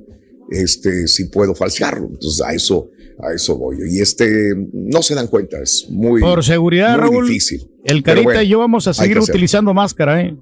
este, 0.50 1.06
si 1.08 1.26
puedo 1.26 1.54
falsearlo. 1.54 2.08
Entonces 2.10 2.44
a 2.44 2.52
eso, 2.52 2.88
a 3.22 3.32
eso 3.32 3.56
voy. 3.56 3.76
Y 3.90 4.00
este, 4.00 4.54
no 4.72 5.02
se 5.02 5.14
dan 5.14 5.26
cuenta, 5.28 5.58
es 5.62 5.86
muy, 5.90 6.20
Por 6.20 6.44
seguridad, 6.44 6.98
muy 6.98 7.00
Raúl, 7.00 7.28
difícil. 7.28 7.66
el 7.84 8.02
Carita 8.02 8.24
bueno, 8.24 8.42
y 8.42 8.48
yo 8.48 8.58
vamos 8.58 8.86
a 8.86 8.94
seguir 8.94 9.18
utilizando 9.18 9.72
máscara, 9.74 10.20
¿eh? 10.20 10.34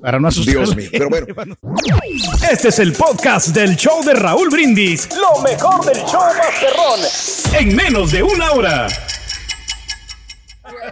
Para 0.00 0.20
no 0.20 0.28
asustar. 0.28 0.54
Dios 0.54 0.76
mío, 0.76 0.88
pero 0.92 1.08
bueno. 1.34 1.56
Este 2.52 2.68
es 2.68 2.78
el 2.78 2.92
podcast 2.92 3.48
del 3.54 3.74
show 3.74 4.04
de 4.04 4.12
Raúl 4.12 4.50
Brindis. 4.50 5.08
Lo 5.16 5.42
mejor 5.42 5.82
del 5.86 5.96
show 6.04 6.20
Masterrón. 6.36 7.00
En 7.58 7.74
menos 7.74 8.12
de 8.12 8.22
una 8.22 8.52
hora. 8.52 8.88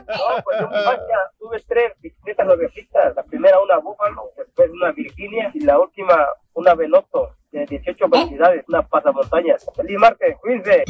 No, 0.08 0.42
pues 0.44 0.58
yo 0.60 0.64
en 0.66 0.70
mi 0.70 0.84
marca 0.84 1.18
tuve 1.38 1.62
tres 1.68 1.92
bicicletas 2.00 2.46
nuevecitas. 2.46 3.14
La 3.16 3.22
primera 3.22 3.60
una 3.60 3.78
Búfalo, 3.78 4.30
después 4.36 4.70
una 4.70 4.92
Virginia 4.92 5.50
y 5.54 5.60
la 5.60 5.78
última 5.78 6.26
una 6.54 6.74
Veloto 6.74 7.30
de 7.50 7.66
18 7.66 8.08
velocidades, 8.08 8.64
una 8.68 8.82
pasamontañas. 8.82 9.64
Feliz 9.76 9.98
martes, 9.98 10.36
cuídense. 10.40 10.84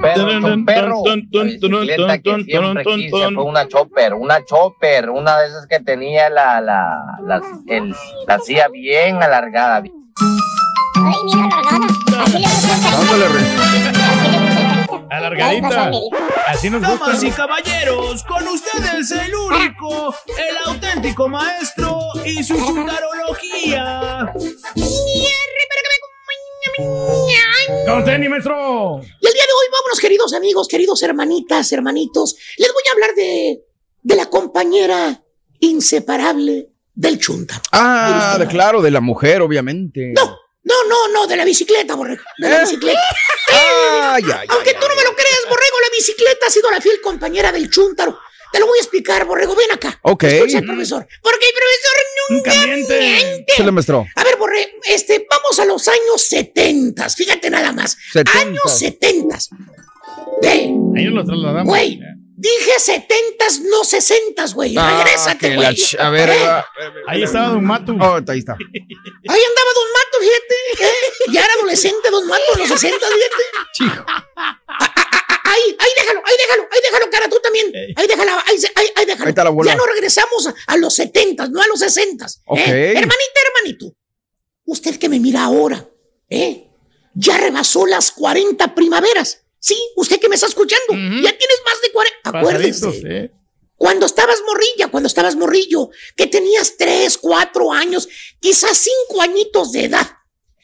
Perro, 0.00 0.22
un 0.54 0.64
perro. 0.64 1.02
Que 2.22 2.30
siempre 2.44 2.84
quise 2.96 3.10
fue 3.34 3.44
una 3.44 3.68
chopper, 3.68 4.14
una 4.14 4.44
chopper, 4.44 5.10
una 5.10 5.38
de 5.40 5.48
esas 5.48 5.66
que 5.66 5.80
tenía 5.80 6.30
la, 6.30 6.60
la, 6.60 7.18
la, 7.22 7.42
el- 7.68 7.94
la 8.26 8.38
silla 8.38 8.68
bien 8.68 9.22
alargada. 9.22 9.76
Ay, 9.76 9.92
mira, 11.24 11.48
alargada. 11.50 11.86
Así 12.22 12.38
le 12.38 13.28
gusta. 13.28 14.01
Alargadita. 15.12 15.90
Así 16.46 16.70
nos 16.70 16.80
gusta. 16.80 17.06
Damas 17.06 17.22
y 17.22 17.30
caballeros, 17.30 18.22
con 18.24 18.48
ustedes 18.48 19.10
el 19.10 19.34
único, 19.34 20.14
el 20.28 20.56
auténtico 20.66 21.28
maestro 21.28 21.98
y 22.24 22.42
su 22.42 22.54
chuntarología. 22.56 24.32
Con 27.86 28.04
tenis, 28.04 28.30
maestro. 28.30 29.00
Y 29.20 29.26
el 29.26 29.32
día 29.32 29.42
de 29.42 29.52
hoy, 29.52 29.66
vámonos, 29.72 30.00
queridos 30.00 30.32
amigos, 30.34 30.68
queridos 30.68 31.02
hermanitas, 31.02 31.70
hermanitos. 31.72 32.36
Les 32.58 32.72
voy 32.72 32.82
a 32.88 32.92
hablar 32.92 33.14
de, 33.14 33.60
de 34.02 34.16
la 34.16 34.26
compañera 34.26 35.20
inseparable 35.60 36.68
del 36.94 37.18
chunta. 37.18 37.60
Ah, 37.72 38.36
de- 38.38 38.46
claro, 38.46 38.80
de 38.82 38.90
la 38.90 39.00
mujer, 39.00 39.42
obviamente. 39.42 40.12
No, 40.14 40.36
no, 40.64 41.08
no, 41.08 41.26
de 41.26 41.36
la 41.36 41.44
bicicleta, 41.44 41.94
borrego. 41.94 42.22
De 42.38 42.48
la 42.48 42.58
¿Eh? 42.58 42.60
bicicleta. 42.62 43.00
Ay, 43.52 44.22
ay, 44.34 44.46
Aunque 44.50 44.74
tú 44.74 44.86
no 44.88 44.94
me 44.94 45.02
lo 45.04 45.14
creas, 45.14 45.40
borrego, 45.48 45.76
la 45.80 45.96
bicicleta 45.96 46.46
ha 46.46 46.50
sido 46.50 46.70
la 46.70 46.80
fiel 46.80 47.00
compañera 47.00 47.50
del 47.52 47.68
chúntaro. 47.70 48.18
Te 48.52 48.60
lo 48.60 48.66
voy 48.66 48.78
a 48.78 48.82
explicar, 48.82 49.24
borrego. 49.24 49.54
Ven 49.54 49.72
acá. 49.72 49.98
Ok. 50.02 50.24
Escucha, 50.24 50.60
profesor. 50.60 51.06
Porque 51.22 51.46
el 51.46 51.52
profesor 51.54 51.96
nunca 52.28 52.66
miente. 52.66 53.44
Se 53.56 53.64
le 53.64 53.72
maestro. 53.72 54.06
A 54.14 54.24
ver, 54.24 54.36
Borre, 54.36 54.74
este, 54.86 55.26
vamos 55.30 55.58
a 55.58 55.64
los 55.64 55.88
años 55.88 56.20
70. 56.22 57.08
Fíjate 57.10 57.48
nada 57.50 57.72
más. 57.72 57.96
70. 58.12 58.38
Años 58.38 58.78
70. 58.78 59.38
Ve, 60.42 60.48
Ahí 60.50 61.04
nos 61.06 61.14
lo 61.14 61.24
trasladamos. 61.24 61.66
güey. 61.68 61.98
Dije 62.42 62.72
70, 62.76 63.44
no 63.70 63.84
60, 63.84 64.46
güey. 64.54 64.74
Ah, 64.76 65.02
Regrésate, 65.04 65.54
güey. 65.54 65.68
ch- 65.76 65.96
a 66.00 66.10
ver, 66.10 66.28
Eh, 66.30 66.44
va- 66.44 66.66
Ahí 67.06 67.22
estaba 67.22 67.48
Don 67.50 67.64
Mato. 67.64 67.92
Oh, 68.00 68.16
ahí 68.32 68.38
está. 68.40 68.54
Ahí 68.54 69.42
andaba 69.48 69.70
Don 69.78 69.88
Mato, 69.96 70.18
fíjate. 70.20 70.84
¿eh? 70.84 71.32
Ya 71.32 71.44
era 71.44 71.54
adolescente 71.54 72.10
Don 72.10 72.26
Mato 72.26 72.42
en 72.54 72.58
los 72.60 72.68
60, 72.68 72.98
fíjate. 73.06 73.44
Chico. 73.74 74.04
Ah, 74.08 74.26
ah, 74.66 74.94
ah, 74.98 75.40
Ahí, 75.44 75.76
ahí 75.78 75.90
déjalo, 75.98 76.20
ahí 76.24 76.34
déjalo, 76.38 76.68
ahí 76.72 76.80
déjalo, 76.82 77.10
cara, 77.10 77.28
tú 77.28 77.38
también. 77.40 77.72
Ahí 77.94 78.06
déjalo, 78.08 78.32
ahí, 78.46 78.56
ahí, 78.74 78.86
ahí 78.96 79.04
déjalo. 79.06 79.24
Ahí 79.24 79.28
está 79.30 79.44
la 79.44 79.50
bola. 79.50 79.70
Ya 79.70 79.76
no 79.76 79.86
regresamos 79.86 80.46
a, 80.48 80.54
a 80.66 80.76
los 80.78 80.94
70, 80.94 81.46
no 81.48 81.60
a 81.62 81.66
los 81.68 81.78
60. 81.78 82.26
Ok. 82.46 82.58
Hermanita, 82.58 83.40
hermanito. 83.46 83.94
Usted 84.64 84.98
que 84.98 85.08
me 85.08 85.20
mira 85.20 85.44
ahora, 85.44 85.86
¿eh? 86.28 86.66
Ya 87.14 87.36
rebasó 87.36 87.86
las 87.86 88.10
40 88.12 88.74
primaveras. 88.74 89.44
Sí, 89.64 89.76
usted 89.94 90.18
que 90.18 90.28
me 90.28 90.34
está 90.34 90.48
escuchando. 90.48 90.92
Ya 90.92 91.38
tienes 91.38 91.58
más 91.64 91.80
de 91.80 91.92
40. 91.92 92.30
Acuérdese. 92.40 93.00
¿eh? 93.24 93.30
Cuando 93.76 94.06
estabas 94.06 94.38
morrilla, 94.44 94.88
cuando 94.88 95.06
estabas 95.06 95.36
morrillo, 95.36 95.88
que 96.16 96.26
tenías 96.26 96.74
tres, 96.76 97.16
cuatro 97.16 97.72
años, 97.72 98.08
quizás 98.40 98.76
cinco 98.76 99.22
añitos 99.22 99.70
de 99.70 99.84
edad, 99.84 100.08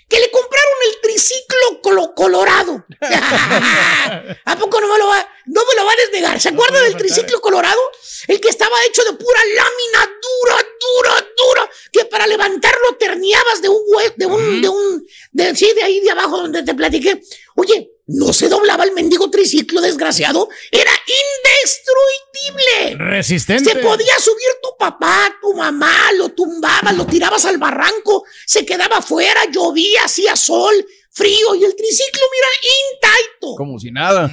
que 0.09 0.19
le 0.19 0.31
compraron 0.33 0.75
el 0.93 1.01
triciclo 1.01 1.81
colo- 1.83 2.13
colorado. 2.17 2.85
¿A 4.45 4.59
poco 4.59 4.81
no 4.81 4.89
me 4.89 4.99
lo 4.99 5.07
va, 5.07 5.29
no 5.47 5.61
me 5.65 5.75
lo 5.81 5.85
va 5.87 5.93
a 5.93 5.97
desnegar? 5.97 6.41
¿Se 6.41 6.49
acuerda 6.49 6.83
del 6.83 6.97
triciclo 6.97 7.41
colorado? 7.41 7.81
El 8.27 8.41
que 8.41 8.49
estaba 8.49 8.77
hecho 8.89 9.03
de 9.05 9.13
pura 9.13 9.41
lámina 9.55 10.19
dura, 10.23 10.57
dura, 10.81 11.29
dura, 11.37 11.71
que 11.93 12.05
para 12.07 12.27
levantarlo 12.27 12.97
terniabas 12.99 13.63
de 13.63 13.69
un 13.69 13.77
hue- 13.95 14.15
de 14.17 14.27
un, 14.27 14.61
de 14.63 14.69
un, 14.69 15.07
de, 15.33 15.55
sí, 15.57 15.73
de 15.75 15.83
ahí 15.83 16.01
de 16.01 16.11
abajo 16.11 16.39
donde 16.39 16.63
te 16.63 16.75
platiqué. 16.75 17.21
Oye, 17.57 17.91
no 18.07 18.33
se 18.33 18.49
doblaba 18.79 18.85
el 18.85 18.93
mendigo 18.93 19.31
triciclo, 19.31 19.81
desgraciado. 19.81 20.49
Era 20.71 20.91
indestructible. 22.45 23.11
Resistente. 23.11 23.73
Se 23.73 23.77
podía 23.79 24.19
subir 24.19 24.49
tu 24.63 24.77
papá, 24.79 25.35
tu 25.41 25.55
mamá, 25.55 26.13
lo 26.17 26.31
tumbabas, 26.31 26.97
lo 26.97 27.07
tirabas 27.07 27.45
al 27.45 27.59
barranco, 27.59 28.25
se 28.47 28.65
quedaba 28.65 28.99
afuera, 28.99 29.41
llovía, 29.51 30.05
hacía 30.05 30.37
sol, 30.37 30.75
frío 31.11 31.55
y 31.57 31.65
el 31.65 31.75
triciclo, 31.75 32.23
mira, 32.33 32.49
intacto. 32.93 33.55
Como 33.57 33.79
si 33.79 33.91
nada. 33.91 34.31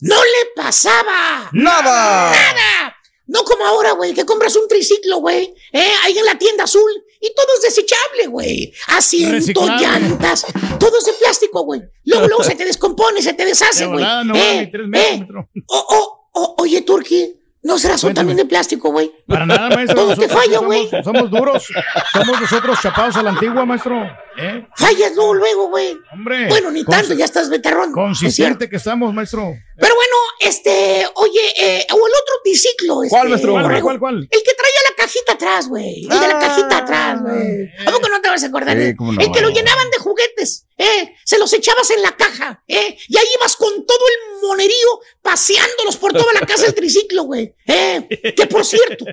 No 0.00 0.24
le 0.24 0.46
pasaba. 0.54 1.48
Nada. 1.52 2.30
Nada. 2.30 2.96
No 3.26 3.42
como 3.42 3.64
ahora, 3.64 3.92
güey, 3.92 4.12
que 4.12 4.26
compras 4.26 4.54
un 4.54 4.68
triciclo, 4.68 5.16
güey, 5.18 5.54
eh, 5.72 5.92
ahí 6.02 6.18
en 6.18 6.26
la 6.26 6.36
tienda 6.36 6.64
azul 6.64 6.90
y 7.26 7.34
todo 7.34 7.46
es 7.56 7.62
desechable, 7.62 8.26
güey. 8.28 8.72
Asiento, 8.88 9.32
Reciclable. 9.32 9.82
llantas, 9.86 10.44
todo 10.78 10.98
es 10.98 11.04
de 11.06 11.12
plástico, 11.14 11.62
güey. 11.64 11.82
Luego, 12.04 12.26
luego 12.28 12.44
se 12.44 12.54
te 12.54 12.64
descompone, 12.64 13.22
se 13.22 13.32
te 13.32 13.44
deshace, 13.44 13.80
De 13.80 13.86
güey. 13.86 13.98
volada, 14.00 14.24
no 14.24 14.34
Eh, 14.34 14.38
vale 14.38 14.60
ni 14.66 14.70
tres 14.70 14.88
metros, 14.88 15.46
eh. 15.54 15.60
O- 15.66 15.86
o- 15.88 16.28
o- 16.32 16.54
oye, 16.58 16.82
Turki, 16.82 17.40
¿no 17.62 17.78
serás 17.78 18.00
tú 18.02 18.12
también 18.12 18.36
de 18.36 18.44
plástico, 18.44 18.90
güey? 18.90 19.10
Para 19.26 19.46
nada, 19.46 19.68
maestro. 19.74 19.96
Todo 19.96 20.14
te 20.14 20.26
nosotros 20.26 20.44
falla, 20.44 20.58
güey. 20.58 20.88
Somos 21.02 21.30
duros. 21.30 21.66
Somos 22.12 22.40
nosotros 22.40 22.78
chapados 22.82 23.16
a 23.16 23.22
la 23.22 23.30
antigua, 23.30 23.64
maestro. 23.64 24.02
¿Eh? 24.36 24.66
Fallas 24.76 25.12
luego, 25.14 25.32
luego, 25.34 25.68
güey. 25.70 25.96
Hombre. 26.12 26.48
Bueno, 26.48 26.70
ni 26.70 26.82
Cons- 26.84 26.90
tanto, 26.90 27.14
ya 27.14 27.24
estás 27.24 27.48
cierto. 27.48 28.00
Consistente 28.00 28.68
que 28.68 28.76
estamos, 28.76 29.14
maestro. 29.14 29.54
Pero 29.76 29.94
bueno, 29.94 30.16
este, 30.40 31.06
oye, 31.14 31.40
eh, 31.56 31.86
o 31.90 31.96
el 31.96 32.12
otro 32.12 32.34
triciclo. 32.44 33.00
¿Cuál, 33.08 33.32
este? 33.32 33.48
¿Cuál, 33.48 33.62
borrego. 33.64 33.86
cuál, 33.86 33.98
cuál? 33.98 34.28
El 34.30 34.42
que 34.42 34.54
traía 34.54 34.78
la 34.88 34.96
cajita 34.96 35.32
atrás, 35.32 35.68
güey. 35.68 36.04
El 36.04 36.20
de 36.20 36.28
la 36.28 36.38
cajita 36.38 36.78
atrás, 36.78 37.22
güey. 37.22 37.70
¿A 37.86 37.90
poco 37.90 38.08
no 38.08 38.20
te 38.20 38.28
vas 38.28 38.42
a 38.42 38.46
acordar? 38.46 38.78
Eh? 38.78 38.94
no. 38.98 39.20
El 39.20 39.32
que 39.32 39.40
lo 39.40 39.50
llenaban 39.50 39.90
de 39.90 39.98
juguetes, 39.98 40.66
¿eh? 40.78 41.14
Se 41.24 41.38
los 41.38 41.52
echabas 41.52 41.90
en 41.90 42.02
la 42.02 42.16
caja, 42.16 42.62
¿eh? 42.68 42.96
Y 43.08 43.16
ahí 43.16 43.26
ibas 43.38 43.56
con 43.56 43.84
todo 43.86 44.06
el 44.08 44.46
monerío 44.46 45.00
paseándolos 45.22 45.96
por 45.96 46.12
toda 46.12 46.32
la 46.34 46.46
casa 46.46 46.66
el 46.66 46.74
triciclo, 46.74 47.24
güey. 47.24 47.54
¿eh? 47.66 48.06
Que 48.36 48.46
por 48.46 48.64
cierto, 48.64 49.06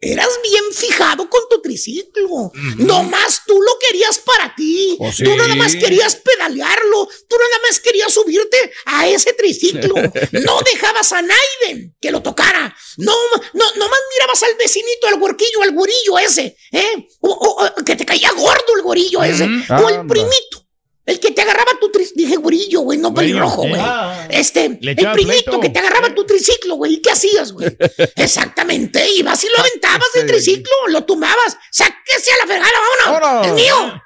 eras 0.00 0.28
bien 0.42 0.64
fijado 0.72 1.28
con 1.28 1.40
tu 1.48 1.60
triciclo. 1.60 2.52
Nomás 2.76 3.42
tú 3.46 3.60
lo 3.60 3.72
querías 3.78 4.18
para 4.18 4.54
ti. 4.54 4.96
Oh, 5.00 5.10
sí. 5.10 5.24
Tú 5.24 5.34
nada 5.36 5.54
más 5.54 5.74
querías 5.74 6.16
pedalearlo. 6.16 7.08
Tú 7.28 7.36
nada 7.36 7.62
más 7.66 7.80
querías 7.80 8.12
subirte 8.12 8.72
a 8.84 9.08
ese 9.08 9.32
triciclo. 9.32 9.87
No 9.94 10.60
dejabas 10.72 11.12
a 11.12 11.22
Naiden 11.22 11.96
que 12.00 12.10
lo 12.10 12.22
tocara. 12.22 12.74
No, 12.98 13.14
no, 13.54 13.64
nomás 13.76 13.98
mirabas 14.16 14.42
al 14.42 14.54
vecinito, 14.58 15.08
al 15.08 15.20
huerquillo, 15.20 15.62
al 15.62 15.72
gurillo 15.72 16.18
ese, 16.18 16.56
¿eh? 16.72 17.08
O, 17.20 17.68
que 17.84 17.96
te 17.96 18.06
caía 18.06 18.32
gordo 18.32 18.76
el 18.76 18.82
gurillo 18.82 19.22
ese. 19.22 19.44
O 19.44 19.88
el 19.88 19.96
Anda. 20.00 20.14
primito. 20.14 20.67
El 21.08 21.18
que 21.20 21.30
te 21.30 21.40
agarraba 21.40 21.72
tu 21.80 21.90
triciclo. 21.90 22.22
Dije 22.22 22.36
gurillo, 22.36 22.80
güey, 22.80 22.98
no 22.98 23.14
pelirrojo, 23.14 23.62
güey. 23.62 23.80
Ah. 23.80 24.28
Este, 24.28 24.66
el 24.66 25.12
primito 25.14 25.58
que 25.58 25.70
te 25.70 25.78
agarraba 25.78 26.14
tu 26.14 26.26
triciclo, 26.26 26.74
güey. 26.74 26.96
¿Y 26.96 27.00
qué 27.00 27.10
hacías, 27.10 27.52
güey? 27.52 27.74
Exactamente. 28.16 29.08
Ibas 29.12 29.42
y 29.42 29.46
lo 29.48 29.58
aventabas 29.58 30.08
del 30.12 30.26
triciclo, 30.26 30.70
lo 30.88 31.04
tumbabas. 31.04 31.56
Sáquese 31.72 32.30
a 32.32 32.36
la 32.36 32.46
fregada, 32.46 32.72
vámonos. 33.10 33.46
Es 33.46 33.52
mío. 33.54 34.02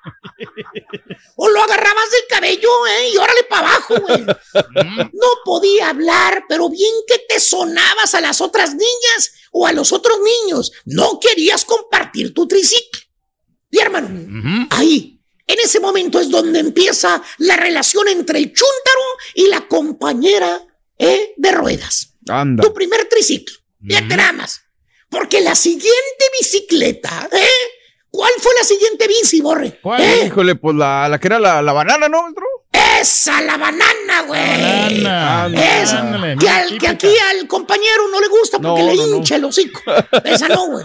O 1.35 1.49
lo 1.49 1.61
agarrabas 1.61 2.09
del 2.13 2.23
cabello, 2.29 2.87
¿eh? 2.87 3.11
Y 3.13 3.17
órale 3.17 3.43
para 3.51 3.67
abajo, 3.67 3.95
güey. 4.01 4.25
No 5.13 5.27
podía 5.45 5.89
hablar, 5.89 6.45
pero 6.49 6.71
bien 6.71 6.95
que 7.09 7.19
te 7.29 7.41
sonabas 7.41 8.15
a 8.15 8.21
las 8.21 8.41
otras 8.41 8.77
niñas 8.77 9.33
o 9.51 9.67
a 9.67 9.73
los 9.73 9.93
otros 9.93 10.19
niños. 10.21 10.71
No 10.85 11.19
querías 11.19 11.65
compartir 11.65 12.33
tu 12.33 12.47
triciclo. 12.47 13.03
Y 13.73 13.81
hermano, 13.81 14.69
ahí, 14.71 15.12
en 15.53 15.61
ese 15.61 15.81
momento 15.81 16.21
es 16.21 16.31
donde 16.31 16.59
empieza 16.61 17.23
la 17.39 17.57
relación 17.57 18.09
entre 18.09 18.39
el 18.39 18.47
chúntaro 18.53 19.01
y 19.35 19.49
la 19.49 19.67
compañera 19.69 20.61
¿eh? 20.99 21.33
de 21.37 21.53
ruedas. 21.53 22.15
Anda. 22.29 22.63
Tu 22.63 22.73
primer 22.73 23.05
triciclo. 23.09 23.57
Fíjate 23.87 24.17
nada 24.17 24.33
más. 24.33 24.61
Porque 25.09 25.41
la 25.41 25.55
siguiente 25.55 26.25
bicicleta, 26.41 27.29
¿eh? 27.33 27.47
¿Cuál 28.11 28.33
fue 28.39 28.53
la 28.59 28.65
siguiente 28.65 29.09
bici, 29.09 29.41
Borre? 29.41 29.81
¿Eh? 29.99 30.25
Híjole, 30.27 30.55
pues 30.55 30.77
la, 30.77 31.09
la 31.09 31.19
que 31.19 31.29
era 31.29 31.39
la, 31.39 31.63
la 31.63 31.73
banana, 31.73 32.09
¿no, 32.09 32.23
maestro? 32.23 32.45
Esa, 33.01 33.41
la 33.41 33.57
banana, 33.57 34.23
güey. 34.27 35.03
Banana. 35.03 35.83
Esa. 35.83 36.01
Ándale, 36.01 36.37
Que, 36.39 36.49
al- 36.49 36.79
que 36.79 36.89
aquí 36.89 37.09
al 37.31 37.49
compañero 37.49 38.09
no 38.09 38.21
le 38.21 38.29
gusta 38.29 38.59
porque 38.59 38.83
No, 38.83 38.87
le 38.91 38.97
no, 38.97 39.07
no. 39.07 39.17
hincha 39.17 39.37
el 39.37 39.45
hocico. 39.47 39.81
Esa 40.25 40.49
no, 40.49 40.67
güey. 40.69 40.85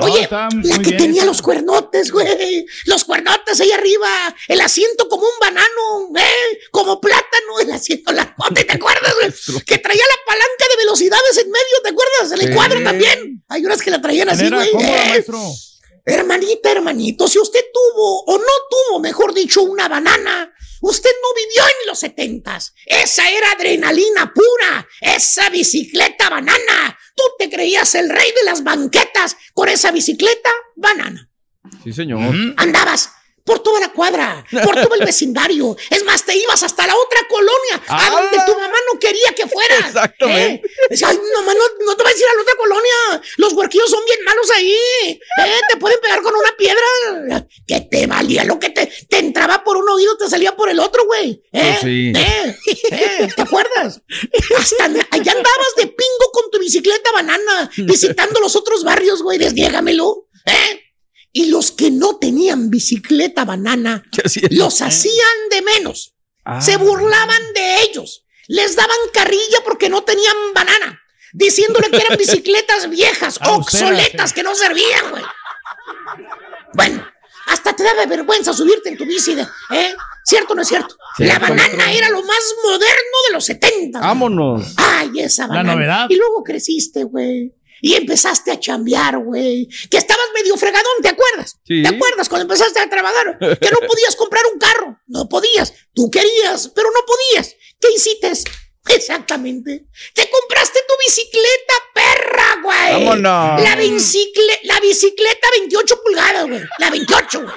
Oye, 0.00 0.28
la 0.30 0.48
que 0.78 0.90
bien 0.90 0.96
tenía 0.96 1.24
los 1.24 1.42
cuernotes, 1.42 2.10
güey. 2.10 2.64
Los 2.86 3.04
cuernotes 3.04 3.60
ahí 3.60 3.70
arriba. 3.72 4.08
El 4.48 4.60
asiento 4.60 5.08
como 5.08 5.24
un 5.24 5.38
banano, 5.40 6.10
¿eh? 6.16 6.58
Como 6.70 7.00
plátano, 7.00 7.60
el 7.60 7.70
asiento, 7.72 8.12
la 8.12 8.34
¿te 8.54 8.72
acuerdas, 8.72 9.14
güey? 9.20 9.62
Que 9.64 9.78
traía 9.78 10.02
la 10.02 10.24
palanca 10.26 10.64
de 10.70 10.76
velocidades 10.84 11.38
en 11.38 11.50
medio, 11.50 11.82
¿te 11.82 11.88
acuerdas? 11.90 12.32
El 12.32 12.40
Sí. 12.40 12.46
encuadro 12.46 12.82
también. 12.82 13.44
Hay 13.48 13.64
unas 13.64 13.82
que 13.82 13.90
la 13.90 14.00
traían 14.00 14.28
así, 14.30 14.48
güey. 14.48 14.70
¿eh? 14.80 15.24
Hermanita, 16.04 16.72
hermanito, 16.72 17.28
si 17.28 17.38
usted 17.38 17.64
tuvo 17.72 18.24
o 18.24 18.38
no 18.38 18.44
tuvo, 18.70 18.98
mejor 19.00 19.32
dicho, 19.32 19.62
una 19.62 19.88
banana, 19.88 20.52
usted 20.82 21.10
no 21.10 21.34
vivió 21.34 21.62
en 21.68 21.86
los 21.88 21.98
setentas. 21.98 22.74
Esa 22.84 23.30
era 23.30 23.52
adrenalina 23.52 24.32
pura, 24.34 24.86
esa 25.00 25.48
bicicleta 25.48 26.28
banana. 26.28 26.98
Tú 27.16 27.22
te 27.38 27.48
creías 27.48 27.94
el 27.94 28.10
rey 28.10 28.32
de 28.32 28.44
las 28.44 28.62
banquetas 28.62 29.36
con 29.54 29.68
esa 29.68 29.90
bicicleta 29.90 30.50
banana. 30.76 31.30
Sí, 31.82 31.92
señor. 31.92 32.34
Andabas 32.56 33.10
por 33.44 33.60
toda 33.60 33.80
la 33.80 33.92
cuadra, 33.92 34.44
por 34.64 34.74
todo 34.80 34.94
el 34.94 35.04
vecindario. 35.06 35.76
Es 35.90 36.04
más, 36.04 36.24
te 36.24 36.36
ibas 36.36 36.62
hasta 36.62 36.86
la 36.86 36.94
otra 36.96 37.20
colonia, 37.28 37.82
a 37.88 38.10
donde 38.10 38.38
tu 38.46 38.52
mamá 38.54 38.76
no 38.92 38.98
quería 38.98 39.34
que 39.36 39.46
fueras. 39.46 39.86
Exactamente. 39.88 40.66
¿eh? 40.66 40.70
Decía, 40.90 41.08
Ay, 41.08 41.18
mamá, 41.36 41.54
no, 41.54 41.84
no 41.86 41.96
te 41.96 42.02
vas 42.04 42.14
a 42.14 42.18
ir 42.18 42.24
a 42.24 42.34
la 42.34 42.42
otra 42.42 42.54
colonia. 42.56 43.22
Los 43.38 43.52
huerquillos 43.52 43.90
son 43.90 44.04
bien 44.04 44.18
malos 44.24 44.50
ahí. 44.50 44.72
¿eh? 44.72 45.60
Te 45.70 45.76
pueden 45.76 45.98
pegar 46.00 46.22
con 46.22 46.34
una 46.34 46.56
piedra. 46.56 47.46
Que 47.66 47.80
te 47.80 48.06
valía 48.06 48.44
lo 48.44 48.58
que 48.58 48.70
te, 48.70 48.86
te 49.08 49.18
entraba 49.18 49.64
por 49.64 49.76
un 49.76 49.88
oído, 49.88 50.16
te 50.16 50.28
salía 50.28 50.54
por 50.56 50.68
el 50.68 50.78
otro, 50.80 51.04
güey. 51.06 51.42
¿eh? 51.52 51.76
Pues 51.78 51.80
sí. 51.80 52.12
¿Eh? 52.14 52.56
¿Eh? 52.90 53.28
¿Te 53.34 53.42
acuerdas? 53.42 54.00
Hasta 54.58 54.84
allá 54.84 55.32
andabas 55.32 55.74
de 55.76 55.86
pingo 55.86 56.30
con 56.32 56.50
tu 56.50 56.58
bicicleta 56.58 57.10
banana, 57.12 57.70
visitando 57.76 58.40
los 58.40 58.56
otros 58.56 58.84
barrios, 58.84 59.22
güey. 59.22 59.38
Desniégamelo. 59.38 60.28
¿eh? 60.46 60.80
Y 61.32 61.46
los 61.46 61.72
que 61.72 61.90
no 61.90 62.16
tenían 62.18 62.68
bicicleta 62.70 63.44
banana, 63.44 64.04
los 64.50 64.82
hacían 64.82 65.48
de 65.50 65.62
menos. 65.62 66.14
Se 66.60 66.76
burlaban 66.76 67.42
de 67.54 67.82
ellos. 67.82 68.26
Les 68.48 68.76
daban 68.76 68.96
carrilla 69.12 69.58
porque 69.64 69.88
no 69.88 70.02
tenían 70.04 70.36
banana. 70.54 71.00
Diciéndole 71.32 71.88
que 71.90 71.96
eran 71.96 72.18
bicicletas 72.18 72.90
viejas, 72.90 73.38
Austeras, 73.40 73.90
obsoletas, 73.90 74.32
que 74.34 74.42
no 74.42 74.54
servían, 74.54 75.10
güey. 75.10 75.22
Bueno, 76.74 77.06
hasta 77.46 77.74
te 77.74 77.82
daba 77.82 78.04
vergüenza 78.06 78.52
subirte 78.52 78.88
en 78.90 78.98
tu 78.98 79.04
bici, 79.06 79.34
de- 79.34 79.46
¿eh? 79.70 79.94
¿Cierto 80.24 80.52
o 80.52 80.56
no 80.56 80.62
es 80.62 80.68
cierto? 80.68 80.96
Cierto, 81.16 81.34
La 81.40 81.48
banana 81.48 81.92
era 81.92 82.08
lo 82.10 82.22
más 82.22 82.54
moderno 82.62 83.16
de 83.28 83.32
los 83.34 83.44
70. 83.44 83.98
güey. 83.98 84.08
Vámonos. 84.08 84.74
Ay, 84.76 85.10
esa 85.20 85.42
La 85.44 85.48
banana. 85.48 85.74
novedad. 85.74 86.06
Y 86.10 86.16
luego 86.16 86.42
creciste, 86.44 87.04
güey. 87.04 87.52
Y 87.84 87.94
empezaste 87.94 88.52
a 88.52 88.60
chambear, 88.60 89.18
güey. 89.18 89.68
Que 89.90 89.98
estabas 89.98 90.24
medio 90.34 90.56
fregadón, 90.56 91.02
¿te 91.02 91.08
acuerdas? 91.08 91.58
Sí. 91.66 91.82
¿Te 91.82 91.88
acuerdas 91.88 92.28
cuando 92.28 92.44
empezaste 92.44 92.78
a 92.78 92.88
trabajar? 92.88 93.36
Que 93.40 93.70
no 93.72 93.86
podías 93.88 94.14
comprar 94.16 94.44
un 94.54 94.58
carro. 94.58 95.00
No 95.08 95.28
podías. 95.28 95.74
Tú 95.92 96.08
querías, 96.10 96.68
pero 96.74 96.88
no 96.90 97.00
podías. 97.04 97.56
¿Qué 97.80 97.88
hiciste? 97.92 98.32
Exactamente. 98.88 99.86
Te 100.14 100.30
compraste 100.30 100.78
tu 100.86 100.94
bicicleta, 101.06 101.74
perra, 101.94 102.56
güey. 102.62 103.04
Vámonos. 103.04 103.62
La, 103.62 103.76
bicicle- 103.76 104.60
la 104.62 104.78
bicicleta 104.80 105.48
28 105.58 106.00
pulgadas, 106.04 106.46
güey. 106.46 106.62
La 106.78 106.90
28, 106.90 107.42
güey. 107.42 107.54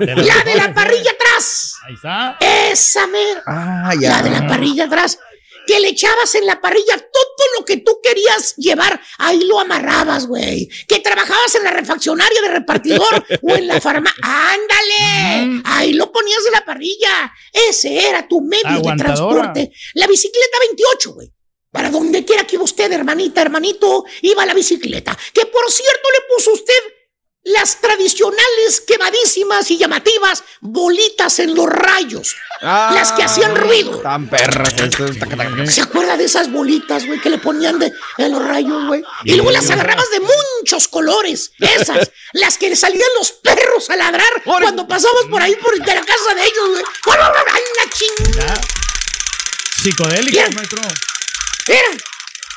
De 0.00 0.16
La 0.22 0.42
de 0.44 0.54
la 0.54 0.72
parrilla 0.74 1.10
atrás. 1.10 1.74
Ahí 1.86 1.94
está. 1.94 2.36
Esa 2.40 3.06
mera. 3.06 3.42
Ah, 3.46 3.92
La 4.00 4.22
de 4.22 4.30
la 4.30 4.46
parrilla 4.46 4.84
atrás. 4.84 5.18
Que 5.66 5.80
le 5.80 5.88
echabas 5.88 6.34
en 6.34 6.46
la 6.46 6.60
parrilla 6.60 6.98
todo 6.98 7.46
lo 7.58 7.64
que 7.64 7.78
tú 7.78 8.00
querías 8.02 8.54
llevar. 8.56 9.00
Ahí 9.18 9.44
lo 9.44 9.60
amarrabas, 9.60 10.26
güey. 10.26 10.68
Que 10.86 11.00
trabajabas 11.00 11.54
en 11.54 11.64
la 11.64 11.70
refaccionaria 11.70 12.42
de 12.42 12.48
repartidor 12.48 13.26
o 13.42 13.54
en 13.54 13.66
la 13.66 13.80
farmacia. 13.80 14.20
¡Ándale! 14.22 15.62
Ahí 15.64 15.92
lo 15.94 16.12
ponías 16.12 16.44
en 16.46 16.52
la 16.52 16.64
parrilla. 16.64 17.32
Ese 17.52 18.08
era 18.08 18.28
tu 18.28 18.40
medio 18.40 18.80
de 18.80 18.96
transporte. 18.96 19.72
La 19.94 20.06
bicicleta 20.06 20.58
28, 20.60 21.12
güey. 21.12 21.32
Para 21.70 21.90
donde 21.90 22.24
quiera 22.24 22.46
que 22.46 22.54
iba 22.54 22.62
usted, 22.62 22.92
hermanita, 22.92 23.42
hermanito, 23.42 24.04
iba 24.22 24.46
la 24.46 24.54
bicicleta. 24.54 25.18
Que 25.32 25.46
por 25.46 25.68
cierto 25.70 26.08
le 26.12 26.34
puso 26.34 26.52
usted 26.52 26.72
las 27.44 27.78
tradicionales 27.80 28.80
quemadísimas 28.86 29.70
y 29.70 29.76
llamativas 29.76 30.42
bolitas 30.60 31.38
en 31.38 31.54
los 31.54 31.66
rayos. 31.66 32.34
las 32.60 33.12
que 33.12 33.22
hacían 33.22 33.54
ruido. 33.54 33.98
Tan 34.00 34.28
perras. 34.28 34.74
¿Se 35.68 35.82
acuerda 35.82 36.16
de 36.16 36.24
esas 36.24 36.50
bolitas, 36.50 37.06
güey, 37.06 37.20
que 37.20 37.28
le 37.28 37.38
ponían 37.38 37.78
de, 37.78 37.92
en 38.16 38.32
los 38.32 38.42
rayos, 38.42 38.86
güey? 38.86 39.04
Y 39.24 39.34
luego 39.34 39.50
las 39.50 39.68
agarrabas 39.70 40.10
de 40.10 40.20
muchos 40.20 40.88
colores. 40.88 41.52
Esas, 41.58 42.10
las 42.32 42.56
que 42.56 42.70
le 42.70 42.76
salían 42.76 43.08
los 43.18 43.32
perros 43.32 43.90
a 43.90 43.96
ladrar 43.96 44.42
cuando 44.44 44.88
pasabas 44.88 45.24
por 45.30 45.42
ahí 45.42 45.54
por 45.56 45.74
de 45.74 45.94
la 45.94 46.04
casa 46.04 46.34
de 46.34 46.42
ellos, 46.42 46.68
güey. 46.70 46.84
¡Ay, 47.52 47.62
la 47.76 47.90
chingada! 47.92 48.60
Psicodélicos, 49.82 50.32
Bien. 50.32 50.54
maestro. 50.54 50.80
Eran, 51.66 51.98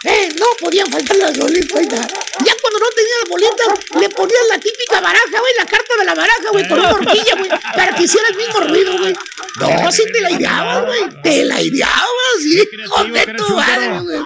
eh, 0.04 0.30
no 0.40 0.46
podían 0.60 0.92
faltar 0.92 1.18
las 1.18 1.38
bolitas. 1.38 2.08
Ya 2.46 2.54
cuando 2.62 2.80
no 2.80 2.86
tenían 2.96 3.20
las 3.22 3.30
bolitas, 3.30 3.68
le 4.00 4.10
ponían 4.10 4.48
la 4.50 4.60
típica 4.60 5.02
baraja, 5.02 5.40
güey, 5.40 5.54
la 5.58 5.66
carta 5.66 5.94
de 5.98 6.06
la 6.06 6.16
baraja, 6.16 6.50
güey, 6.52 6.68
con 6.68 6.80
una 6.80 6.92
horquilla, 6.94 7.36
güey, 7.36 7.50
para 7.50 7.96
que 7.96 8.04
hiciera 8.04 8.28
el 8.30 8.36
mismo 8.36 8.60
ruido, 8.62 8.98
güey. 8.98 9.16
No, 9.60 9.92
sí 9.92 10.04
te 10.14 10.22
la 10.22 10.32
ideabas, 10.32 10.86
güey. 10.86 11.22
Te 11.24 11.46
la 11.46 11.62
ideabas, 11.62 12.08
hijo 12.46 13.04
de 13.06 13.34
tu 13.34 13.56
madre, 13.56 14.00
güey. 14.00 14.20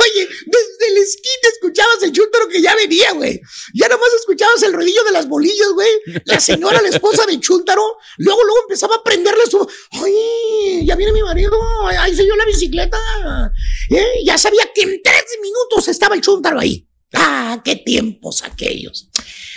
Oye, 0.00 0.28
desde 0.46 0.94
la 0.94 1.00
esquina 1.00 1.48
escuchabas 1.52 2.02
el 2.02 2.12
chúntaro 2.12 2.48
que 2.48 2.62
ya 2.62 2.74
venía, 2.74 3.12
güey. 3.12 3.40
Ya 3.74 3.88
nomás 3.88 4.08
escuchabas 4.18 4.62
el 4.62 4.72
ruidillo 4.72 5.04
de 5.04 5.12
las 5.12 5.28
bolillas, 5.28 5.68
güey. 5.74 5.90
La 6.24 6.40
señora, 6.40 6.80
la 6.80 6.88
esposa 6.88 7.26
del 7.26 7.40
chúntaro, 7.40 7.82
luego, 8.18 8.42
luego 8.44 8.60
empezaba 8.62 8.96
a 8.96 9.02
prenderle 9.02 9.44
su. 9.50 9.68
¡Ay! 9.92 10.86
Ya 10.86 10.96
viene 10.96 11.12
mi 11.12 11.22
marido. 11.22 11.58
¡Ahí 11.86 12.14
se 12.14 12.26
yo 12.26 12.34
la 12.36 12.46
bicicleta! 12.46 12.98
¿Eh? 13.90 14.22
Ya 14.24 14.38
sabía 14.38 14.70
que 14.74 14.82
en 14.82 15.02
tres 15.02 15.24
minutos 15.42 15.88
estaba 15.88 16.14
el 16.14 16.22
chúntaro 16.22 16.58
ahí. 16.58 16.88
¡Ah! 17.12 17.60
¡Qué 17.64 17.76
tiempos 17.76 18.42
aquellos! 18.42 19.08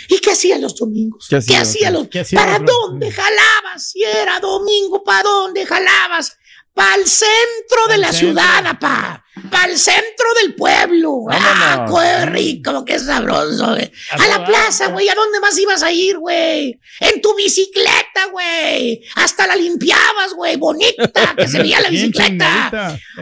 ¿Y 0.08 0.18
qué 0.18 0.32
hacía 0.32 0.58
los 0.58 0.74
domingos? 0.74 1.26
¿Qué 1.30 1.38
¿Qué 1.46 1.56
hacía? 1.56 1.90
los 1.90 2.08
¿Qué 2.08 2.20
hacía, 2.20 2.40
¿Para 2.40 2.58
dónde 2.58 3.12
jalabas? 3.12 3.90
Si 3.90 4.02
era 4.02 4.40
domingo, 4.40 5.04
¿para 5.04 5.22
dónde 5.22 5.64
jalabas? 5.64 6.36
Para 6.80 6.94
el 6.96 7.06
centro 7.06 7.82
de 7.88 7.94
Pa'l 7.94 8.00
la 8.00 8.12
centro. 8.12 8.28
ciudad, 8.28 8.66
apá. 8.66 9.24
Para 9.50 9.72
el 9.72 9.78
centro 9.78 10.26
del 10.42 10.54
pueblo. 10.54 11.24
¡Ah, 11.30 11.86
qué 11.88 12.26
rico, 12.26 12.84
qué 12.84 12.98
sabroso, 12.98 13.66
güey! 13.74 13.90
A 14.10 14.26
la 14.28 14.44
plaza, 14.44 14.88
güey. 14.88 15.08
¿A 15.08 15.14
dónde 15.14 15.40
más 15.40 15.56
ibas 15.58 15.82
a 15.82 15.90
ir, 15.92 16.18
güey? 16.18 16.78
En 17.00 17.20
tu 17.22 17.34
bicicleta, 17.34 18.26
güey. 18.32 19.02
Hasta 19.16 19.46
la 19.46 19.56
limpiabas, 19.56 20.34
güey. 20.34 20.56
Bonita, 20.56 21.34
que 21.36 21.48
se 21.48 21.58
veía 21.58 21.80
la 21.80 21.88
bicicleta. 21.96 22.68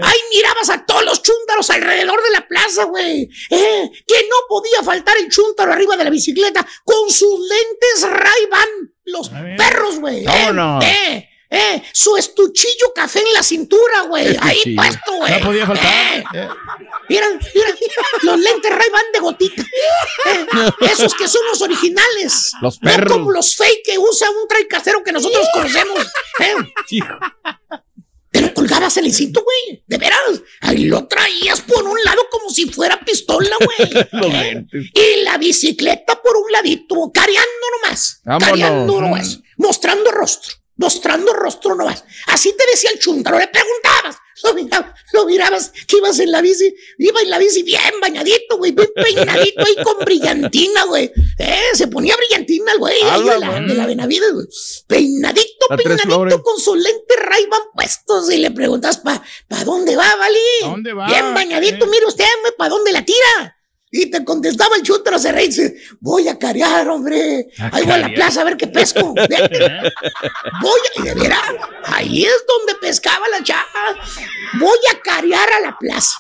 Ahí 0.03 0.19
mirabas 0.35 0.71
a 0.71 0.85
todos 0.87 1.05
los 1.05 1.23
chúntaros 1.23 1.69
alrededor 1.71 2.21
de 2.23 2.31
la 2.31 2.47
plaza, 2.49 2.85
güey. 2.85 3.29
Eh, 3.51 3.91
que 4.07 4.15
no 4.29 4.37
podía 4.49 4.83
faltar 4.85 5.17
el 5.19 5.29
chúntaro 5.29 5.73
arriba 5.73 5.97
de 5.97 6.05
la 6.05 6.11
bicicleta 6.11 6.67
con 6.85 7.11
sus 7.11 7.41
lentes 7.41 8.03
Ray-Ban. 8.11 8.69
Los 9.05 9.33
A 9.33 9.43
ver. 9.43 9.57
perros, 9.57 9.99
güey. 10.01 10.25
Eh, 10.27 10.51
eh, 10.83 11.29
eh, 11.51 11.83
su 11.93 12.17
estuchillo 12.17 12.93
café 12.95 13.21
en 13.21 13.33
la 13.33 13.43
cintura, 13.43 14.03
güey. 14.03 14.37
Ahí 14.41 14.57
Estuchillo. 14.59 14.83
puesto, 14.83 15.13
güey. 15.17 15.33
No 15.41 15.47
podía 15.47 15.67
faltar. 15.67 15.87
Eh, 15.95 16.25
Eh, 16.35 16.49
Mira, 17.09 17.27
mira, 17.31 17.69
los 18.23 18.39
lentes 18.39 18.71
Ray 18.71 18.89
Ban 18.93 19.05
de 19.15 19.19
gotita. 19.21 19.63
Eh, 19.63 20.47
esos 20.93 21.15
que 21.15 21.27
son 21.27 21.41
los 21.51 21.61
originales. 21.63 22.53
Los 22.61 22.83
No 22.83 22.91
perros. 22.91 23.13
como 23.13 23.31
los 23.33 23.57
fake 23.57 23.83
que 23.85 23.99
usa 23.99 24.29
un 24.31 24.47
traicasero 24.47 25.03
que 25.03 25.13
nosotros 25.13 25.47
conocemos. 25.55 26.07
Eh. 26.41 26.55
Te 28.31 28.43
lo 28.43 28.53
colgabas 28.53 28.95
el 28.99 29.11
cinto, 29.13 29.43
güey. 29.43 29.83
De 29.87 29.97
veras. 29.97 30.21
Ahí 30.61 30.85
lo 30.85 31.07
traías 31.09 31.63
por 31.63 31.83
un 31.83 31.99
lado 32.05 32.23
como 32.31 32.51
si 32.51 32.67
fuera 32.71 33.01
pistola, 33.01 33.57
güey. 33.59 33.91
Eh. 34.13 34.65
Y 34.95 35.23
la 35.25 35.39
bicicleta 35.39 36.21
por 36.21 36.37
un 36.37 36.53
ladito, 36.53 37.11
careando 37.13 37.67
nomás. 37.83 38.21
Vámonos. 38.25 38.49
Careando 38.49 39.01
nomás. 39.01 39.39
Mostrando 39.57 40.11
rostro. 40.11 40.55
Mostrando 40.79 41.33
rostro 41.35 41.75
nomás. 41.75 42.05
Así 42.27 42.55
te 42.57 42.65
decía 42.73 42.91
el 42.93 42.99
chuntaro. 42.99 43.39
Le 43.39 43.49
preguntabas. 43.49 44.17
Lo 44.45 44.55
mirabas, 44.55 44.93
lo 45.13 45.27
mirabas 45.27 45.73
que 45.89 45.97
ibas 45.97 46.17
en 46.21 46.31
la 46.31 46.41
bici. 46.41 46.73
Iba 46.99 47.21
en 47.23 47.31
la 47.31 47.39
bici 47.39 47.65
bien 47.65 47.95
bañadito, 48.01 48.57
güey. 48.57 48.71
Bien 48.71 48.89
peinadito 48.95 49.65
ahí 49.65 49.75
con 49.83 49.99
brillantina, 50.05 50.85
güey. 50.85 51.11
Eh, 51.39 51.61
se 51.75 51.89
ponía 51.89 52.15
brillantina 52.17 52.71
el 52.73 52.79
güey. 52.79 53.03
ahí 53.03 53.25
de 53.25 53.39
la, 53.41 53.61
de 53.61 53.75
la 53.75 53.87
Benavides, 53.87 54.33
güey. 54.33 54.47
Peinadito, 54.87 55.67
A 55.71 55.77
peinadito 55.77 56.43
con 56.45 56.59
sus 56.61 56.77
lentes 56.79 57.17
ray 57.19 57.49
puestos. 57.75 58.31
Y 58.31 58.37
le 58.39 58.53
preguntas, 58.53 58.99
¿pa, 58.99 59.21
pa 59.49 59.65
dónde 59.65 59.97
va, 59.97 60.15
Vali? 60.17 60.39
¿A 60.65 60.69
dónde 60.69 60.93
va? 60.93 61.07
Bien 61.09 61.35
bañadito, 61.35 61.85
Eh. 61.87 61.89
mire 61.91 62.07
usted, 62.07 62.25
¿para 62.57 62.71
dónde 62.71 62.93
la 62.93 63.05
tira? 63.05 63.58
Y 63.91 64.11
te 64.11 64.25
contestaba 64.25 64.77
el 64.77 64.83
chúntaro, 64.83 65.19
se 65.19 65.33
reía 65.33 65.45
y 65.47 65.49
dice, 65.49 65.77
voy 66.01 66.29
a 66.29 66.39
carear, 66.39 66.89
hombre. 66.89 67.49
A 67.59 67.77
Ahí 67.77 67.85
voy 67.85 67.93
a 67.93 67.97
la 67.99 68.03
carear. 68.03 68.15
plaza 68.15 68.41
a 68.41 68.45
ver 68.45 68.57
qué 68.57 68.67
pesco. 68.67 69.15
Voy 70.61 70.81
a, 70.97 71.01
y 71.01 71.03
de 71.03 71.15
veras, 71.15 71.41
ahí 71.85 72.25
es 72.25 72.45
donde 72.47 72.75
pescaba 72.81 73.27
la 73.29 73.43
chava. 73.43 73.65
Voy 74.59 74.79
a 74.93 75.01
carear 75.01 75.49
a 75.55 75.61
la 75.61 75.77
plaza 75.79 76.19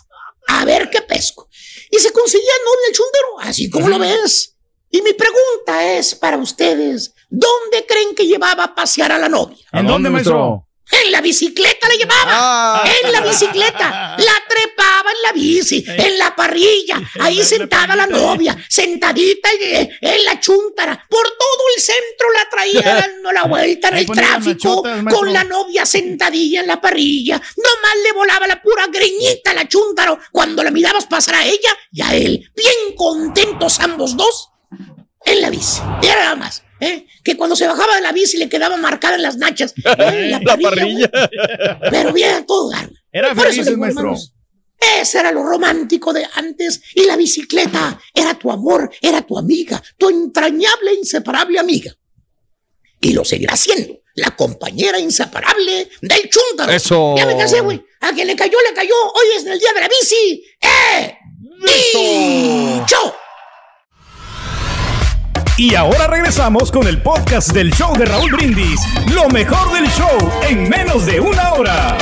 a 0.49 0.65
ver 0.65 0.89
qué 0.91 1.03
pesco. 1.03 1.49
Y 1.91 1.99
se 1.99 2.13
conseguía 2.13 2.53
novia 2.65 2.89
el 2.89 2.95
chúntaro, 2.95 3.41
así 3.51 3.71
como 3.71 3.89
lo 3.89 3.99
ves. 3.99 4.55
Y 4.91 5.03
mi 5.03 5.13
pregunta 5.13 5.93
es 5.93 6.15
para 6.15 6.39
ustedes, 6.39 7.13
¿dónde 7.29 7.85
creen 7.87 8.15
que 8.15 8.27
llevaba 8.27 8.65
a 8.65 8.75
pasear 8.75 9.13
a 9.13 9.19
la 9.19 9.29
novia? 9.29 9.59
¿En 9.73 9.87
dónde, 9.87 10.09
maestro? 10.09 10.67
En 10.91 11.13
la 11.13 11.21
bicicleta 11.21 11.89
la 11.89 11.95
llevaba. 11.95 12.85
En 13.03 13.13
la 13.13 13.21
bicicleta. 13.21 14.17
La 14.19 14.45
trepaba 14.49 15.11
en 15.11 15.23
la 15.23 15.33
bici, 15.33 15.85
en 15.87 16.19
la 16.19 16.35
parrilla. 16.35 17.01
Ahí 17.21 17.43
sentada 17.45 17.95
la 17.95 18.07
novia, 18.07 18.57
sentadita 18.69 19.49
en, 19.61 19.91
en 20.01 20.25
la 20.25 20.41
chuntara. 20.41 21.07
Por 21.09 21.25
todo 21.25 21.63
el 21.77 21.83
centro 21.83 22.31
la 22.33 22.49
traía 22.49 22.95
dando 23.01 23.33
la 23.33 23.45
vuelta 23.45 23.89
en 23.89 23.95
Ahí 23.95 24.07
el 24.09 24.11
tráfico. 24.11 24.83
Con 25.11 25.33
la 25.33 25.45
novia 25.45 25.85
sentadilla 25.85 26.61
en 26.61 26.67
la 26.67 26.81
parrilla. 26.81 27.37
Nomás 27.37 27.95
le 28.03 28.13
volaba 28.13 28.47
la 28.47 28.63
pura 28.63 28.87
greñita 28.87 29.51
a 29.51 29.55
la 29.55 29.69
chuntaro 29.69 30.19
cuando 30.33 30.63
la 30.63 30.71
mirabas 30.71 31.07
pasar 31.07 31.37
a 31.37 31.47
ella 31.47 31.77
y 31.93 32.03
a 32.03 32.15
él. 32.15 32.51
Bien 32.57 32.97
contentos 32.97 33.81
ambos 33.81 34.17
dos 34.17 34.51
en 35.25 35.41
la 35.41 35.51
bici. 35.51 35.81
Y 36.03 36.07
era 36.07 36.25
nada 36.25 36.37
más. 36.37 36.63
¿Eh? 36.81 37.07
Que 37.23 37.37
cuando 37.37 37.57
se 37.57 37.67
bajaba 37.67 37.97
de 37.97 38.03
la 38.03 38.13
bici 38.13 38.37
le 38.37 38.49
quedaba 38.49 38.77
marcada 38.77 39.17
en 39.17 39.23
las 39.23 39.37
nachas. 39.37 39.75
¿eh? 39.85 40.29
La 40.31 40.41
parrilla. 40.41 41.11
Pero 41.91 42.13
bien 42.13 42.35
a 42.35 42.47
todo. 42.47 42.73
Era 43.13 43.33
le 43.35 43.51
digo, 43.51 43.77
maestro. 43.77 44.03
hermanos, 44.03 44.33
Ese 45.01 45.19
era 45.19 45.33
lo 45.33 45.43
romántico 45.43 46.13
de 46.13 46.27
antes. 46.35 46.81
Y 46.95 47.05
la 47.05 47.17
bicicleta 47.17 48.01
era 48.15 48.35
tu 48.35 48.51
amor, 48.51 48.91
era 49.01 49.23
tu 49.23 49.39
amiga, 49.39 49.83
tu 49.97 50.09
entrañable 50.09 50.91
e 50.93 50.95
inseparable 50.95 51.59
amiga. 51.59 51.95
Y 53.01 53.13
lo 53.13 53.25
seguirá 53.25 53.57
siendo. 53.57 54.01
La 54.15 54.33
compañera 54.33 54.99
inseparable 54.99 55.89
del 56.01 56.29
chúntaro. 56.29 56.73
Eso. 56.73 57.15
Ya 57.17 57.25
me 57.27 57.37
cansé, 57.37 57.61
güey. 57.61 57.81
A 58.01 58.13
quien 58.13 58.27
le 58.27 58.35
cayó, 58.35 58.59
le 58.69 58.75
cayó. 58.75 58.95
Hoy 59.15 59.27
es 59.37 59.47
el 59.47 59.59
día 59.59 59.73
de 59.73 59.81
la 59.81 59.89
bici. 59.89 60.45
¡Eh! 60.61 61.19
¡Dicho! 61.61 63.15
Y 65.59 65.75
ahora 65.75 66.07
regresamos 66.07 66.71
con 66.71 66.87
el 66.87 67.03
podcast 67.03 67.53
del 67.53 67.73
show 67.73 67.93
de 67.99 68.05
Raúl 68.05 68.31
Brindis. 68.31 68.81
Lo 69.13 69.29
mejor 69.29 69.73
del 69.73 69.89
show 69.89 70.31
en 70.49 70.69
menos 70.69 71.05
de 71.05 71.19
una 71.19 71.55
hora. 71.55 71.99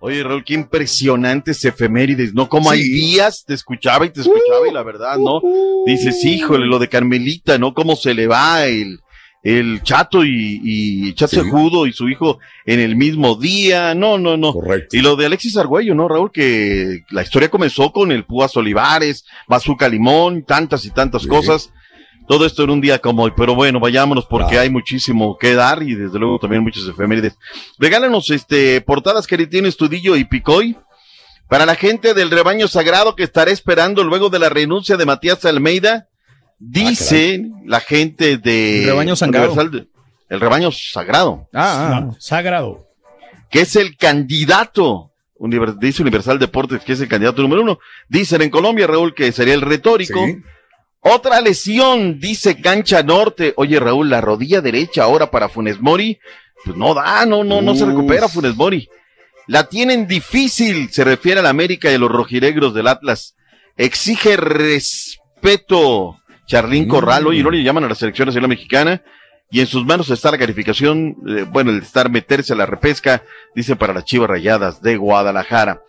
Oye, 0.00 0.24
Raúl, 0.24 0.42
qué 0.44 0.54
impresionantes 0.54 1.64
efemérides, 1.64 2.34
¿no? 2.34 2.48
Como 2.48 2.72
hay 2.72 2.82
días, 2.82 3.44
te 3.46 3.54
escuchaba 3.54 4.04
y 4.04 4.10
te 4.10 4.22
escuchaba 4.22 4.66
y 4.68 4.72
la 4.72 4.82
verdad, 4.82 5.16
¿no? 5.16 5.40
Dices, 5.86 6.24
híjole, 6.24 6.66
lo 6.66 6.80
de 6.80 6.88
Carmelita, 6.88 7.56
¿no? 7.56 7.72
Cómo 7.72 7.94
se 7.94 8.14
le 8.14 8.26
va 8.26 8.64
el, 8.64 8.98
el 9.42 9.82
chato 9.82 10.24
y, 10.24 10.60
y 10.62 11.14
Chato 11.14 11.42
Sí. 11.42 11.50
Y 11.88 11.92
su 11.92 12.08
hijo 12.08 12.38
en 12.64 12.78
el 12.80 12.94
mismo 12.96 13.34
día, 13.34 13.94
no, 13.94 14.18
no, 14.18 14.36
no. 14.36 14.52
Correcto. 14.52 14.96
Y 14.96 15.00
lo 15.00 15.16
de 15.16 15.26
Alexis 15.26 15.56
Argüello, 15.56 15.94
¿no, 15.94 16.06
Raúl? 16.08 16.30
Que 16.30 17.00
la 17.10 17.22
historia 17.22 17.50
comenzó 17.50 17.92
con 17.92 18.12
el 18.12 18.24
Púas 18.24 18.56
Olivares, 18.56 19.24
Bazooka 19.48 19.88
Limón, 19.88 20.44
tantas 20.44 20.84
y 20.84 20.90
tantas 20.90 21.22
Sí. 21.22 21.28
cosas. 21.28 21.72
Todo 22.28 22.46
esto 22.46 22.62
en 22.62 22.70
un 22.70 22.80
día 22.80 23.00
como 23.00 23.24
hoy, 23.24 23.32
pero 23.36 23.56
bueno, 23.56 23.80
vayámonos 23.80 24.26
porque 24.26 24.56
hay 24.56 24.70
muchísimo 24.70 25.36
que 25.38 25.54
dar 25.54 25.82
y 25.82 25.96
desde 25.96 26.20
luego 26.20 26.38
también 26.38 26.62
muchas 26.62 26.86
efemérides. 26.86 27.36
Regálanos 27.78 28.30
este 28.30 28.80
portadas 28.80 29.26
que 29.26 29.44
tiene 29.48 29.68
Estudillo 29.68 30.14
y 30.14 30.24
Picoy 30.24 30.76
para 31.48 31.66
la 31.66 31.74
gente 31.74 32.14
del 32.14 32.30
rebaño 32.30 32.68
sagrado 32.68 33.16
que 33.16 33.24
estará 33.24 33.50
esperando 33.50 34.04
luego 34.04 34.30
de 34.30 34.38
la 34.38 34.48
renuncia 34.48 34.96
de 34.96 35.04
Matías 35.04 35.44
Almeida. 35.44 36.06
Dice 36.64 37.42
la 37.66 37.80
gente 37.80 38.38
de 38.38 38.82
El 38.82 38.86
rebaño 38.90 39.16
sagrado. 39.16 39.54
El 40.28 40.40
rebaño 40.40 40.70
sagrado, 40.70 41.48
Ah, 41.52 42.00
No, 42.04 42.16
sagrado. 42.20 42.86
que 43.50 43.62
es 43.62 43.76
el 43.76 43.96
candidato 43.96 45.10
dice 45.80 46.02
Universal 46.02 46.38
Deportes 46.38 46.84
que 46.84 46.92
es 46.92 47.00
el 47.00 47.08
candidato 47.08 47.42
número 47.42 47.62
uno. 47.62 47.78
Dicen 48.08 48.42
en 48.42 48.50
Colombia, 48.50 48.86
Raúl, 48.86 49.12
que 49.12 49.32
sería 49.32 49.54
el 49.54 49.60
retórico. 49.60 50.24
Sí. 50.24 50.36
Otra 51.00 51.40
lesión, 51.40 52.20
dice 52.20 52.60
Cancha 52.60 53.02
Norte. 53.02 53.52
Oye, 53.56 53.80
Raúl, 53.80 54.08
la 54.08 54.20
rodilla 54.20 54.60
derecha 54.60 55.02
ahora 55.02 55.32
para 55.32 55.48
Funes 55.48 55.80
Mori. 55.80 56.20
Pues 56.64 56.76
no 56.76 56.94
da, 56.94 57.26
no, 57.26 57.42
no, 57.42 57.60
no 57.60 57.74
se 57.74 57.84
recupera 57.84 58.28
Funes 58.28 58.54
Mori. 58.54 58.88
La 59.48 59.68
tienen 59.68 60.06
difícil, 60.06 60.90
se 60.92 61.02
refiere 61.02 61.40
a 61.40 61.42
la 61.42 61.48
América 61.48 61.90
y 61.90 61.94
a 61.96 61.98
los 61.98 62.08
rojinegros 62.12 62.72
del 62.72 62.86
Atlas. 62.86 63.34
Exige 63.76 64.36
respeto. 64.36 66.18
Charlín 66.52 66.86
Corral, 66.86 67.26
oye, 67.26 67.42
no 67.42 67.50
le 67.50 67.62
llaman 67.62 67.84
a 67.84 67.88
la 67.88 67.94
selección 67.94 68.26
nacional 68.26 68.50
mexicana. 68.50 69.00
Y 69.50 69.60
en 69.60 69.66
sus 69.66 69.86
manos 69.86 70.10
está 70.10 70.30
la 70.30 70.36
calificación, 70.36 71.16
eh, 71.26 71.46
bueno, 71.48 71.70
el 71.70 71.78
estar 71.78 72.10
meterse 72.10 72.52
a 72.52 72.56
la 72.56 72.66
repesca, 72.66 73.22
dice 73.54 73.74
para 73.74 73.94
las 73.94 74.04
Chivas 74.04 74.28
Rayadas 74.28 74.82
de 74.82 74.98
Guadalajara. 74.98 75.80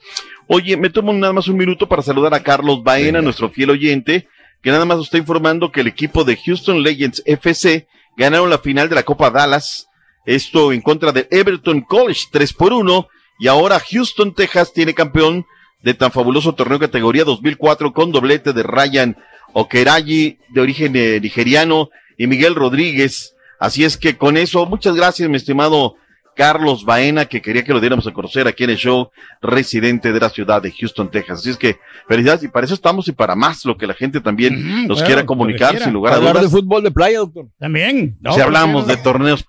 Oye, 0.48 0.78
me 0.78 0.90
tomo 0.90 1.12
nada 1.12 1.34
más 1.34 1.50
un 1.50 1.58
minuto 1.58 1.90
para 1.90 2.02
saludar 2.02 2.34
a 2.34 2.44
Carlos 2.44 2.82
Baena, 2.82 3.08
Venga. 3.08 3.22
nuestro 3.24 3.50
fiel 3.50 3.72
oyente, 3.72 4.30
que 4.62 4.72
nada 4.72 4.86
más 4.86 4.96
nos 4.96 5.08
está 5.08 5.18
informando 5.18 5.70
que 5.70 5.82
el 5.82 5.88
equipo 5.88 6.24
de 6.24 6.38
Houston 6.38 6.82
Legends 6.82 7.22
FC 7.26 7.86
ganaron 8.16 8.50
la 8.50 8.58
final 8.58 8.88
de 8.88 8.96
la 8.96 9.04
Copa 9.04 9.32
Dallas. 9.32 9.90
Esto 10.26 10.72
en 10.72 10.80
contra 10.80 11.12
de 11.12 11.28
Everton 11.30 11.82
College, 11.82 12.22
3 12.32 12.54
por 12.54 12.72
1. 12.72 13.08
Y 13.40 13.50
ahora 13.50 13.82
Houston, 13.92 14.34
Texas, 14.34 14.72
tiene 14.72 14.94
campeón 14.94 15.46
de 15.82 15.94
tan 15.94 16.14
fabuloso 16.14 16.56
torneo 16.56 16.80
categoría 16.80 17.26
2004 17.26 17.92
con 17.92 18.14
doblete 18.14 18.54
de 18.54 18.64
Ryan 18.64 19.18
Okerayi, 19.54 20.40
de 20.50 20.62
origen 20.62 20.96
eh, 20.96 21.20
nigeriano, 21.22 21.90
y 22.18 22.28
Miguel 22.28 22.56
Rodríguez. 22.56 23.36
Así 23.60 23.86
es 23.86 23.98
que 23.98 24.18
con 24.18 24.38
eso, 24.38 24.66
muchas 24.66 24.96
gracias, 24.96 25.30
mi 25.30 25.38
estimado 25.38 25.96
Carlos 26.36 26.84
Baena, 26.86 27.26
que 27.26 27.42
quería 27.42 27.64
que 27.64 27.74
lo 27.74 27.80
diéramos 27.80 28.08
a 28.08 28.12
conocer 28.12 28.48
aquí 28.48 28.64
en 28.64 28.72
el 28.72 28.78
show, 28.78 29.10
residente 29.42 30.12
de 30.12 30.20
la 30.20 30.30
ciudad 30.30 30.62
de 30.62 30.72
Houston, 30.72 31.10
Texas. 31.12 31.40
Así 31.40 31.52
es 31.52 31.58
que, 31.58 31.78
felicidades, 32.08 32.44
y 32.44 32.48
para 32.48 32.66
eso 32.66 32.74
estamos 32.74 33.08
y 33.08 33.12
para 33.12 33.36
más, 33.36 33.66
lo 33.66 33.78
que 33.78 33.88
la 33.88 33.94
gente 33.94 34.22
también 34.22 34.88
nos 34.88 34.98
bueno, 34.98 35.06
quiera 35.06 35.26
comunicar, 35.26 35.72
quiera. 35.72 35.86
sin 35.86 35.94
lugar 35.94 36.14
a 36.14 36.18
hablar 36.18 36.34
de 36.36 36.42
dudas. 36.42 36.52
fútbol 36.52 36.84
de 36.84 36.92
playa, 36.92 37.20
doctor. 37.20 37.46
También. 37.60 38.18
No, 38.22 38.34
Si 38.34 38.42
hablamos 38.42 38.88
de 38.88 38.98
torneos, 38.98 39.46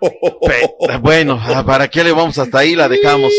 bueno, 1.01 1.41
ah, 1.41 1.64
¿para 1.64 1.89
qué 1.89 2.05
le 2.05 2.12
vamos 2.12 2.39
hasta 2.39 2.59
ahí? 2.59 2.74
La 2.74 2.89
dejamos. 2.89 3.32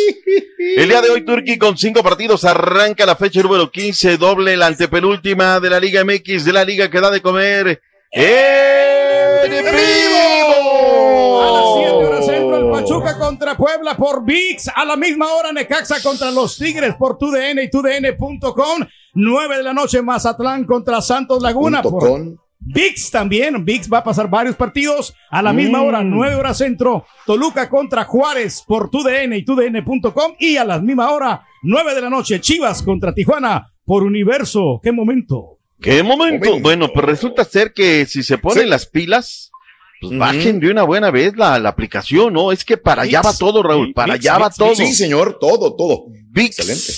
El 0.58 0.90
día 0.90 1.02
de 1.02 1.10
hoy, 1.10 1.24
Turquía 1.24 1.60
con 1.60 1.78
cinco 1.78 2.02
partidos 2.02 2.44
arranca 2.44 3.06
la 3.06 3.16
fecha 3.16 3.42
número 3.42 3.70
15, 3.70 4.18
doble, 4.18 4.58
la 4.58 4.68
antepenúltima 4.68 5.60
de 5.60 5.70
la 5.70 5.80
Liga 5.80 6.04
MX, 6.04 6.44
de 6.46 6.54
la 6.54 6.66
Liga 6.66 6.90
que 6.90 7.00
da 7.00 7.12
de 7.12 7.22
comer. 7.22 7.82
¡En 8.12 9.52
vivo! 9.52 11.42
A 11.42 11.52
las 11.52 11.66
7 11.76 11.92
horas 11.92 12.15
centro 12.15 12.15
el 12.15 12.15
Pachuca 12.82 13.18
contra 13.18 13.56
Puebla 13.58 13.96
por 13.98 14.24
VIX. 14.24 14.70
A 14.76 14.86
la 14.86 14.96
misma 14.96 15.34
hora 15.34 15.52
Necaxa 15.52 16.02
contra 16.02 16.32
los 16.32 16.58
Tigres 16.58 16.96
por 16.96 17.18
TUDN 17.18 17.60
y 17.64 17.70
TUDN.com. 17.70 18.86
9 19.14 19.58
de 19.58 19.64
la 19.64 19.74
noche 19.74 20.02
Mazatlán 20.02 20.66
contra 20.66 21.02
Santos 21.02 21.42
Laguna 21.42 21.82
Punto 21.82 21.98
por 22.00 22.10
con. 22.10 22.40
VIX 22.60 23.12
también. 23.12 23.64
VIX 23.64 23.92
va 23.94 24.00
a 24.00 24.04
pasar 24.04 24.30
varios 24.30 24.56
partidos 24.56 25.14
a 25.30 25.42
la 25.42 25.54
misma 25.54 25.82
hora, 25.84 26.04
9 26.04 26.36
horas 26.36 26.58
centro. 26.58 27.06
Toluca 27.26 27.70
contra 27.70 28.04
Juárez 28.06 28.64
por 28.66 28.90
TUDN 28.90 29.34
y 29.34 29.46
TUDN.com. 29.46 30.34
Y 30.40 30.58
a 30.58 30.66
la 30.66 30.80
misma 30.80 31.12
hora, 31.12 31.44
9 31.64 31.96
de 31.96 32.02
la 32.02 32.10
noche, 32.10 32.42
Chivas 32.42 32.82
contra 32.82 33.14
Tijuana 33.14 33.68
por 33.86 34.04
Universo. 34.04 34.80
¿Qué 34.84 34.92
momento? 34.92 35.58
¿Qué 35.80 36.02
momento? 36.04 36.46
Momento. 36.48 36.62
Bueno, 36.64 36.88
pues 36.92 37.06
resulta 37.06 37.44
ser 37.46 37.72
que 37.74 38.06
si 38.06 38.24
se 38.24 38.38
ponen 38.38 38.64
Sí. 38.64 38.70
las 38.70 38.86
pilas, 38.88 39.52
pues 40.02 40.18
bajen 40.18 40.60
de 40.60 40.70
una 40.70 40.84
buena 40.84 41.12
vez 41.12 41.36
la, 41.36 41.58
la 41.60 41.70
aplicación, 41.70 42.34
¿no? 42.34 42.52
Es 42.52 42.66
que 42.66 42.78
para 42.78 43.04
allá 43.04 43.22
va 43.22 43.36
todo, 43.36 43.64
Raúl, 43.64 43.94
para 43.94 44.14
VIX, 44.14 44.26
allá 44.26 44.38
va 44.38 44.50
todo. 44.50 44.76
Sí, 44.76 44.94
señor, 44.94 45.38
todo, 45.40 45.76
todo. 45.76 46.06
VIX. 46.32 46.60
Excelente. 46.60 46.94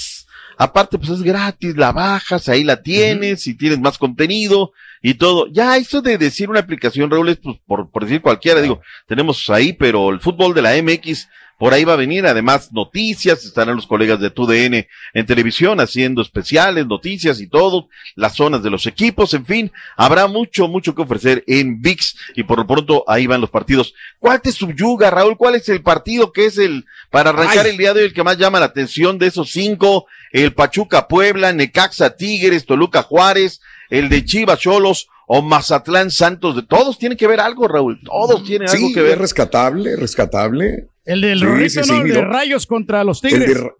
Aparte, 0.59 0.97
pues 0.97 1.11
es 1.11 1.21
gratis, 1.21 1.77
la 1.77 1.91
bajas, 1.91 2.49
ahí 2.49 2.63
la 2.63 2.81
tienes, 2.81 3.45
y 3.45 3.53
tienes 3.53 3.79
más 3.79 3.99
contenido 3.99 4.71
y 5.03 5.13
todo. 5.13 5.47
Ya, 5.51 5.77
eso 5.77 6.01
de 6.01 6.17
decir 6.17 6.49
una 6.49 6.61
aplicación, 6.61 7.11
Raúl, 7.11 7.29
es 7.29 7.37
pues, 7.37 7.57
por, 7.67 7.91
por 7.91 8.03
decir 8.03 8.21
cualquiera, 8.21 8.59
digo, 8.59 8.81
tenemos 9.07 9.47
ahí, 9.51 9.73
pero 9.73 10.09
el 10.09 10.19
fútbol 10.19 10.55
de 10.55 10.63
la 10.63 10.81
MX, 10.81 11.27
por 11.57 11.73
ahí 11.73 11.83
va 11.83 11.93
a 11.93 11.97
venir, 11.97 12.25
además 12.27 12.71
noticias, 12.71 13.43
estarán 13.43 13.75
los 13.75 13.87
colegas 13.87 14.19
de 14.19 14.29
TUDN 14.29 14.85
en 15.13 15.25
televisión 15.25 15.79
haciendo 15.79 16.21
especiales, 16.21 16.85
noticias 16.85 17.41
y 17.41 17.47
todo, 17.47 17.89
las 18.15 18.35
zonas 18.35 18.61
de 18.61 18.69
los 18.69 18.85
equipos, 18.85 19.33
en 19.33 19.45
fin, 19.45 19.71
habrá 19.95 20.27
mucho, 20.27 20.67
mucho 20.67 20.93
que 20.93 21.01
ofrecer 21.01 21.43
en 21.47 21.81
VIX 21.81 22.15
y 22.35 22.43
por 22.43 22.59
lo 22.59 22.67
pronto 22.67 23.03
ahí 23.07 23.25
van 23.25 23.41
los 23.41 23.49
partidos. 23.49 23.95
¿Cuál 24.19 24.41
te 24.41 24.51
subyuga, 24.51 25.09
Raúl? 25.09 25.35
¿Cuál 25.35 25.55
es 25.55 25.67
el 25.69 25.81
partido 25.81 26.31
que 26.31 26.45
es 26.45 26.59
el, 26.59 26.85
para 27.09 27.31
arrancar 27.31 27.65
Ay. 27.65 27.71
el 27.71 27.77
día 27.77 27.93
de 27.93 28.01
hoy, 28.01 28.07
el 28.07 28.13
que 28.13 28.23
más 28.23 28.37
llama 28.37 28.59
la 28.59 28.67
atención 28.67 29.17
de 29.17 29.27
esos 29.27 29.49
cinco? 29.49 30.05
El 30.31 30.53
Pachuca 30.53 31.07
Puebla, 31.07 31.53
Necaxa 31.53 32.15
Tigres, 32.15 32.65
Toluca 32.65 33.01
Juárez, 33.01 33.61
el 33.89 34.09
de 34.09 34.23
Chivas 34.23 34.59
Cholos 34.59 35.07
o 35.25 35.41
Mazatlán 35.41 36.11
Santos, 36.11 36.55
de 36.55 36.63
todos 36.63 36.97
tienen 36.97 37.17
que 37.17 37.27
ver 37.27 37.39
algo, 37.39 37.67
Raúl, 37.67 37.99
todos 38.03 38.43
tienen 38.43 38.69
algo 38.69 38.87
que 38.93 38.99
es 38.99 39.05
ver. 39.05 39.19
rescatable, 39.19 39.95
rescatable. 39.95 40.87
El 41.07 41.21
del 41.21 41.39
Sí, 41.39 41.45
Rorrito, 41.45 41.69
sí, 41.69 41.83
sí, 41.83 41.91
¿no? 41.91 42.01
El 42.05 42.13
de. 42.13 42.21
Rayos 42.21 42.67
contra 42.67 43.03
los 43.03 43.23
El 43.23 43.31
Tigres. 43.31 43.47
de 43.55 43.61
Ra- 43.61 43.71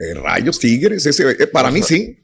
eh, 0.00 0.14
Rayos 0.14 0.58
Tigres, 0.58 1.06
ese, 1.06 1.30
eh, 1.30 1.46
para 1.46 1.70
mí 1.70 1.82
sí. 1.82 2.18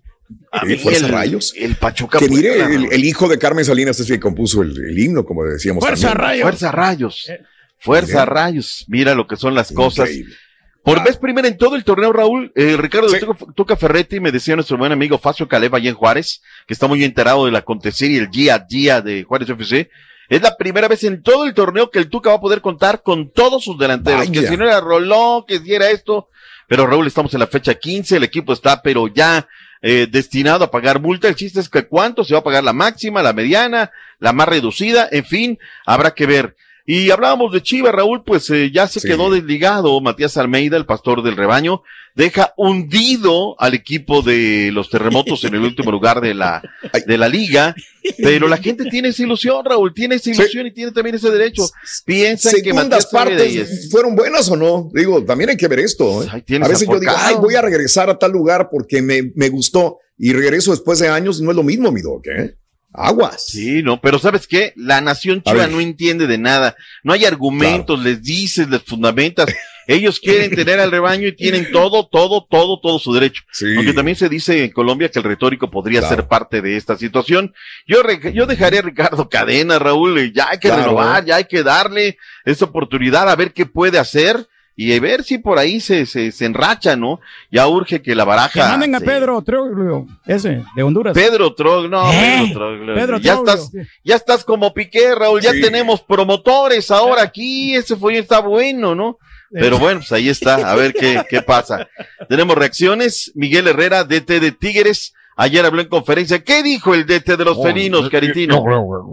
A 0.52 0.60
Sí, 0.60 0.66
mí 0.66 0.76
Fuerza 0.76 1.06
el, 1.06 1.12
Rayos. 1.12 1.54
El 1.56 1.76
Pachuca 1.76 2.18
Que 2.18 2.28
mire, 2.28 2.60
el, 2.62 2.92
el 2.92 3.04
hijo 3.04 3.28
de 3.28 3.38
Carmen 3.38 3.64
Salinas 3.64 3.98
es 3.98 4.08
el 4.10 4.16
que 4.16 4.20
compuso 4.20 4.62
el, 4.62 4.70
el 4.76 4.98
himno, 4.98 5.24
como 5.24 5.44
decíamos 5.44 5.82
Fuerza 5.84 6.08
también. 6.08 6.26
Rayos. 6.28 6.42
Fuerza 6.42 6.72
Rayos. 6.72 7.28
Eh. 7.30 7.38
Fuerza 7.78 8.12
Mira. 8.12 8.24
Rayos. 8.26 8.84
Mira 8.88 9.14
lo 9.14 9.26
que 9.26 9.36
son 9.36 9.54
las 9.54 9.72
cosas. 9.72 10.08
Increíble. 10.08 10.34
Por 10.82 11.04
vez 11.04 11.16
primera 11.18 11.46
en 11.46 11.56
todo 11.58 11.76
el 11.76 11.84
torneo, 11.84 12.10
Raúl, 12.12 12.52
eh, 12.54 12.76
Ricardo 12.78 13.08
Tuca, 13.08 13.52
Tuca 13.54 13.76
Ferretti 13.76 14.18
me 14.18 14.32
decía 14.32 14.54
nuestro 14.54 14.78
buen 14.78 14.92
amigo 14.92 15.18
Facio 15.18 15.46
Caleva 15.46 15.76
allá 15.78 15.90
en 15.90 15.94
Juárez, 15.94 16.40
que 16.66 16.72
está 16.72 16.86
muy 16.86 17.04
enterado 17.04 17.44
del 17.44 17.54
acontecer 17.56 18.10
y 18.10 18.16
el 18.16 18.30
día 18.30 18.54
a 18.54 18.58
día 18.60 19.00
de 19.02 19.24
Juárez 19.24 19.50
FC. 19.50 19.90
Es 20.30 20.40
la 20.42 20.56
primera 20.56 20.86
vez 20.86 21.02
en 21.02 21.24
todo 21.24 21.44
el 21.44 21.54
torneo 21.54 21.90
que 21.90 21.98
el 21.98 22.08
Tuca 22.08 22.30
va 22.30 22.36
a 22.36 22.40
poder 22.40 22.60
contar 22.60 23.02
con 23.02 23.30
todos 23.30 23.64
sus 23.64 23.76
delanteros. 23.76 24.30
Que 24.30 24.46
si 24.46 24.56
no 24.56 24.64
era 24.64 24.80
Rolón, 24.80 25.44
que 25.44 25.58
si 25.58 25.74
era 25.74 25.90
esto. 25.90 26.28
Pero 26.68 26.86
Raúl, 26.86 27.08
estamos 27.08 27.34
en 27.34 27.40
la 27.40 27.48
fecha 27.48 27.74
15, 27.74 28.16
el 28.16 28.22
equipo 28.22 28.52
está 28.52 28.80
pero 28.80 29.08
ya 29.08 29.48
eh, 29.82 30.06
destinado 30.08 30.64
a 30.64 30.70
pagar 30.70 31.00
multa. 31.00 31.26
El 31.26 31.34
chiste 31.34 31.58
es 31.58 31.68
que 31.68 31.88
cuánto 31.88 32.22
se 32.22 32.34
va 32.34 32.40
a 32.40 32.44
pagar 32.44 32.62
la 32.62 32.72
máxima, 32.72 33.24
la 33.24 33.32
mediana, 33.32 33.90
la 34.20 34.32
más 34.32 34.48
reducida, 34.48 35.08
en 35.10 35.24
fin, 35.24 35.58
habrá 35.84 36.12
que 36.12 36.26
ver. 36.26 36.54
Y 36.86 37.10
hablábamos 37.10 37.52
de 37.52 37.62
Chivas, 37.62 37.94
Raúl, 37.94 38.22
pues 38.24 38.48
eh, 38.50 38.70
ya 38.72 38.86
se 38.88 39.00
quedó 39.06 39.30
desligado 39.30 40.00
Matías 40.00 40.36
Almeida, 40.36 40.76
el 40.76 40.86
pastor 40.86 41.22
del 41.22 41.36
rebaño, 41.36 41.82
deja 42.16 42.52
hundido 42.56 43.54
al 43.60 43.74
equipo 43.74 44.22
de 44.22 44.70
los 44.72 44.90
terremotos 44.90 45.44
en 45.44 45.54
el 45.54 45.60
último 45.62 45.90
lugar 45.92 46.20
de 46.20 46.34
la, 46.34 46.62
de 47.06 47.18
la 47.18 47.28
liga, 47.28 47.74
pero 48.22 48.48
la 48.48 48.56
gente 48.56 48.84
tiene 48.90 49.08
esa 49.10 49.22
ilusión, 49.22 49.64
Raúl, 49.64 49.92
tiene 49.94 50.16
esa 50.16 50.30
ilusión 50.30 50.66
y 50.66 50.72
tiene 50.72 50.90
también 50.92 51.14
ese 51.16 51.30
derecho. 51.30 51.62
Piensa 52.04 52.50
que 52.62 52.72
Matías 52.90 53.14
Almeida 53.14 53.44
y 53.44 53.58
es- 53.58 53.68
partes 53.68 53.90
fueron 53.90 54.16
buenas 54.16 54.48
o 54.50 54.56
no. 54.56 54.90
Digo, 54.92 55.22
también 55.24 55.50
hay 55.50 55.56
que 55.56 55.68
ver 55.68 55.80
esto. 55.80 56.24
¿eh? 56.24 56.28
A 56.64 56.68
veces 56.68 56.88
yo 56.88 57.00
digo, 57.00 57.12
ay, 57.16 57.34
voy 57.40 57.54
a 57.54 57.62
regresar 57.62 58.10
a 58.10 58.18
tal 58.18 58.32
lugar 58.32 58.68
porque 58.70 59.02
me, 59.02 59.30
me 59.36 59.48
gustó 59.48 59.98
y 60.18 60.32
regreso 60.32 60.72
después 60.72 60.98
de 60.98 61.08
años 61.08 61.40
no 61.40 61.50
es 61.50 61.56
lo 61.56 61.62
mismo, 61.62 61.92
mi 61.92 62.00
doc, 62.02 62.26
¿eh? 62.26 62.56
Aguas. 62.92 63.46
Sí, 63.46 63.82
no, 63.82 64.00
pero 64.00 64.18
¿sabes 64.18 64.46
qué? 64.46 64.72
La 64.76 65.00
nación 65.00 65.42
chiva 65.42 65.66
no 65.68 65.80
entiende 65.80 66.26
de 66.26 66.38
nada. 66.38 66.74
No 67.04 67.12
hay 67.12 67.24
argumentos, 67.24 68.02
les 68.02 68.22
dices, 68.22 68.68
les 68.68 68.82
fundamentas. 68.82 69.46
Ellos 69.86 70.20
quieren 70.20 70.50
tener 70.54 70.78
al 70.78 70.90
rebaño 70.90 71.26
y 71.28 71.34
tienen 71.36 71.70
todo, 71.72 72.06
todo, 72.08 72.46
todo, 72.48 72.80
todo 72.80 72.98
su 72.98 73.12
derecho. 73.12 73.42
Aunque 73.76 73.92
también 73.92 74.16
se 74.16 74.28
dice 74.28 74.64
en 74.64 74.70
Colombia 74.70 75.08
que 75.08 75.18
el 75.18 75.24
retórico 75.24 75.70
podría 75.70 76.02
ser 76.02 76.28
parte 76.28 76.60
de 76.62 76.76
esta 76.76 76.96
situación. 76.96 77.54
Yo, 77.86 78.02
re- 78.02 78.32
yo 78.32 78.46
dejaré 78.46 78.78
a 78.78 78.82
Ricardo 78.82 79.28
Cadena, 79.28 79.78
Raúl, 79.78 80.18
y 80.20 80.32
ya 80.32 80.50
hay 80.50 80.58
que 80.58 80.68
Claro. 80.68 80.82
renovar, 80.82 81.24
ya 81.24 81.36
hay 81.36 81.44
que 81.44 81.62
darle 81.62 82.18
esa 82.44 82.66
oportunidad 82.66 83.28
a 83.28 83.36
ver 83.36 83.52
qué 83.52 83.66
puede 83.66 83.98
hacer 83.98 84.46
y 84.82 84.96
a 84.96 85.00
ver 85.00 85.24
si 85.24 85.38
por 85.38 85.58
ahí 85.58 85.80
se, 85.80 86.06
se, 86.06 86.32
se 86.32 86.44
enracha, 86.46 86.96
¿no? 86.96 87.20
Ya 87.50 87.66
urge 87.68 88.00
que 88.00 88.14
la 88.14 88.24
Que 88.24 88.28
baraja. 88.28 88.68
manden 88.68 88.94
a 88.94 88.98
se- 89.00 89.04
Pedro 89.04 89.42
Troglio, 89.42 90.06
ese, 90.26 90.62
de 90.74 90.82
Honduras. 90.82 91.12
Pedro 91.14 91.54
Troglio, 91.54 91.88
no, 91.90 92.10
¿Eh? 92.12 92.44
Pedro 92.48 92.54
Troglio. 92.54 92.94
Pedro 92.94 93.18
ya 93.18 93.34
Troglio, 93.34 93.54
estás, 93.54 93.72
ya 94.04 94.16
estás 94.16 94.44
como 94.44 94.72
Piqué, 94.72 95.14
Raúl, 95.14 95.40
ya 95.40 95.52
Sí. 95.52 95.60
tenemos 95.60 96.00
promotores 96.02 96.90
ahora 96.90 97.22
aquí, 97.22 97.74
ese 97.74 97.96
fue 97.96 98.16
está 98.18 98.40
bueno, 98.40 98.94
¿no? 98.94 99.18
Pero 99.52 99.78
bueno, 99.80 99.98
pues 100.00 100.12
ahí 100.12 100.28
está, 100.28 100.70
a 100.70 100.76
ver 100.76 100.92
qué, 100.94 101.22
qué 101.28 101.42
pasa. 101.42 101.88
Tenemos 102.28 102.56
reacciones, 102.56 103.32
Miguel 103.34 103.66
Herrera, 103.66 104.04
DT 104.04 104.38
de 104.40 104.52
Tigres, 104.52 105.12
ayer 105.40 105.64
habló 105.64 105.80
en 105.82 105.88
conferencia, 105.88 106.42
¿qué 106.44 106.62
dijo 106.62 106.94
el 106.94 107.06
DT 107.06 107.36
de 107.36 107.44
los 107.44 107.58
Oh, 107.58 107.62
felinos, 107.62 108.08
Caritino? 108.10 108.62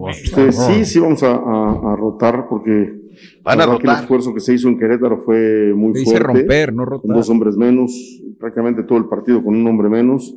Este, 0.10 0.52
sí, 0.52 0.86
sí 0.86 1.00
vamos 1.00 1.24
a, 1.24 1.32
a- 1.34 1.94
a 1.94 1.96
rotar 1.96 2.48
porque 2.50 2.94
Van 3.44 3.62
a 3.62 3.78
que 3.78 3.88
el 3.88 3.94
esfuerzo 3.94 4.34
que 4.34 4.40
se 4.42 4.54
hizo 4.54 4.68
en 4.68 4.78
Querétaro 4.78 5.18
fue 5.20 5.74
muy 5.76 5.94
Se 5.94 6.00
dice 6.00 6.12
fuerte. 6.12 6.40
romper, 6.40 6.74
no 6.74 6.86
rotar. 6.86 7.08
Con 7.08 7.16
dos 7.16 7.30
hombres 7.30 7.56
menos, 7.58 7.92
prácticamente 8.40 8.84
todo 8.84 8.98
el 8.98 9.06
partido 9.06 9.44
con 9.44 9.56
un 9.56 9.66
hombre 9.68 9.90
menos. 9.90 10.36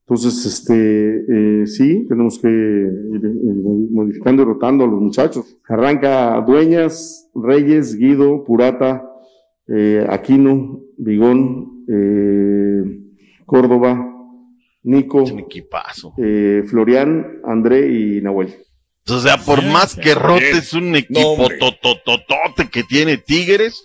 Entonces, 0.00 0.44
este, 0.44 1.24
eh, 1.62 1.66
sí, 1.66 2.04
tenemos 2.08 2.38
que 2.38 2.48
ir 2.48 3.24
eh, 3.24 3.88
modificando 3.92 4.42
y 4.42 4.44
rotando 4.44 4.84
a 4.84 4.86
los 4.88 5.00
muchachos. 5.00 5.56
Arranca 5.68 6.38
Dueñas, 6.46 7.30
Reyes, 7.34 7.94
Guido, 7.96 8.44
Purata, 8.44 9.08
eh, 9.68 10.04
Aquino, 10.10 10.80
Vigón, 10.98 11.84
eh, 11.88 12.98
Córdoba, 13.46 14.11
Nico, 14.84 15.24
eh, 16.18 16.62
Florian, 16.68 17.40
André 17.44 17.88
y 17.92 18.20
Nahuel. 18.20 18.54
O 19.08 19.20
sea, 19.20 19.36
por 19.36 19.62
más 19.64 19.96
que 19.96 20.14
rotes 20.14 20.72
un 20.74 20.94
equipo 20.94 21.20
hombre. 21.32 21.58
totototote 21.58 22.68
que 22.70 22.82
tiene 22.84 23.16
Tigres, 23.16 23.84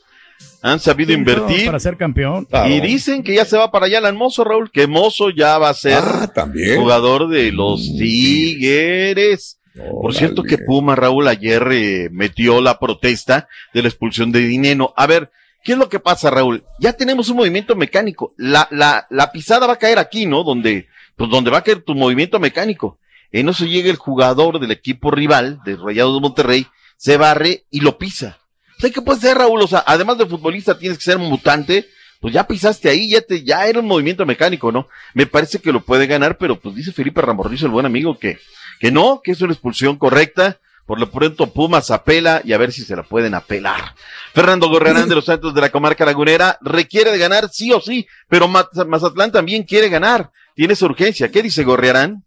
han 0.61 0.79
sabido 0.79 1.13
invertir. 1.13 1.65
Para 1.65 1.79
ser 1.79 1.97
campeón. 1.97 2.47
Y 2.67 2.79
dicen 2.81 3.23
que 3.23 3.33
ya 3.35 3.45
se 3.45 3.57
va 3.57 3.71
para 3.71 3.87
allá 3.87 3.99
el 4.07 4.13
Mozo, 4.15 4.43
Raúl, 4.43 4.71
que 4.71 4.85
Mozo 4.87 5.29
ya 5.29 5.57
va 5.57 5.69
a 5.69 5.73
ser 5.73 5.99
Ah, 6.03 6.31
también. 6.33 6.79
jugador 6.79 7.29
de 7.29 7.51
los 7.51 7.81
Tigres. 7.97 9.59
Por 10.01 10.15
cierto 10.15 10.41
que 10.43 10.57
Puma, 10.57 10.95
Raúl, 10.95 11.27
ayer 11.27 11.67
eh, 11.71 12.09
metió 12.11 12.61
la 12.61 12.79
protesta 12.79 13.47
de 13.73 13.83
la 13.83 13.87
expulsión 13.89 14.31
de 14.31 14.39
Dineno. 14.39 14.91
A 14.97 15.05
ver, 15.05 15.29
¿qué 15.67 15.73
es 15.73 15.77
lo 15.77 15.89
que 15.89 15.99
pasa, 15.99 16.29
Raúl? 16.29 16.63
Ya 16.79 16.93
tenemos 16.93 17.27
un 17.27 17.35
movimiento 17.35 17.75
mecánico. 17.75 18.33
La, 18.37 18.69
la, 18.71 19.05
la 19.09 19.33
pisada 19.33 19.67
va 19.67 19.73
a 19.73 19.77
caer 19.77 19.99
aquí, 19.99 20.25
¿no? 20.25 20.45
Donde, 20.45 20.87
pues 21.17 21.29
donde 21.29 21.51
va 21.51 21.57
a 21.57 21.61
caer 21.61 21.81
tu 21.81 21.93
movimiento 21.93 22.39
mecánico. 22.39 22.99
En 23.33 23.49
eso 23.49 23.65
llega 23.65 23.89
el 23.89 23.97
jugador 23.97 24.61
del 24.61 24.71
equipo 24.71 25.11
rival, 25.11 25.59
de 25.65 25.75
Rayados 25.75 26.13
de 26.13 26.21
Monterrey, 26.21 26.67
se 26.95 27.17
barre 27.17 27.65
y 27.69 27.81
lo 27.81 27.97
pisa. 27.97 28.37
¿Sabes 28.79 28.93
qué 28.93 29.01
puede 29.01 29.19
ser, 29.19 29.39
Raúl? 29.39 29.61
O 29.61 29.67
sea, 29.67 29.83
además 29.85 30.17
de 30.17 30.25
futbolista 30.25 30.79
tienes 30.79 30.99
que 30.99 31.03
ser 31.03 31.17
mutante. 31.17 31.89
Pues 32.21 32.33
ya 32.33 32.47
pisaste 32.47 32.89
ahí, 32.89 33.09
ya 33.09 33.19
te, 33.19 33.43
ya 33.43 33.67
era 33.67 33.81
un 33.81 33.87
movimiento 33.87 34.25
mecánico, 34.25 34.71
¿no? 34.71 34.87
Me 35.13 35.25
parece 35.25 35.59
que 35.59 35.73
lo 35.73 35.83
puede 35.83 36.07
ganar, 36.07 36.37
pero 36.37 36.57
pues 36.57 36.75
dice 36.75 36.93
Felipe 36.93 37.21
Ramorrizo, 37.21 37.65
el 37.65 37.73
buen 37.73 37.85
amigo, 37.85 38.17
que, 38.17 38.39
que 38.79 38.89
no, 38.89 39.19
que 39.21 39.33
es 39.33 39.41
una 39.41 39.51
expulsión 39.51 39.97
correcta. 39.97 40.61
Por 40.87 40.99
lo 40.99 41.11
pronto 41.11 41.47
Pumas 41.53 41.91
apela 41.91 42.41
y 42.43 42.53
a 42.53 42.57
ver 42.57 42.71
si 42.71 42.81
se 42.81 42.95
la 42.95 43.03
pueden 43.03 43.35
apelar. 43.35 43.93
Fernando 44.33 44.69
Gorrerán 44.69 45.07
de 45.09 45.15
los 45.15 45.25
Santos 45.25 45.53
de 45.53 45.61
la 45.61 45.69
comarca 45.69 46.05
lagunera 46.05 46.57
requiere 46.61 47.11
de 47.11 47.17
ganar 47.17 47.49
sí 47.49 47.71
o 47.73 47.79
sí, 47.81 48.07
pero 48.29 48.47
Maz- 48.47 48.87
Mazatlán 48.87 49.31
también 49.31 49.63
quiere 49.63 49.89
ganar. 49.89 50.31
Tiene 50.55 50.73
esa 50.73 50.85
urgencia. 50.85 51.29
¿Qué 51.29 51.43
dice 51.43 51.63
Gorrerán? 51.63 52.23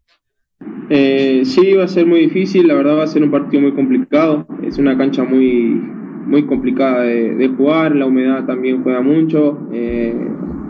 Eh, 0.90 1.42
sí, 1.46 1.72
va 1.72 1.84
a 1.84 1.88
ser 1.88 2.04
muy 2.06 2.20
difícil, 2.20 2.68
la 2.68 2.74
verdad 2.74 2.98
va 2.98 3.04
a 3.04 3.06
ser 3.06 3.22
un 3.22 3.30
partido 3.30 3.62
muy 3.62 3.72
complicado, 3.72 4.46
es 4.62 4.76
una 4.76 4.98
cancha 4.98 5.22
muy, 5.24 5.70
muy 6.26 6.44
complicada 6.46 7.02
de, 7.02 7.34
de 7.36 7.48
jugar, 7.48 7.96
la 7.96 8.04
humedad 8.06 8.44
también 8.44 8.82
juega 8.82 9.00
mucho, 9.00 9.68
eh, 9.72 10.14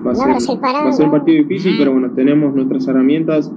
va, 0.07 0.13
a 0.13 0.15
ser, 0.15 0.41
separado, 0.41 0.85
va 0.85 0.91
a 0.91 0.93
ser 0.93 1.07
un 1.07 1.13
¿no? 1.13 1.19
partido 1.19 1.43
difícil, 1.43 1.75
pero 1.79 1.93
bueno, 1.93 2.13
tenemos 2.15 2.55
nuestras 2.55 2.87
herramientas, 2.87 3.51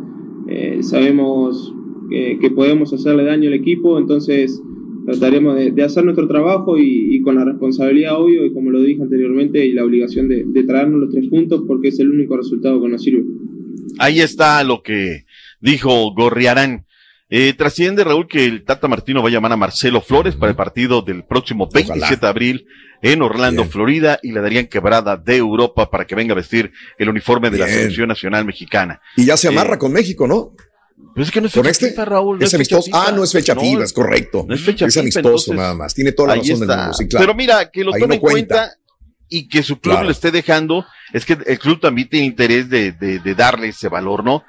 eh, 0.48 0.80
sabemos 0.82 1.72
que, 2.14 2.38
que 2.40 2.50
podemos 2.52 2.94
hacerle 2.94 3.24
daño 3.26 3.48
al 3.50 3.56
equipo, 3.56 3.98
entonces 3.98 4.62
trataremos 5.06 5.56
de, 5.58 5.72
de 5.72 5.84
hacer 5.84 6.04
nuestro 6.06 6.28
trabajo 6.28 6.78
y, 6.78 7.16
y 7.16 7.22
con 7.22 7.36
la 7.36 7.44
responsabilidad, 7.44 8.20
obvio, 8.22 8.46
y 8.46 8.54
como 8.54 8.70
lo 8.72 8.82
dije 8.82 9.02
anteriormente, 9.02 9.66
y 9.66 9.74
la 9.74 9.84
obligación 9.84 10.28
de, 10.30 10.44
de 10.46 10.64
traernos 10.64 11.02
los 11.02 11.10
tres 11.12 11.28
puntos 11.28 11.64
porque 11.68 11.90
es 11.90 12.00
el 12.00 12.12
único 12.12 12.38
resultado 12.38 12.82
que 12.82 12.88
nos 12.88 13.02
sirve. 13.04 13.24
Ahí 14.00 14.22
está 14.22 14.64
lo 14.64 14.82
que 14.82 15.24
dijo 15.60 16.14
Gorriarán. 16.14 16.86
Eh, 17.30 17.54
trasciende, 17.58 18.04
Raúl, 18.04 18.28
que 18.28 18.46
el 18.46 18.64
Tata 18.64 18.88
Martino 18.88 19.24
va 19.24 19.30
a 19.30 19.32
llamar 19.32 19.52
a 19.52 19.58
Marcelo 19.58 20.02
Flores 20.02 20.36
para 20.36 20.52
el 20.52 20.56
partido 20.56 21.02
del 21.02 21.24
próximo 21.24 21.68
27 21.74 22.22
de 22.22 22.28
abril 22.28 22.66
en 23.02 23.22
Orlando, 23.24 23.66
Florida, 23.66 24.20
y 24.22 24.32
le 24.32 24.40
darían 24.40 24.68
quebrada 24.68 25.18
de 25.18 25.36
Europa 25.38 25.90
para 25.90 26.06
que 26.06 26.14
venga 26.16 26.34
a 26.34 26.36
vestir 26.36 26.72
el 27.00 27.10
uniforme 27.10 27.50
de 27.50 27.58
la 27.58 27.68
selección 27.68 28.08
nacional 28.08 28.46
mexicana. 28.46 29.02
Y 29.18 29.26
ya 29.26 29.36
se 29.36 29.48
amarra 29.48 29.76
Eh, 29.76 29.80
con 29.80 29.92
México, 29.92 30.28
¿no? 30.28 30.52
Pues 31.16 31.28
es 31.28 31.32
que 31.34 31.42
no 31.42 31.48
es 31.48 31.54
¿Con 31.54 31.64
fecha 31.64 31.72
este? 31.72 31.90
FIFA, 31.90 32.06
Raúl. 32.06 32.40
no 32.40 32.46
es 32.46 32.54
amistoso. 32.54 32.86
FIFA. 32.86 33.06
Ah, 33.08 33.12
no 33.12 33.24
es 33.24 33.32
fecha 33.32 33.54
No, 33.56 33.62
FIFA, 33.62 33.84
es 33.84 33.94
correcto. 33.94 34.46
No 34.48 34.56
es 34.56 34.62
fecha 34.62 34.86
es 34.86 34.98
amistoso 34.98 35.28
entonces, 35.28 35.54
nada 35.56 35.74
más. 35.76 35.94
Tiene 35.94 36.12
toda 36.12 36.30
la 36.30 36.36
razón 36.42 36.60
del 36.60 36.70
mundo. 36.70 36.94
Sí, 36.94 37.08
claro. 37.08 37.24
Pero 37.26 37.36
mira, 37.36 37.70
que 37.72 37.84
lo 37.84 37.92
tome 37.92 38.08
no 38.08 38.14
en 38.16 38.20
cuenta 38.20 38.56
cuenta. 38.56 38.78
y 39.30 39.48
que 39.48 39.62
su 39.64 39.80
club 39.80 39.94
Claro. 39.94 40.08
le 40.08 40.12
esté 40.14 40.32
dejando, 40.32 40.86
es 41.14 41.26
que 41.26 41.38
el 41.46 41.60
club 41.60 41.80
también 41.80 42.10
tiene 42.10 42.26
interés 42.26 42.70
de, 42.70 42.92
de, 42.94 43.20
de 43.20 43.36
darle 43.36 43.70
ese 43.70 43.90
valor, 43.90 44.24
¿no? 44.24 44.44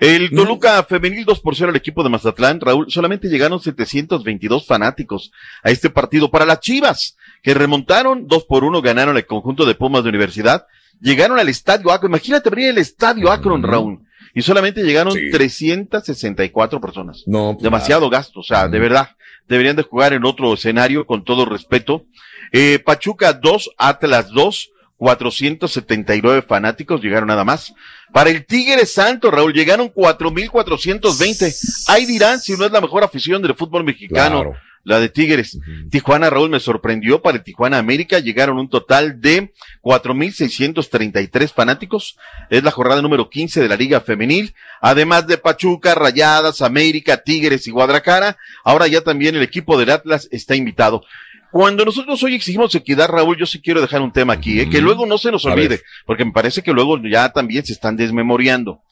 El 0.00 0.30
Toluca 0.30 0.84
femenil 0.84 1.24
2 1.24 1.40
por 1.40 1.56
0 1.56 1.70
al 1.70 1.76
equipo 1.76 2.04
de 2.04 2.08
Mazatlán, 2.08 2.60
Raúl, 2.60 2.86
solamente 2.88 3.26
llegaron 3.28 3.58
722 3.60 4.64
fanáticos 4.64 5.32
a 5.64 5.70
este 5.70 5.90
partido 5.90 6.30
para 6.30 6.46
las 6.46 6.60
Chivas, 6.60 7.16
que 7.42 7.52
remontaron 7.52 8.28
2 8.28 8.44
por 8.44 8.62
1, 8.62 8.80
ganaron 8.80 9.16
el 9.16 9.26
conjunto 9.26 9.64
de 9.66 9.74
Pumas 9.74 10.04
de 10.04 10.10
Universidad, 10.10 10.66
llegaron 11.00 11.40
al 11.40 11.48
estadio 11.48 11.90
Akron, 11.90 12.12
imagínate 12.12 12.48
abrir 12.48 12.68
el 12.68 12.78
estadio 12.78 13.28
Akron, 13.32 13.64
Raúl, 13.64 13.98
y 14.34 14.42
solamente 14.42 14.82
llegaron 14.82 15.14
364 15.14 16.80
personas. 16.80 17.22
No, 17.26 17.52
pues, 17.54 17.62
Demasiado 17.62 18.08
gasto, 18.10 18.40
o 18.40 18.42
sea, 18.42 18.68
de 18.68 18.78
verdad, 18.78 19.10
deberían 19.48 19.76
de 19.76 19.82
jugar 19.82 20.12
en 20.12 20.24
otro 20.24 20.54
escenario 20.54 21.06
con 21.06 21.24
todo 21.24 21.44
respeto. 21.44 22.04
Eh, 22.52 22.78
Pachuca 22.78 23.32
2, 23.32 23.70
Atlas 23.78 24.28
2, 24.30 24.70
479 24.96 26.42
fanáticos 26.42 27.00
llegaron 27.02 27.28
nada 27.28 27.44
más. 27.44 27.72
Para 28.12 28.30
el 28.30 28.44
Tigre 28.46 28.84
Santo, 28.86 29.30
Raúl, 29.30 29.52
llegaron 29.52 29.88
4,420. 29.88 31.52
Ahí 31.86 32.06
dirán 32.06 32.40
si 32.40 32.54
no 32.56 32.64
es 32.64 32.72
la 32.72 32.80
mejor 32.80 33.04
afición 33.04 33.42
del 33.42 33.54
fútbol 33.54 33.84
mexicano, 33.84 34.42
Claro. 34.42 34.56
La 34.84 35.00
de 35.00 35.08
Tigres. 35.08 35.58
Tijuana, 35.90 36.30
Raúl, 36.30 36.50
me 36.50 36.60
sorprendió. 36.60 37.20
Para 37.20 37.38
el 37.38 37.44
Tijuana 37.44 37.78
América 37.78 38.18
llegaron 38.18 38.58
un 38.58 38.68
total 38.68 39.20
de 39.20 39.52
4,633 39.82 41.52
fanáticos. 41.52 42.16
Es 42.50 42.62
la 42.62 42.70
jornada 42.70 43.02
número 43.02 43.28
15 43.28 43.60
de 43.60 43.68
la 43.68 43.76
Liga 43.76 44.00
Femenil. 44.00 44.54
Además 44.80 45.26
de 45.26 45.38
Pachuca, 45.38 45.94
Rayadas, 45.94 46.62
América, 46.62 47.18
Tigres 47.18 47.66
y 47.66 47.70
Guadalajara. 47.70 48.36
Ahora 48.64 48.86
ya 48.86 49.02
también 49.02 49.36
el 49.36 49.42
equipo 49.42 49.78
del 49.78 49.90
Atlas 49.90 50.28
está 50.30 50.56
invitado. 50.56 51.02
Cuando 51.50 51.84
nosotros 51.84 52.22
hoy 52.22 52.34
exigimos 52.34 52.74
equidad, 52.74 53.08
Raúl, 53.08 53.38
yo 53.38 53.46
sí 53.46 53.60
quiero 53.60 53.80
dejar 53.80 54.02
un 54.02 54.12
tema 54.12 54.34
aquí, 54.34 54.60
¿eh? 54.60 54.68
que 54.68 54.82
luego 54.82 55.06
no 55.06 55.16
se 55.16 55.32
nos 55.32 55.46
olvide, 55.46 55.80
porque 56.04 56.24
me 56.24 56.32
parece 56.32 56.62
que 56.62 56.72
luego 56.72 56.98
ya 57.02 57.32
también 57.32 57.64
se 57.64 57.72
están 57.72 57.96
desmemoriando. 57.96 58.82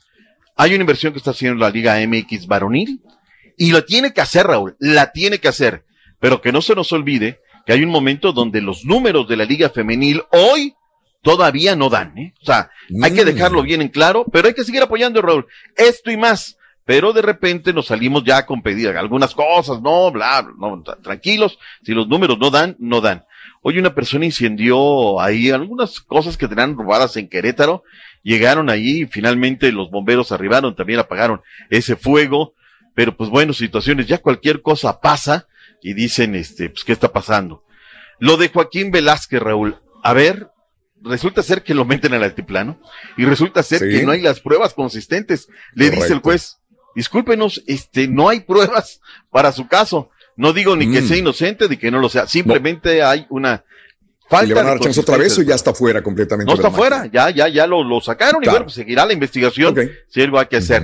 Hay 0.57 0.73
una 0.73 0.81
inversión 0.81 1.13
que 1.13 1.19
está 1.19 1.33
haciendo 1.33 1.61
la 1.61 1.71
Liga 1.71 1.99
MX 2.07 2.47
varonil 2.47 3.01
y 3.57 3.71
lo 3.73 3.85
tiene 3.85 4.13
que 4.13 4.21
hacer, 4.21 4.47
Raúl, 4.47 4.77
la 4.79 5.13
tiene 5.13 5.39
que 5.39 5.49
hacer, 5.49 5.85
pero 6.21 6.41
que 6.41 6.53
no 6.53 6.63
se 6.63 6.75
nos 6.75 6.93
olvide 6.93 7.41
que 7.67 7.73
hay 7.73 7.83
un 7.83 7.91
momento 7.91 8.33
donde 8.33 8.61
los 8.61 8.85
números 8.85 9.27
de 9.29 9.37
la 9.37 9.45
Liga 9.45 9.71
Femenil 9.71 10.23
hoy 10.31 10.75
todavía 11.23 11.75
no 11.75 11.89
dan, 11.89 12.17
¿eh? 12.17 12.35
O 12.41 12.45
sea, 12.47 12.71
hay 13.03 13.13
que 13.13 13.25
dejarlo 13.25 13.63
bien 13.63 13.83
en 13.83 13.89
claro, 13.89 14.25
pero 14.33 14.47
hay 14.47 14.55
que 14.55 14.63
seguir 14.63 14.83
apoyando, 14.83 15.21
Raúl. 15.21 15.47
Esto 15.77 16.11
y 16.13 16.17
más. 16.17 16.57
Pero 16.85 17.13
de 17.13 17.21
repente 17.21 17.73
nos 17.73 17.87
salimos 17.87 18.23
ya 18.23 18.47
con 18.47 18.63
pedir 18.63 18.91
algunas 18.91 19.35
cosas, 19.35 19.83
no, 19.83 20.13
bla, 20.13 20.43
bla, 20.43 20.55
no, 20.57 20.85
tra- 20.85 21.03
tranquilos. 21.03 21.59
Si 21.83 21.93
los 21.93 22.07
números 22.07 22.39
no 22.39 22.51
dan, 22.51 22.77
no 22.79 23.01
dan. 23.01 23.25
Hoy 23.61 23.79
una 23.81 23.93
persona 23.93 24.25
incendió 24.25 25.21
ahí 25.21 25.51
algunas 25.51 25.99
cosas 26.01 26.37
que 26.37 26.47
tenían 26.47 26.77
robadas 26.79 27.17
en 27.17 27.29
Querétaro. 27.29 27.83
Llegaron 28.23 28.71
ahí 28.71 29.01
y 29.01 29.07
finalmente 29.07 29.73
los 29.73 29.91
bomberos 29.91 30.31
arribaron, 30.31 30.77
también 30.77 31.01
apagaron 31.01 31.41
ese 31.71 31.97
fuego. 31.97 32.55
Pero 32.97 33.17
pues 33.17 33.31
bueno, 33.31 33.53
situaciones, 33.53 34.09
ya 34.09 34.19
cualquier 34.19 34.63
cosa 34.63 35.01
pasa 35.01 35.47
y 35.83 35.93
dicen, 35.95 36.35
este, 36.35 36.71
pues, 36.71 36.83
¿qué 36.83 36.93
está 36.93 37.13
pasando? 37.13 37.63
Lo 38.19 38.37
de 38.39 38.49
Joaquín 38.49 38.91
Velázquez, 38.91 39.41
Raúl. 39.41 39.77
A 40.03 40.13
ver, 40.15 40.49
resulta 41.03 41.43
ser 41.43 41.63
que 41.63 41.75
lo 41.75 41.85
meten 41.85 42.15
al 42.15 42.23
altiplano 42.25 42.81
y 43.19 43.25
resulta 43.27 43.63
ser 43.63 43.81
Sí. 43.81 43.91
que 43.91 44.03
no 44.05 44.13
hay 44.13 44.23
las 44.23 44.41
pruebas 44.41 44.73
consistentes. 44.75 45.47
Le 45.75 45.91
dice 45.91 46.15
el 46.15 46.21
juez, 46.21 46.57
discúlpenos, 46.95 47.63
este, 47.67 48.09
no 48.09 48.29
hay 48.31 48.41
pruebas 48.41 49.01
para 49.31 49.53
su 49.53 49.69
caso. 49.69 50.09
No 50.37 50.53
digo 50.55 50.75
ni 50.75 50.91
que 50.91 51.03
Mm. 51.03 51.09
sea 51.09 51.17
inocente 51.19 51.69
ni 51.69 51.77
que 51.77 51.91
no 51.91 51.99
lo 51.99 52.09
sea, 52.09 52.27
simplemente 52.27 53.03
hay 53.03 53.27
una 53.29 53.63
falta 54.29 54.47
le 54.47 54.55
van 54.55 54.67
a 54.67 54.71
dar 54.71 54.81
chance 54.81 55.01
otra 55.01 55.19
vez 55.19 55.39
o 55.39 55.43
ya 55.43 55.55
está 55.55 55.73
fuera 55.75 56.03
completamente. 56.03 56.51
No 56.51 56.57
está 56.57 56.71
fuera, 56.71 57.07
ya, 57.07 57.29
ya, 57.31 57.49
ya 57.49 57.67
lo, 57.67 57.85
lo 57.85 58.01
sacaron 58.01 58.43
y 58.43 58.49
bueno, 58.49 58.65
pues 58.65 58.75
seguirá 58.75 59.05
la 59.07 59.13
investigación 59.13 59.75
si 60.09 60.21
él 60.23 60.35
va 60.35 60.43
a 60.43 60.49
que 60.49 60.57
hacer. 60.57 60.83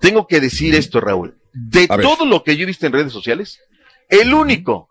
Tengo 0.00 0.26
que 0.28 0.40
decir 0.40 0.74
esto, 0.76 1.00
Raúl. 1.00 1.34
De 1.70 1.86
A 1.88 1.96
ver. 1.96 2.06
todo 2.06 2.24
lo 2.26 2.44
que 2.44 2.56
yo 2.56 2.62
he 2.62 2.66
visto 2.66 2.86
en 2.86 2.92
redes 2.92 3.12
sociales, 3.12 3.60
el 4.08 4.32
único 4.34 4.88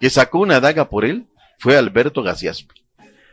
que 0.00 0.10
sacó 0.10 0.38
una 0.40 0.60
daga 0.60 0.88
por 0.88 1.04
él 1.04 1.26
fue 1.58 1.76
Alberto 1.76 2.22
García. 2.22 2.52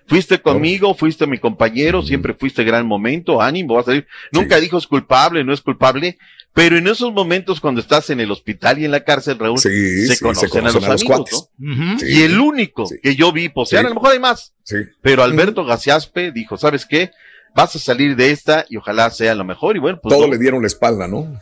Fuiste 0.08 0.40
conmigo, 0.42 0.94
fuiste 0.96 1.28
mi 1.28 1.38
compañero, 1.38 2.02
siempre 2.02 2.34
fuiste 2.34 2.64
gran 2.64 2.86
momento, 2.88 3.42
ánimo, 3.42 3.74
vas 3.76 3.84
a 3.84 3.92
salir. 3.92 4.08
Nunca 4.32 4.58
dijo 4.60 4.78
es 4.78 4.88
culpable, 4.88 5.44
no 5.44 5.54
es 5.54 5.60
culpable, 5.60 6.18
pero 6.54 6.78
en 6.78 6.88
esos 6.88 7.12
momentos 7.12 7.60
cuando 7.60 7.82
estás 7.82 8.10
en 8.10 8.22
el 8.22 8.32
hospital 8.32 8.80
y 8.80 8.86
en 8.86 8.92
la 8.92 9.04
cárcel, 9.04 9.38
Raúl, 9.38 9.60
Sí, 9.60 9.68
se, 10.08 10.16
sí, 10.16 10.24
conocen 10.24 10.50
se 10.50 10.60
a 10.60 10.62
los 10.62 10.74
conocen 10.74 10.90
a 10.90 10.94
los 11.18 11.50
amigos. 11.60 12.04
Y 12.08 12.22
el 12.22 12.40
único 12.40 12.86
que 13.04 13.16
yo 13.18 13.34
vi 13.34 13.50
posear, 13.50 13.82
Sí. 13.84 13.86
a 13.88 13.90
lo 13.90 13.96
mejor 13.96 14.12
hay 14.14 14.20
más, 14.20 14.54
Sí. 14.64 14.78
pero 15.02 15.24
Alberto 15.24 15.66
Gaciaspe 15.66 16.32
dijo, 16.32 16.58
¿sabes 16.58 16.86
qué? 16.86 17.12
Vas 17.54 17.76
a 17.76 17.80
salir 17.80 18.16
de 18.16 18.32
esta 18.32 18.66
y 18.70 18.78
ojalá 18.78 19.10
sea 19.10 19.36
lo 19.36 19.44
mejor. 19.44 19.76
Y 19.76 19.80
bueno, 19.80 20.00
pues 20.02 20.14
Todo 20.16 20.28
no. 20.28 20.32
le 20.34 20.40
dieron 20.40 20.62
la 20.62 20.68
espalda, 20.68 21.08
¿no? 21.08 21.38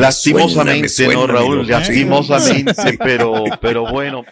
Lastimosamente, 0.00 0.82
Me 0.82 0.88
suena, 0.88 1.14
¿no, 1.14 1.26
Raúl? 1.26 1.66
Lastimosamente, 1.68 2.74
pero, 2.98 3.44
pero 3.60 3.86
bueno. 3.90 4.24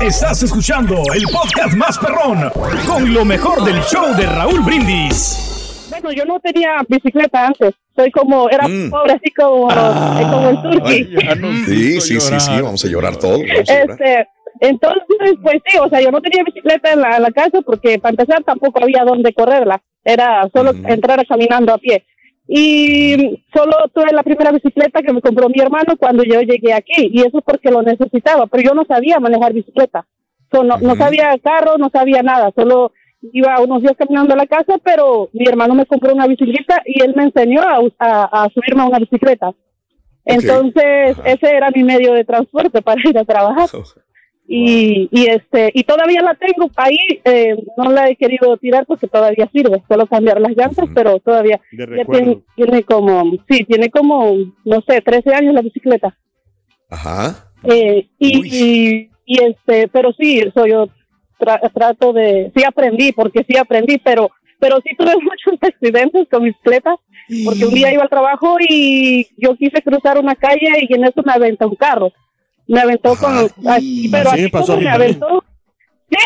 Estás 0.00 0.42
escuchando 0.42 0.94
el 1.14 1.24
podcast 1.32 1.74
más 1.74 1.98
perrón 1.98 2.50
con 2.86 3.12
lo 3.14 3.24
mejor 3.24 3.64
del 3.64 3.80
show 3.82 4.14
de 4.16 4.26
Raúl 4.26 4.60
Brindis. 4.60 5.86
Bueno, 5.90 6.12
yo 6.12 6.24
no 6.24 6.38
tenía 6.40 6.70
bicicleta 6.88 7.46
antes. 7.46 7.74
Soy 7.94 8.10
como, 8.10 8.50
era 8.50 8.68
Mm. 8.68 8.90
pobre, 8.90 9.12
así 9.14 9.30
como, 9.34 9.68
Ah. 9.70 10.18
eh, 10.20 10.24
como 10.30 10.48
el 10.50 10.62
turqui. 10.62 11.64
Sí, 11.66 12.00
sí, 12.00 12.20
sí, 12.20 12.40
sí, 12.40 12.50
vamos 12.60 12.84
a 12.84 12.88
llorar 12.88 13.16
todos. 13.16 13.40
Este, 13.48 14.26
entonces, 14.60 15.02
pues 15.42 15.56
sí, 15.66 15.78
o 15.78 15.88
sea, 15.88 16.00
yo 16.00 16.10
no 16.10 16.20
tenía 16.20 16.42
bicicleta 16.44 16.92
en 16.92 17.00
la, 17.00 17.16
en 17.16 17.22
la 17.22 17.30
casa 17.30 17.60
porque 17.64 17.98
para 17.98 18.10
empezar 18.10 18.42
tampoco 18.44 18.82
había 18.82 19.02
dónde 19.04 19.32
correrla. 19.32 19.80
Era 20.04 20.48
solo 20.54 20.72
entrar 20.86 21.26
caminando 21.26 21.72
a 21.72 21.78
pie. 21.78 22.04
Y 22.48 23.42
solo 23.52 23.72
tuve 23.92 24.12
la 24.12 24.22
primera 24.22 24.52
bicicleta 24.52 25.02
que 25.02 25.12
me 25.12 25.20
compró 25.20 25.48
mi 25.48 25.60
hermano 25.60 25.96
cuando 25.98 26.22
yo 26.22 26.40
llegué 26.40 26.72
aquí. 26.72 27.10
Y 27.12 27.20
eso 27.20 27.40
porque 27.42 27.70
lo 27.70 27.82
necesitaba, 27.82 28.46
pero 28.46 28.62
yo 28.62 28.74
no 28.74 28.84
sabía 28.84 29.18
manejar 29.18 29.52
bicicleta. 29.52 30.06
So, 30.52 30.62
no, 30.62 30.78
no 30.78 30.94
sabía 30.94 31.36
carro, 31.42 31.76
no 31.76 31.90
sabía 31.90 32.22
nada. 32.22 32.52
Solo 32.54 32.92
iba 33.32 33.60
unos 33.60 33.82
días 33.82 33.94
caminando 33.98 34.34
a 34.34 34.36
la 34.36 34.46
casa, 34.46 34.78
pero 34.84 35.28
mi 35.32 35.46
hermano 35.46 35.74
me 35.74 35.86
compró 35.86 36.14
una 36.14 36.28
bicicleta 36.28 36.82
y 36.84 37.02
él 37.02 37.14
me 37.16 37.24
enseñó 37.24 37.62
a, 37.62 38.44
a 38.44 38.48
subirme 38.50 38.82
a 38.82 38.86
una 38.86 38.98
bicicleta. 39.00 39.52
Entonces, 40.26 41.16
ese 41.24 41.56
era 41.56 41.70
mi 41.70 41.84
medio 41.84 42.12
de 42.12 42.24
transporte 42.24 42.82
para 42.82 43.00
ir 43.08 43.16
a 43.16 43.24
trabajar. 43.24 43.68
Y, 44.48 45.08
y 45.10 45.26
este 45.26 45.72
y 45.74 45.82
todavía 45.82 46.22
la 46.22 46.34
tengo 46.34 46.70
ahí, 46.76 46.96
eh, 47.24 47.56
no 47.76 47.90
la 47.90 48.08
he 48.08 48.14
querido 48.14 48.56
tirar 48.58 48.86
porque 48.86 49.08
todavía 49.08 49.48
sirve, 49.52 49.82
solo 49.88 50.06
cambiar 50.06 50.40
las 50.40 50.56
llantas, 50.56 50.88
pero 50.94 51.18
todavía 51.18 51.60
ya 51.72 52.04
tiene, 52.04 52.38
tiene 52.54 52.82
como, 52.84 53.32
sí, 53.50 53.64
tiene 53.64 53.90
como, 53.90 54.36
no 54.64 54.80
sé, 54.86 55.00
13 55.00 55.34
años 55.34 55.52
la 55.54 55.62
bicicleta. 55.62 56.16
Ajá. 56.88 57.50
Eh, 57.64 58.06
y, 58.20 58.28
y, 58.46 59.10
y, 59.24 59.42
este, 59.42 59.88
pero 59.88 60.12
sí, 60.12 60.40
so, 60.54 60.64
yo 60.66 60.86
tra- 61.40 61.60
trato 61.74 62.12
de, 62.12 62.52
sí 62.54 62.62
aprendí, 62.64 63.10
porque 63.10 63.44
sí 63.48 63.56
aprendí, 63.56 63.98
pero, 63.98 64.30
pero 64.60 64.76
sí 64.84 64.94
tuve 64.96 65.14
muchos 65.22 65.60
accidentes 65.60 66.28
con 66.30 66.44
bicicleta, 66.44 66.94
porque 67.44 67.66
un 67.66 67.74
día 67.74 67.92
iba 67.92 68.04
al 68.04 68.08
trabajo 68.08 68.56
y 68.60 69.26
yo 69.36 69.56
quise 69.56 69.82
cruzar 69.82 70.20
una 70.20 70.36
calle 70.36 70.86
y 70.88 70.94
en 70.94 71.04
eso 71.04 71.20
me 71.24 71.32
aventó 71.32 71.66
un 71.68 71.74
carro. 71.74 72.12
Me 72.68 72.80
aventó 72.80 73.14
con, 73.16 73.48
así, 73.68 74.08
pero 74.10 74.30
Así 74.30 74.34
así 74.34 74.42
me 74.42 74.50
pasó 74.50 74.72
como 74.74 74.82
me 74.82 74.90
ahorita. 74.90 75.26
aventó, 75.26 75.44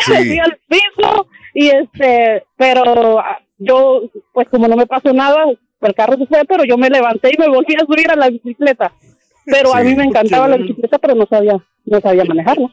sí, 0.05 0.39
al 0.39 0.59
piso 0.67 1.27
y 1.53 1.67
este, 1.69 2.43
pero 2.57 3.19
ah, 3.19 3.39
yo, 3.57 4.03
pues 4.33 4.47
como 4.49 4.67
no 4.67 4.75
me 4.75 4.87
pasó 4.87 5.13
nada, 5.13 5.45
el 5.81 5.95
carro 5.95 6.17
se 6.17 6.25
fue, 6.25 6.43
pero 6.45 6.63
yo 6.63 6.77
me 6.77 6.89
levanté 6.89 7.29
y 7.33 7.37
me 7.39 7.47
volví 7.47 7.75
a 7.75 7.85
subir 7.85 8.09
a 8.11 8.15
la 8.15 8.29
bicicleta. 8.29 8.91
Pero 9.45 9.73
a 9.73 9.81
mí 9.81 9.95
me 9.95 10.03
encantaba 10.03 10.47
la 10.47 10.57
bicicleta, 10.57 10.99
pero 10.99 11.15
no 11.15 11.25
sabía, 11.25 11.57
no 11.85 11.99
sabía 11.99 12.23
manejarla. 12.25 12.69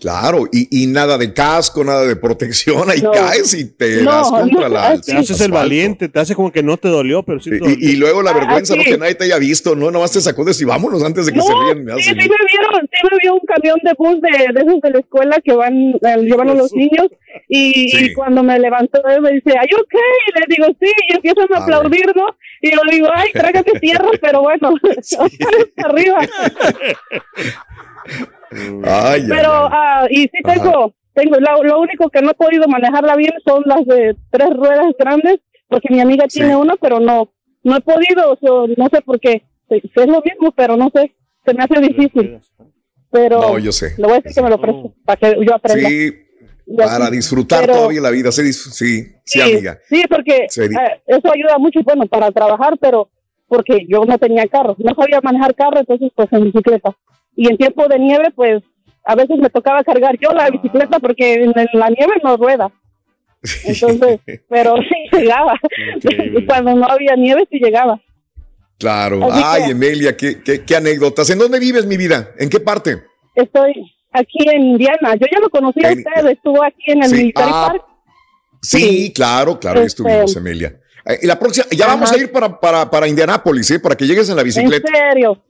Claro, 0.00 0.44
y, 0.52 0.82
y 0.84 0.86
nada 0.86 1.18
de 1.18 1.32
casco, 1.34 1.82
nada 1.84 2.04
de 2.06 2.16
protección, 2.16 2.88
ahí 2.90 3.02
No. 3.02 3.10
caes 3.10 3.52
y 3.54 3.64
te 3.72 4.02
No, 4.02 4.12
das 4.12 4.30
contra 4.30 4.60
no, 4.62 4.68
la. 4.68 4.88
así. 4.90 5.10
Te 5.10 5.12
haces 5.18 5.30
el 5.30 5.34
asfalto. 5.34 5.54
valiente, 5.54 6.08
te 6.08 6.20
hace 6.20 6.34
como 6.34 6.52
que 6.52 6.62
no 6.62 6.76
te 6.76 6.88
dolió, 6.88 7.22
pero 7.24 7.40
sí 7.40 7.50
te 7.50 7.58
dolió. 7.58 7.76
Y, 7.78 7.92
y 7.92 7.96
luego 7.96 8.22
la 8.22 8.30
Ah, 8.30 8.34
vergüenza, 8.34 8.76
¿no? 8.76 8.82
sí. 8.82 8.90
Que 8.90 8.98
nadie 8.98 9.14
te 9.16 9.24
haya 9.24 9.38
visto, 9.38 9.74
¿no? 9.74 9.90
Nomás 9.90 10.12
te 10.12 10.20
sacudes 10.20 10.60
y 10.60 10.64
vámonos 10.64 11.02
antes 11.02 11.26
de 11.26 11.32
que 11.32 11.38
No, 11.38 11.44
se 11.44 11.52
rían. 11.54 11.84
me 11.84 11.94
sí, 11.96 12.02
sí 12.02 12.14
me 12.14 12.22
vieron, 12.24 12.88
sí 12.92 13.06
me 13.10 13.18
vio 13.22 13.34
un 13.34 13.40
camión 13.46 13.78
de 13.82 13.92
bus 13.98 14.20
de, 14.22 14.52
de 14.54 14.60
esos 14.60 14.80
de 14.80 14.90
la 14.90 14.98
escuela 15.00 15.40
que 15.44 15.52
van, 15.52 15.74
eh, 15.74 16.16
llevan 16.22 16.48
a 16.50 16.54
los 16.54 16.72
niños 16.72 17.08
y, 17.48 17.88
Sí. 17.90 18.04
y 18.06 18.14
cuando 18.14 18.42
me 18.42 18.58
levantó 18.58 19.02
él 19.08 19.20
me 19.22 19.32
dice, 19.32 19.50
¿ay, 19.60 19.68
ok? 19.78 19.94
Y 19.94 20.40
le 20.40 20.46
digo, 20.56 20.66
sí, 20.80 20.90
y 21.08 21.14
empiezan 21.16 21.46
a 21.54 21.58
aplaudir, 21.58 22.06
¿no? 22.14 22.26
Y 22.62 22.70
yo 22.70 22.78
digo, 22.90 23.08
ay, 23.14 23.28
trágate 23.32 23.78
tierra, 23.80 24.08
pero 24.20 24.40
bueno, 24.42 24.74
arriba. 25.84 26.18
Ay, 28.84 29.24
Pero, 29.28 29.52
ay. 29.52 29.70
ah, 29.72 30.06
y 30.10 30.22
sí 30.22 30.30
Ajá. 30.44 30.54
tengo, 30.54 30.94
tengo, 31.14 31.36
lo, 31.38 31.62
lo 31.64 31.80
único 31.80 32.08
que 32.10 32.22
no 32.22 32.30
he 32.30 32.34
podido 32.34 32.66
manejarla 32.68 33.16
bien 33.16 33.32
son 33.44 33.62
las 33.66 33.84
de 33.86 34.16
tres 34.30 34.50
ruedas 34.56 34.92
grandes, 34.98 35.36
porque 35.68 35.88
mi 35.90 36.00
amiga 36.00 36.26
tiene 36.28 36.54
una, 36.56 36.76
pero 36.76 37.00
no, 37.00 37.30
no 37.64 37.76
he 37.76 37.80
podido, 37.80 38.32
o 38.32 38.36
sea, 38.36 38.74
no 38.76 38.88
sé 38.90 39.00
por 39.02 39.18
qué. 39.20 39.42
Es 39.68 40.06
lo 40.06 40.22
mismo, 40.22 40.52
pero 40.54 40.76
no 40.76 40.90
sé, 40.94 41.14
se 41.44 41.54
me 41.54 41.64
hace 41.64 41.80
difícil. 41.80 42.38
Pero 43.10 43.40
No, 43.40 43.58
yo 43.58 43.72
sé. 43.72 43.94
le 43.98 44.04
voy 44.04 44.12
a 44.12 44.16
decir 44.20 44.32
que 44.34 44.42
me 44.42 44.50
lo 44.50 44.60
preste, 44.60 44.90
para 45.04 45.16
que 45.18 45.44
yo 45.44 45.54
aprenda. 45.54 45.88
Sí, 45.88 46.12
para 46.76 47.10
disfrutar 47.10 47.60
Pero- 47.62 47.72
todavía 47.74 48.00
la 48.00 48.10
vida. 48.10 48.30
Sí, 48.32 48.52
sí, 48.52 49.06
sí, 49.24 49.40
amiga. 49.40 49.78
Sí, 49.88 50.02
porque 50.08 50.46
Sí. 50.48 50.62
eh, 50.62 51.00
eso 51.06 51.32
ayuda 51.32 51.58
mucho, 51.58 51.80
bueno, 51.84 52.06
para 52.06 52.30
trabajar, 52.30 52.76
pero 52.80 53.08
porque 53.48 53.86
yo 53.88 54.04
no 54.04 54.18
tenía 54.18 54.46
carro, 54.48 54.74
no 54.78 54.94
sabía 54.94 55.20
manejar 55.22 55.54
carro, 55.54 55.78
entonces 55.78 56.10
pues 56.14 56.28
en 56.32 56.44
bicicleta. 56.44 56.96
Y 57.36 57.48
en 57.48 57.56
tiempo 57.56 57.86
de 57.88 57.98
nieve, 57.98 58.30
pues 58.34 58.62
a 59.04 59.14
veces 59.14 59.38
me 59.38 59.50
tocaba 59.50 59.84
cargar 59.84 60.16
yo 60.18 60.30
la 60.32 60.50
bicicleta 60.50 60.98
porque 60.98 61.34
en, 61.34 61.52
en 61.56 61.68
la 61.74 61.90
nieve 61.90 62.14
no 62.24 62.36
rueda. 62.36 62.70
Entonces, 63.64 64.20
pero 64.48 64.74
sí 64.78 65.16
llegaba. 65.18 65.54
Cuando 66.46 66.74
no 66.74 66.86
había 66.86 67.14
nieve, 67.16 67.46
sí 67.50 67.58
llegaba. 67.58 68.00
Claro. 68.78 69.30
Así 69.30 69.42
Ay, 69.44 69.64
que- 69.64 69.70
Emilia, 69.70 70.16
qué, 70.16 70.42
qué, 70.42 70.62
qué 70.64 70.76
anécdotas. 70.76 71.30
¿En 71.30 71.38
dónde 71.38 71.58
vives, 71.60 71.86
mi 71.86 71.96
vida? 71.96 72.30
¿En 72.38 72.48
qué 72.50 72.60
parte? 72.60 73.02
Estoy 73.34 73.72
aquí 74.12 74.48
en 74.50 74.62
Indiana. 74.62 75.14
Yo 75.14 75.26
ya 75.32 75.40
lo 75.40 75.48
conocí 75.50 75.84
a 75.84 75.92
En- 75.92 75.98
usted, 75.98 76.26
estuvo 76.30 76.62
aquí 76.64 76.84
en 76.92 77.02
el 77.02 77.08
Sí, 77.10 77.14
Military 77.16 77.50
ah, 77.52 77.68
Park. 77.70 77.84
Sí, 78.62 78.78
Sí. 78.80 79.12
claro, 79.12 79.58
claro, 79.60 79.80
Este- 79.80 80.02
estuvimos, 80.02 80.36
Emilia. 80.36 80.80
Eh, 81.04 81.20
Y 81.22 81.26
la 81.26 81.38
próxima, 81.38 81.66
ya 81.70 81.86
vamos 81.86 82.10
a 82.10 82.18
ir 82.18 82.32
para, 82.32 82.58
para, 82.58 82.90
para 82.90 83.06
Indianápolis, 83.06 83.70
¿eh? 83.70 83.78
Para 83.78 83.94
que 83.94 84.06
llegues 84.06 84.28
en 84.28 84.36
la 84.36 84.42
En 84.42 84.46
bicicleta. 84.46 84.88
serio. 84.92 85.40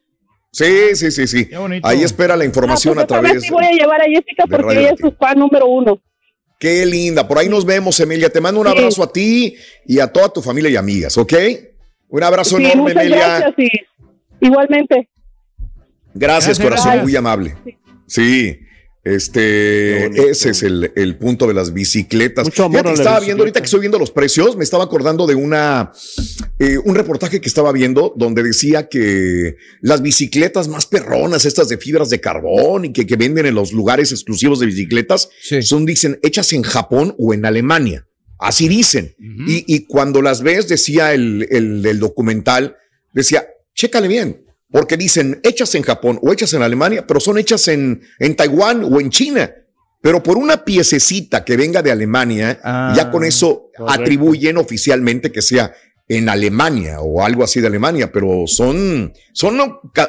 Sí, 0.57 0.95
sí, 0.97 1.11
sí, 1.11 1.27
sí. 1.27 1.51
Ahí 1.83 2.03
espera 2.03 2.35
la 2.35 2.45
información 2.47 2.99
Ah, 2.99 3.03
a 3.03 3.07
pues 3.07 3.21
vez 3.21 3.29
través. 3.33 3.43
sí 3.45 3.51
voy 3.53 3.67
a 3.67 3.73
llevar 3.73 4.01
a 4.01 4.05
Jessica 4.05 4.45
de 4.49 4.57
porque 4.57 4.79
ella 4.79 4.91
es 4.95 5.01
su 5.01 5.13
fan 5.13 5.39
número 5.39 5.67
uno. 5.67 6.01
Qué 6.59 6.87
linda. 6.87 7.29
Por 7.29 7.37
ahí 7.39 7.49
nos 7.51 7.67
vemos, 7.67 8.01
Emilia. 8.01 8.31
Te 8.31 8.41
mando 8.41 8.63
un 8.63 8.67
Sí. 8.67 8.73
abrazo 8.79 9.03
a 9.03 9.13
ti 9.13 9.55
y 9.85 9.99
a 9.99 10.07
toda 10.07 10.31
tu 10.33 10.41
familia 10.41 10.71
y 10.71 10.77
amigas, 10.77 11.19
¿ok? 11.19 11.35
Un 12.09 12.23
abrazo 12.23 12.57
Sí, 12.57 12.65
enorme, 12.65 12.83
muchas 12.95 13.03
Emilia. 13.03 13.39
gracias 13.39 13.55
igualmente. 14.41 15.09
Gracias, 16.15 16.15
Gracias, 16.15 16.59
corazón, 16.61 16.85
gracias. 16.87 17.05
muy 17.05 17.17
amable. 17.17 17.55
Sí. 18.07 18.59
Este, 19.07 20.31
ese 20.31 20.51
es 20.51 20.65
el, 20.65 20.91
el 20.97 21.17
punto 21.17 21.47
de 21.47 21.55
las 21.55 21.73
bicicletas. 21.73 22.45
Mucho 22.45 22.65
amor 22.65 22.81
Fíjate, 22.81 22.89
a 22.89 22.91
la 22.91 22.95
estaba 22.95 23.17
bicicleta. 23.21 23.25
viendo 23.27 23.43
ahorita 23.43 23.61
que 23.61 23.65
estoy 23.67 23.81
viendo 23.81 23.99
los 24.01 24.11
precios, 24.11 24.57
me 24.57 24.65
estaba 24.65 24.83
acordando 24.83 25.29
de 25.29 25.37
una 25.37 25.93
eh, 26.59 26.77
un 26.85 26.97
reportaje 26.97 27.41
que 27.41 27.49
estaba 27.49 27.71
viendo 27.71 28.13
donde 28.17 28.43
decía 28.43 28.89
que 28.89 29.55
las 29.81 30.03
bicicletas 30.03 30.67
más 30.67 30.87
perronas, 30.87 31.45
estas 31.45 31.69
de 31.69 31.79
fibras 31.79 32.11
de 32.11 32.21
carbón 32.21 32.87
y 32.87 32.93
que, 32.93 33.07
que 33.07 33.15
venden 33.15 33.47
en 33.47 33.55
los 33.55 33.73
lugares 33.73 34.11
exclusivos 34.11 34.59
de 34.59 34.67
bicicletas, 34.67 35.29
son, 35.61 35.87
dicen, 35.87 36.19
hechas 36.25 36.53
en 36.53 36.63
Japón 36.63 37.15
o 37.17 37.33
en 37.33 37.45
Alemania. 37.45 38.09
Así 38.41 38.67
dicen. 38.69 39.15
y, 39.19 39.65
y 39.73 39.87
cuando 39.87 40.21
las 40.21 40.43
ves, 40.43 40.67
decía 40.67 41.15
el, 41.15 41.47
el 41.51 41.81
del 41.81 42.01
documental, 42.01 42.77
decía, 43.13 43.47
chécale 43.73 44.09
bien. 44.09 44.46
Porque 44.77 44.99
dicen 44.99 45.41
hechas 45.43 45.75
en 45.75 45.83
Japón 45.83 46.19
o 46.21 46.31
hechas 46.31 46.53
en 46.53 46.61
Alemania, 46.61 47.07
pero 47.07 47.19
son 47.19 47.39
hechas 47.39 47.67
en, 47.69 48.03
en 48.19 48.37
Taiwán 48.37 48.85
o 48.85 49.01
en 49.01 49.09
China. 49.09 49.51
Pero 50.03 50.23
por 50.23 50.37
una 50.37 50.67
piececita 50.67 51.47
que 51.47 51.57
venga 51.57 51.81
de 51.81 51.91
Alemania, 51.91 52.61
ya 52.95 53.11
con 53.11 53.25
eso 53.25 53.71
correcto. 53.75 54.03
atribuyen 54.03 54.59
oficialmente 54.59 55.33
que 55.33 55.41
sea 55.41 55.73
en 56.09 56.29
Alemania 56.29 57.01
o 57.01 57.25
algo 57.25 57.43
así 57.43 57.61
de 57.61 57.67
Alemania, 57.67 58.13
pero 58.13 58.45
son, 58.47 59.13
son 59.33 59.59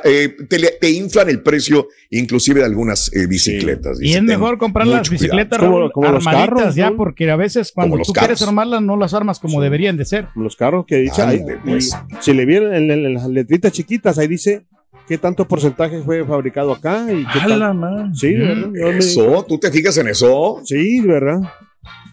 eh, 0.03 0.35
te, 0.47 0.59
le- 0.59 0.77
te 0.79 0.91
inflan 0.91 1.27
el 1.29 1.41
precio 1.41 1.87
inclusive 2.11 2.59
de 2.59 2.67
algunas 2.67 3.11
eh, 3.15 3.25
bicicletas. 3.27 3.99
Y 4.01 4.13
es 4.13 4.21
mejor 4.21 4.57
comprar 4.59 4.85
las 4.85 5.09
bicicletas 5.09 5.57
cuidado. 5.57 5.89
Raúl, 5.89 6.05
armaditas 6.05 6.75
ya, 6.75 6.91
porque 6.91 7.29
a 7.31 7.35
veces 7.35 7.71
cuando 7.73 7.93
Como 7.95 8.05
tú 8.05 8.13
quieres 8.13 8.37
carros. 8.39 8.47
armarlas 8.49 8.81
no 8.83 8.95
las 8.95 9.13
armas 9.15 9.39
como 9.39 9.59
deberían 9.61 9.97
de 9.97 10.05
ser. 10.05 10.27
Los 10.35 10.55
carros 10.55 10.85
que 10.85 10.97
dice 10.97 11.21
ahí, 11.23 11.39
Ande, 11.39 11.57
pues. 11.65 11.87
y 11.87 12.15
si 12.23 12.33
le 12.33 12.45
vieron 12.45 12.75
en, 12.75 12.91
en 12.91 13.13
las 13.15 13.27
letritas 13.27 13.71
chiquitas, 13.71 14.19
ahí 14.19 14.27
dice 14.27 14.65
qué 15.07 15.17
tanto 15.17 15.47
porcentaje 15.47 16.01
fue 16.03 16.23
fabricado 16.25 16.73
acá 16.73 17.07
y 17.11 17.25
qué 17.25 17.39
tal. 17.39 18.11
Sí, 18.13 18.33
de 18.33 18.39
verdad. 18.45 18.69
yo 18.79 18.87
me- 18.91 18.97
Eso, 18.99 19.45
¿tú 19.47 19.57
te 19.57 19.71
fijas 19.71 19.97
en 19.97 20.09
eso? 20.09 20.61
Sí, 20.63 20.99
de 20.99 21.07
verdad. 21.07 21.39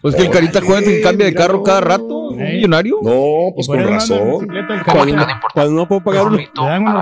Pues 0.05 0.13
que 0.13 0.21
el 0.21 0.29
carita 0.29 0.61
cuenta 0.61 0.87
que 0.91 1.01
cambia 1.01 1.25
de 1.25 1.33
carro 1.33 1.63
cada 1.63 1.81
rato, 1.81 2.05
un 2.05 2.37
millonario. 2.37 2.99
No, 3.01 3.51
pues 3.55 3.65
con 3.65 3.83
razón. 3.83 4.47
Cuando, 4.85 5.25
cuando 5.51 5.73
no 5.73 5.87
puedo 5.87 6.01
pagar 6.01 6.27
uno, 6.27 6.37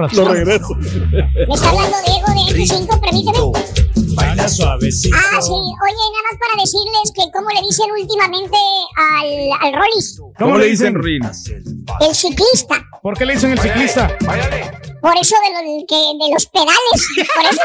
lo 0.08 0.26
regreso. 0.30 0.74
Me 0.74 1.54
está 1.54 1.68
hablando 1.68 1.98
Diego 2.06 2.28
de 2.28 2.64
F5, 2.64 3.00
permíteme. 3.02 4.03
Baila 4.16 4.48
suavecito. 4.50 5.16
Ah, 5.18 5.42
sí. 5.42 5.52
Oye, 5.52 6.04
nada 6.14 6.24
más 6.30 6.40
para 6.40 6.62
decirles 6.62 7.12
que 7.14 7.32
cómo 7.32 7.50
le 7.50 7.62
dicen 7.62 7.92
últimamente 7.92 8.58
al, 8.96 9.52
al 9.68 9.74
Rollis. 9.80 10.20
¿Cómo 10.38 10.58
le 10.58 10.68
dicen, 10.68 11.02
Rin? 11.02 11.24
El 12.02 12.16
ciclista. 12.16 12.86
¿Por 13.02 13.18
qué 13.18 13.26
le 13.26 13.34
dicen 13.34 13.52
el 13.52 13.60
ciclista? 13.60 14.08
Por 14.18 15.18
eso 15.18 15.36
de, 15.44 15.52
lo, 15.54 15.86
que, 15.88 15.96
de 15.96 16.34
los 16.34 16.46
pedales. 16.48 17.08
Por 17.36 17.46
eso. 17.46 17.62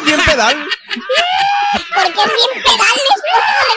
bien 0.04 0.20
pedal. 0.24 0.56
Porque 1.94 2.20
es 2.20 2.32
bien 2.34 2.64
pedales. 2.64 3.16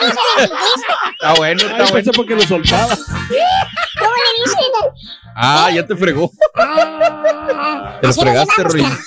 le 0.00 0.06
dicen 0.06 0.24
al 0.36 0.42
ciclista? 0.42 0.94
Está 1.12 1.34
bueno, 1.34 1.62
está 1.62 1.84
Ay, 1.84 1.90
bueno. 1.92 2.12
porque 2.16 2.34
lo 2.34 2.42
soltaba. 2.42 2.96
¿Cómo 2.96 4.14
le 4.16 4.44
dicen? 4.44 4.64
Ah, 5.36 5.70
ya 5.72 5.86
te 5.86 5.96
fregó. 5.96 6.30
Te 8.00 8.06
lo 8.06 8.12
fregaste, 8.14 8.64
Rin. 8.64 8.98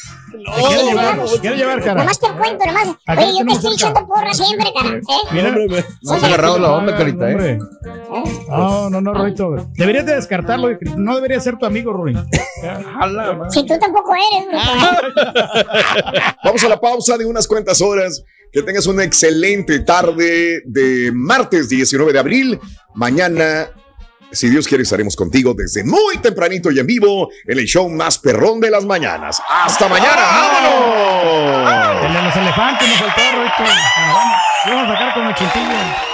Quiere 0.44 0.84
llevar, 0.84 1.26
te 1.26 1.40
quiere 1.40 1.58
llevar, 1.58 1.80
cara. 1.84 2.02
Nomás 2.02 2.20
te 2.20 2.28
cuento, 2.32 2.66
nomás. 2.66 2.88
Oye, 2.88 3.38
yo 3.40 3.46
te 3.46 3.54
estoy 3.54 3.78
cerca. 3.78 3.90
echando 3.92 4.08
porra 4.08 4.34
siempre, 4.34 4.74
cara. 4.76 4.98
¿eh? 4.98 5.02
Mira, 5.32 5.56
No 6.02 6.14
has 6.14 6.24
agarrado 6.24 6.60
la 6.60 6.72
onda, 6.74 6.96
carita, 6.98 7.32
¿eh? 7.32 7.60
No, 8.50 8.90
no, 8.90 9.02
no, 9.02 9.14
Roito. 9.14 9.56
Deberías 9.74 10.06
de 10.06 10.16
descartarlo. 10.16 10.70
No 10.98 11.16
debería 11.16 11.40
ser 11.40 11.58
tu 11.58 11.66
amigo, 11.66 11.94
Ruin. 11.94 12.18
Si 13.50 13.66
tú 13.66 13.74
tampoco 13.80 14.14
eres. 14.16 14.48
Vamos 16.44 16.64
a 16.64 16.70
la 16.70 16.80
pausa 16.80 17.18
de 17.18 17.26
unas 17.26 17.48
cuantas 17.48 17.82
horas. 17.82 18.24
Que 18.52 18.62
tengas 18.62 18.86
una 18.86 19.04
excelente 19.04 19.80
tarde 19.80 20.62
de 20.66 21.12
martes 21.12 21.70
19 21.70 22.14
de 22.14 22.20
abril. 22.20 22.60
Mañana, 22.94 23.68
si 24.34 24.50
Dios 24.50 24.68
quiere, 24.68 24.84
estaremos 24.84 25.16
contigo 25.16 25.54
desde 25.54 25.84
muy 25.84 26.18
tempranito 26.22 26.72
y 26.72 26.80
en 26.80 26.88
vivo 26.88 27.30
en 27.46 27.60
el 27.60 27.66
show 27.66 27.90
más 27.90 28.18
perrón 28.20 28.60
de 28.60 28.72
las 28.72 28.86
mañanas. 28.86 29.42
¡Hasta 29.48 29.88
mañana! 29.88 30.22
¡Vámonos! 30.22 32.06
El 32.06 32.14
de 32.14 32.22
los 32.22 32.36
elefantes 32.36 32.88
nos 32.90 32.98
faltó, 32.98 33.22
Roito. 33.36 33.54
Bueno, 33.60 33.82
vamos. 34.14 34.38
Vamos 34.66 34.90
a 34.90 34.94
sacar 34.94 35.14
con 35.14 35.28
el 35.28 35.36
chintillo. 35.36 36.14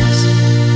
eyes. 0.03 0.70